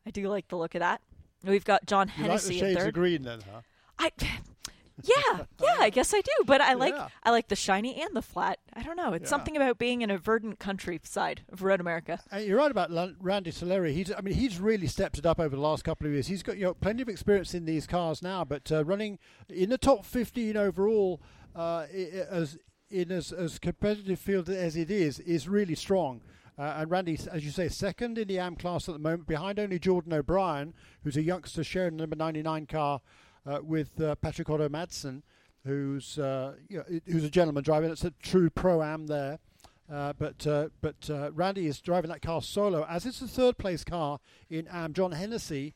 I 0.06 0.10
do 0.10 0.28
like 0.28 0.48
the 0.48 0.56
look 0.56 0.74
of 0.74 0.80
that. 0.80 1.00
We've 1.44 1.64
got 1.64 1.86
John 1.86 2.08
You 2.16 2.24
like 2.24 2.40
the 2.42 2.48
Hennessy 2.48 2.58
shades 2.58 2.78
third. 2.78 2.88
of 2.88 2.94
green, 2.94 3.22
then, 3.22 3.40
huh? 3.50 3.60
I, 3.98 4.10
yeah, 5.02 5.44
yeah, 5.62 5.76
I 5.78 5.90
guess 5.94 6.12
I 6.14 6.20
do. 6.22 6.30
But 6.46 6.60
I 6.62 6.72
like 6.74 6.94
Yeah. 6.94 7.08
I 7.22 7.30
like 7.30 7.48
the 7.48 7.56
shiny 7.56 8.00
and 8.00 8.14
the 8.16 8.22
flat. 8.22 8.58
I 8.72 8.82
don't 8.82 8.96
know. 8.96 9.12
It's 9.12 9.24
Yeah. 9.24 9.28
something 9.28 9.56
about 9.56 9.78
being 9.78 10.00
in 10.02 10.10
a 10.10 10.18
verdant 10.18 10.58
countryside 10.58 11.42
of 11.50 11.62
Road 11.62 11.80
America. 11.80 12.20
And 12.30 12.46
you're 12.46 12.58
right 12.58 12.70
about 12.70 12.90
Randy 13.20 13.52
Soleri. 13.52 13.92
He's, 13.92 14.10
I 14.12 14.20
mean, 14.22 14.34
he's 14.34 14.58
really 14.58 14.86
stepped 14.86 15.18
it 15.18 15.26
up 15.26 15.38
over 15.38 15.54
the 15.54 15.62
last 15.62 15.84
couple 15.84 16.06
of 16.06 16.12
years. 16.14 16.26
He's 16.28 16.42
got 16.42 16.56
you 16.56 16.64
know, 16.64 16.74
plenty 16.74 17.02
of 17.02 17.08
experience 17.10 17.52
in 17.54 17.66
these 17.66 17.86
cars 17.86 18.22
now, 18.22 18.44
but 18.44 18.70
uh, 18.72 18.84
running 18.84 19.18
in 19.50 19.68
the 19.70 19.78
top 19.78 20.04
15 20.06 20.56
overall, 20.56 21.20
uh, 21.54 21.86
as 22.30 22.56
in 22.90 23.12
as, 23.12 23.32
as 23.32 23.58
competitive 23.58 24.18
field 24.18 24.48
as 24.48 24.76
it 24.76 24.90
is, 24.90 25.20
is 25.20 25.48
really 25.48 25.74
strong. 25.74 26.20
Uh, 26.58 26.74
and 26.76 26.90
Randy, 26.90 27.18
as 27.32 27.42
you 27.44 27.50
say, 27.50 27.68
second 27.68 28.18
in 28.18 28.28
the 28.28 28.38
AM 28.38 28.54
class 28.54 28.86
at 28.88 28.92
the 28.92 28.98
moment, 28.98 29.26
behind 29.26 29.58
only 29.58 29.78
Jordan 29.78 30.12
O'Brien, 30.12 30.74
who's 31.02 31.16
a 31.16 31.22
youngster 31.22 31.64
sharing 31.64 31.96
the 31.96 32.02
number 32.02 32.16
99 32.16 32.66
car 32.66 33.00
uh, 33.46 33.60
with 33.62 33.98
uh, 34.00 34.14
Patrick 34.16 34.50
Otto 34.50 34.68
Madsen, 34.68 35.22
who's 35.64 36.18
uh, 36.18 36.56
you 36.68 36.78
know, 36.78 37.00
who's 37.06 37.24
a 37.24 37.30
gentleman 37.30 37.62
driving. 37.62 37.90
It's 37.90 38.04
a 38.04 38.12
true 38.22 38.50
pro 38.50 38.82
am 38.82 39.06
there. 39.06 39.38
Uh, 39.90 40.12
but 40.18 40.46
uh, 40.46 40.68
but 40.80 41.08
Randy 41.32 41.66
is 41.66 41.80
driving 41.80 42.10
that 42.10 42.22
car 42.22 42.42
solo, 42.42 42.86
as 42.88 43.06
it's 43.06 43.20
the 43.20 43.26
third 43.26 43.56
place 43.56 43.82
car 43.82 44.20
in 44.48 44.68
AM. 44.68 44.92
John 44.92 45.12
Hennessy, 45.12 45.74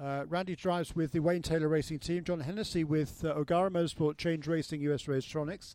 Randy 0.00 0.54
drives 0.54 0.94
with 0.94 1.12
the 1.12 1.20
Wayne 1.20 1.42
Taylor 1.42 1.68
Racing 1.68 1.98
Team. 1.98 2.24
John 2.24 2.40
Hennessy 2.40 2.84
with 2.84 3.24
O'Gara 3.24 3.70
Motorsport, 3.70 4.16
Change 4.16 4.46
Racing, 4.46 4.80
US 4.82 5.04
Racetronics. 5.04 5.74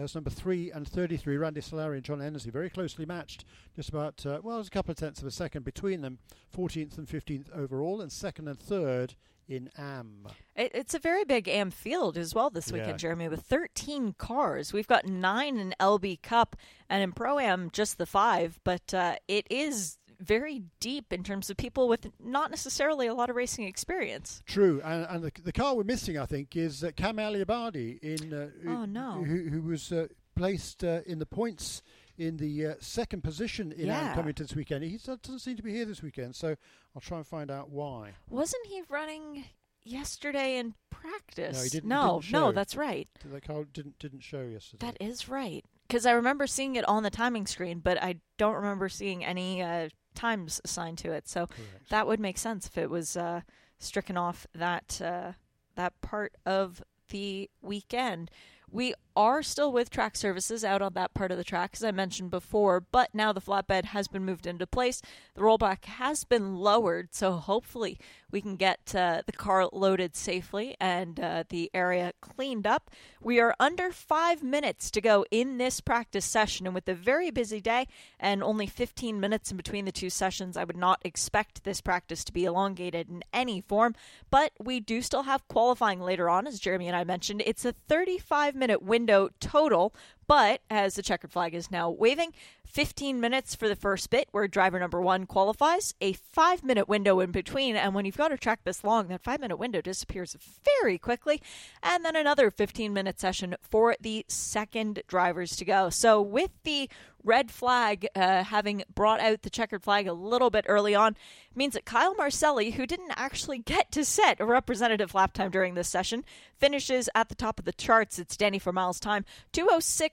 That's 0.00 0.14
number 0.14 0.30
three 0.30 0.70
and 0.70 0.86
33, 0.88 1.36
Randy 1.36 1.60
Solari 1.60 1.94
and 1.96 2.02
John 2.04 2.20
Hennessy. 2.20 2.50
Very 2.50 2.70
closely 2.70 3.04
matched, 3.06 3.44
just 3.76 3.88
about, 3.90 4.24
uh, 4.24 4.40
well, 4.42 4.56
there's 4.56 4.68
a 4.68 4.70
couple 4.70 4.92
of 4.92 4.96
tenths 4.98 5.20
of 5.20 5.26
a 5.26 5.30
second 5.30 5.64
between 5.64 6.00
them. 6.00 6.18
14th 6.56 6.96
and 6.98 7.06
15th 7.06 7.50
overall, 7.56 8.00
and 8.00 8.10
second 8.10 8.48
and 8.48 8.58
third 8.58 9.14
in 9.48 9.68
AM. 9.78 10.26
It, 10.56 10.70
it's 10.74 10.94
a 10.94 10.98
very 10.98 11.24
big 11.24 11.48
AM 11.48 11.70
field 11.70 12.16
as 12.16 12.34
well 12.34 12.50
this 12.50 12.70
Yeah. 12.70 12.78
weekend, 12.78 12.98
Jeremy, 12.98 13.28
with 13.28 13.42
13 13.42 14.14
cars. 14.16 14.72
We've 14.72 14.86
got 14.86 15.06
nine 15.06 15.58
in 15.58 15.74
LB 15.80 16.22
Cup, 16.22 16.56
and 16.88 17.02
in 17.02 17.12
Pro 17.12 17.38
Am, 17.38 17.70
just 17.70 17.98
the 17.98 18.06
five, 18.06 18.58
but 18.64 18.94
uh, 18.94 19.16
it 19.28 19.46
is 19.50 19.98
very 20.20 20.62
deep 20.80 21.12
in 21.12 21.22
terms 21.24 21.50
of 21.50 21.56
people 21.56 21.88
with 21.88 22.08
not 22.22 22.50
necessarily 22.50 23.06
a 23.06 23.14
lot 23.14 23.30
of 23.30 23.36
racing 23.36 23.64
experience. 23.66 24.42
True, 24.46 24.80
and, 24.84 25.06
and 25.08 25.24
the, 25.24 25.32
the 25.42 25.52
car 25.52 25.74
we're 25.74 25.84
missing, 25.84 26.18
I 26.18 26.26
think, 26.26 26.56
is 26.56 26.84
uh, 26.84 26.90
Cam 26.96 27.16
Aliabadi 27.16 27.98
in 28.02 28.32
uh, 28.34 28.48
who- 28.62 28.70
Oh, 28.70 28.84
no. 28.84 29.24
who, 29.24 29.48
who 29.48 29.62
was 29.62 29.90
uh, 29.92 30.06
placed 30.36 30.84
uh, 30.84 31.00
in 31.06 31.18
the 31.18 31.26
points 31.26 31.82
in 32.18 32.36
the 32.36 32.66
uh, 32.66 32.74
second 32.80 33.22
position 33.24 33.72
in 33.72 33.86
Yeah. 33.86 34.14
To 34.14 34.32
this 34.42 34.54
weekend. 34.54 34.84
He 34.84 34.98
doesn't 34.98 35.38
seem 35.40 35.56
to 35.56 35.62
be 35.62 35.72
here 35.72 35.86
this 35.86 36.02
weekend, 36.02 36.36
so 36.36 36.54
I'll 36.94 37.00
try 37.00 37.16
and 37.16 37.26
find 37.26 37.50
out 37.50 37.70
why. 37.70 38.12
Wasn't 38.28 38.66
he 38.66 38.82
running 38.90 39.46
yesterday 39.84 40.58
in 40.58 40.74
practice? 40.90 41.56
No, 41.56 41.62
he 41.62 41.68
didn't- 41.70 41.88
No, 41.88 42.20
didn't 42.20 42.32
no, 42.32 42.52
that's 42.52 42.76
right. 42.76 43.08
The 43.24 43.40
car 43.40 43.64
didn't 43.64 43.98
didn't 43.98 44.20
show 44.20 44.42
yesterday. 44.42 44.86
That 44.86 44.96
is 45.00 45.28
right. 45.28 45.64
Because 45.88 46.06
I 46.06 46.12
remember 46.12 46.46
seeing 46.46 46.76
it 46.76 46.86
on 46.88 47.02
the 47.02 47.10
timing 47.10 47.46
screen, 47.46 47.80
but 47.80 48.00
I 48.02 48.16
don't 48.38 48.54
remember 48.54 48.88
seeing 48.88 49.24
any 49.24 49.60
uh, 49.62 49.88
times 50.14 50.60
assigned 50.64 50.98
to 50.98 51.12
it. 51.12 51.28
So 51.28 51.46
Correct. 51.46 51.90
that 51.90 52.06
would 52.06 52.20
make 52.20 52.38
sense 52.38 52.66
if 52.66 52.78
it 52.78 52.90
was 52.90 53.16
uh, 53.16 53.42
stricken 53.78 54.16
off 54.16 54.46
that 54.54 55.00
uh, 55.04 55.32
that 55.76 56.00
part 56.00 56.34
of 56.44 56.82
the 57.10 57.50
weekend. 57.62 58.30
We 58.72 58.94
are 59.16 59.42
still 59.42 59.72
with 59.72 59.90
track 59.90 60.16
services 60.16 60.64
out 60.64 60.80
on 60.80 60.94
that 60.94 61.12
part 61.14 61.32
of 61.32 61.36
the 61.36 61.44
track, 61.44 61.72
as 61.74 61.84
I 61.84 61.90
mentioned 61.90 62.30
before, 62.30 62.80
but 62.80 63.14
now 63.14 63.32
the 63.32 63.40
flatbed 63.40 63.86
has 63.86 64.08
been 64.08 64.24
moved 64.24 64.46
into 64.46 64.66
place. 64.66 65.02
The 65.34 65.42
rollback 65.42 65.84
has 65.84 66.24
been 66.24 66.56
lowered, 66.56 67.14
so 67.14 67.32
hopefully 67.32 67.98
we 68.30 68.40
can 68.40 68.56
get 68.56 68.94
uh, 68.94 69.22
the 69.26 69.32
car 69.32 69.68
loaded 69.72 70.14
safely 70.14 70.76
and 70.80 71.18
uh, 71.18 71.44
the 71.48 71.70
area 71.74 72.12
cleaned 72.20 72.66
up. 72.66 72.90
We 73.20 73.40
are 73.40 73.54
under 73.58 73.90
five 73.90 74.42
minutes 74.42 74.90
to 74.92 75.00
go 75.00 75.26
in 75.30 75.58
this 75.58 75.80
practice 75.80 76.24
session, 76.24 76.66
and 76.66 76.74
with 76.74 76.88
a 76.88 76.94
very 76.94 77.30
busy 77.30 77.60
day 77.60 77.88
and 78.18 78.42
only 78.42 78.66
15 78.66 79.18
minutes 79.18 79.50
in 79.50 79.56
between 79.56 79.84
the 79.84 79.92
two 79.92 80.10
sessions, 80.10 80.56
I 80.56 80.64
would 80.64 80.76
not 80.76 81.00
expect 81.04 81.64
this 81.64 81.80
practice 81.80 82.24
to 82.24 82.32
be 82.32 82.44
elongated 82.44 83.08
in 83.10 83.24
any 83.32 83.60
form. 83.60 83.94
But 84.30 84.52
we 84.58 84.80
do 84.80 85.02
still 85.02 85.24
have 85.24 85.48
qualifying 85.48 86.00
later 86.00 86.30
on, 86.30 86.46
as 86.46 86.60
Jeremy 86.60 86.86
and 86.86 86.96
I 86.96 87.04
mentioned. 87.04 87.42
It's 87.44 87.64
a 87.64 87.74
35 87.88 88.54
minute 88.60 88.82
window 88.82 89.30
total. 89.40 89.92
But 90.30 90.60
as 90.70 90.94
the 90.94 91.02
checkered 91.02 91.32
flag 91.32 91.56
is 91.56 91.72
now 91.72 91.90
waving, 91.90 92.34
15 92.64 93.20
minutes 93.20 93.56
for 93.56 93.68
the 93.68 93.74
first 93.74 94.10
bit 94.10 94.28
where 94.30 94.46
driver 94.46 94.78
number 94.78 95.00
one 95.00 95.26
qualifies, 95.26 95.92
a 96.00 96.12
five 96.12 96.62
minute 96.62 96.88
window 96.88 97.18
in 97.18 97.32
between. 97.32 97.74
And 97.74 97.96
when 97.96 98.04
you've 98.04 98.16
got 98.16 98.30
a 98.30 98.38
track 98.38 98.60
this 98.62 98.84
long, 98.84 99.08
that 99.08 99.24
five 99.24 99.40
minute 99.40 99.56
window 99.56 99.80
disappears 99.80 100.36
very 100.64 100.98
quickly. 100.98 101.42
And 101.82 102.04
then 102.04 102.14
another 102.14 102.52
15 102.52 102.92
minute 102.92 103.18
session 103.18 103.56
for 103.60 103.96
the 104.00 104.24
second 104.28 105.02
drivers 105.08 105.56
to 105.56 105.64
go. 105.64 105.90
So 105.90 106.22
with 106.22 106.52
the 106.62 106.88
red 107.24 107.50
flag 107.50 108.06
uh, 108.14 108.44
having 108.44 108.82
brought 108.94 109.20
out 109.20 109.42
the 109.42 109.50
checkered 109.50 109.82
flag 109.82 110.06
a 110.06 110.12
little 110.12 110.50
bit 110.50 110.64
early 110.68 110.94
on 110.94 111.16
means 111.54 111.74
that 111.74 111.84
Kyle 111.84 112.14
Marcelli, 112.14 112.70
who 112.70 112.86
didn't 112.86 113.12
actually 113.16 113.58
get 113.58 113.90
to 113.92 114.04
set 114.04 114.40
a 114.40 114.44
representative 114.44 115.14
lap 115.14 115.32
time 115.32 115.50
during 115.50 115.74
this 115.74 115.88
session, 115.88 116.24
finishes 116.56 117.08
at 117.14 117.28
the 117.28 117.34
top 117.34 117.58
of 117.58 117.64
the 117.64 117.72
charts. 117.72 118.18
It's 118.18 118.36
Danny 118.36 118.58
Formal's 118.58 119.00
time 119.00 119.24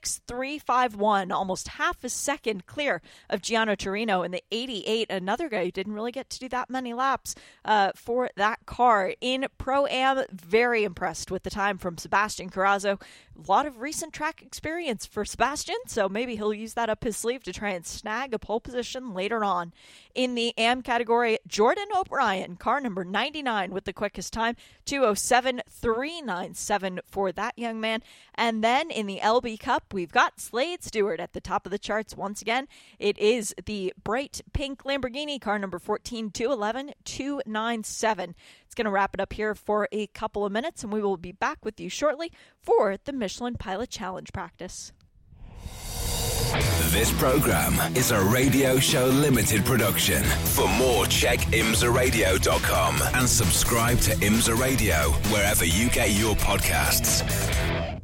206.351, 0.08 1.32
almost 1.32 1.68
half 1.68 2.02
a 2.02 2.08
second 2.08 2.66
clear 2.66 3.02
of 3.28 3.42
Gianno 3.42 3.76
Torino 3.76 4.22
in 4.22 4.30
the 4.30 4.42
88. 4.50 5.10
Another 5.10 5.48
guy 5.48 5.64
who 5.64 5.70
didn't 5.70 5.92
really 5.92 6.12
get 6.12 6.30
to 6.30 6.38
do 6.38 6.48
that 6.48 6.70
many 6.70 6.94
laps 6.94 7.34
uh, 7.64 7.92
for 7.94 8.30
that 8.36 8.64
car 8.66 9.14
in 9.20 9.46
Pro 9.58 9.86
Am. 9.86 10.24
Very 10.30 10.84
impressed 10.84 11.30
with 11.30 11.42
the 11.42 11.50
time 11.50 11.78
from 11.78 11.98
Sebastian 11.98 12.50
Carazo. 12.50 13.00
A 13.00 13.50
lot 13.50 13.66
of 13.66 13.80
recent 13.80 14.12
track 14.12 14.42
experience 14.42 15.06
for 15.06 15.24
Sebastian, 15.24 15.76
so 15.86 16.08
maybe 16.08 16.34
he'll 16.36 16.52
use 16.52 16.74
that 16.74 16.90
up 16.90 17.04
his 17.04 17.16
sleeve 17.16 17.44
to 17.44 17.52
try 17.52 17.70
and 17.70 17.86
snag 17.86 18.34
a 18.34 18.38
pole 18.38 18.60
position 18.60 19.14
later 19.14 19.44
on. 19.44 19.72
In 20.14 20.34
the 20.34 20.52
AM 20.58 20.82
category, 20.82 21.38
Jordan 21.46 21.86
O'Brien, 21.96 22.56
car 22.56 22.80
number 22.80 23.04
99 23.04 23.70
with 23.70 23.84
the 23.84 23.92
quickest 23.92 24.32
time, 24.32 24.56
207.397 24.86 26.98
for 27.06 27.30
that 27.30 27.56
young 27.56 27.80
man. 27.80 28.02
And 28.34 28.64
then 28.64 28.90
in 28.90 29.06
the 29.06 29.20
LB 29.22 29.60
Cup, 29.60 29.94
we've 29.98 30.12
got 30.12 30.38
Slade 30.38 30.84
Stewart 30.84 31.18
at 31.18 31.32
the 31.32 31.40
top 31.40 31.66
of 31.66 31.72
the 31.72 31.78
charts 31.78 32.16
once 32.16 32.40
again. 32.40 32.68
It 33.00 33.18
is 33.18 33.52
the 33.66 33.92
bright 34.04 34.40
pink 34.52 34.84
Lamborghini, 34.84 35.40
car 35.40 35.58
number 35.58 35.80
14, 35.80 36.30
211.297. 36.30 38.34
It's 38.64 38.76
going 38.76 38.84
to 38.84 38.92
wrap 38.92 39.14
it 39.14 39.20
up 39.20 39.32
here 39.32 39.56
for 39.56 39.88
a 39.90 40.06
couple 40.06 40.46
of 40.46 40.52
minutes, 40.52 40.84
and 40.84 40.92
we 40.92 41.02
will 41.02 41.16
be 41.16 41.32
back 41.32 41.64
with 41.64 41.80
you 41.80 41.88
shortly 41.88 42.30
for 42.62 42.96
the 43.06 43.12
Michelin 43.12 43.56
Pilot 43.56 43.90
Challenge 43.90 44.32
practice. 44.32 44.92
This 46.92 47.12
program 47.18 47.74
is 47.96 48.12
a 48.12 48.22
radio 48.22 48.78
show 48.78 49.06
limited 49.06 49.64
production. 49.64 50.22
For 50.22 50.68
more, 50.68 51.06
check 51.06 51.40
imsaradio.com 51.40 53.00
and 53.14 53.28
subscribe 53.28 53.98
to 54.02 54.12
Imsa 54.12 54.56
Radio 54.56 55.10
wherever 55.32 55.64
you 55.64 55.90
get 55.90 56.12
your 56.12 56.36
podcasts. 56.36 57.97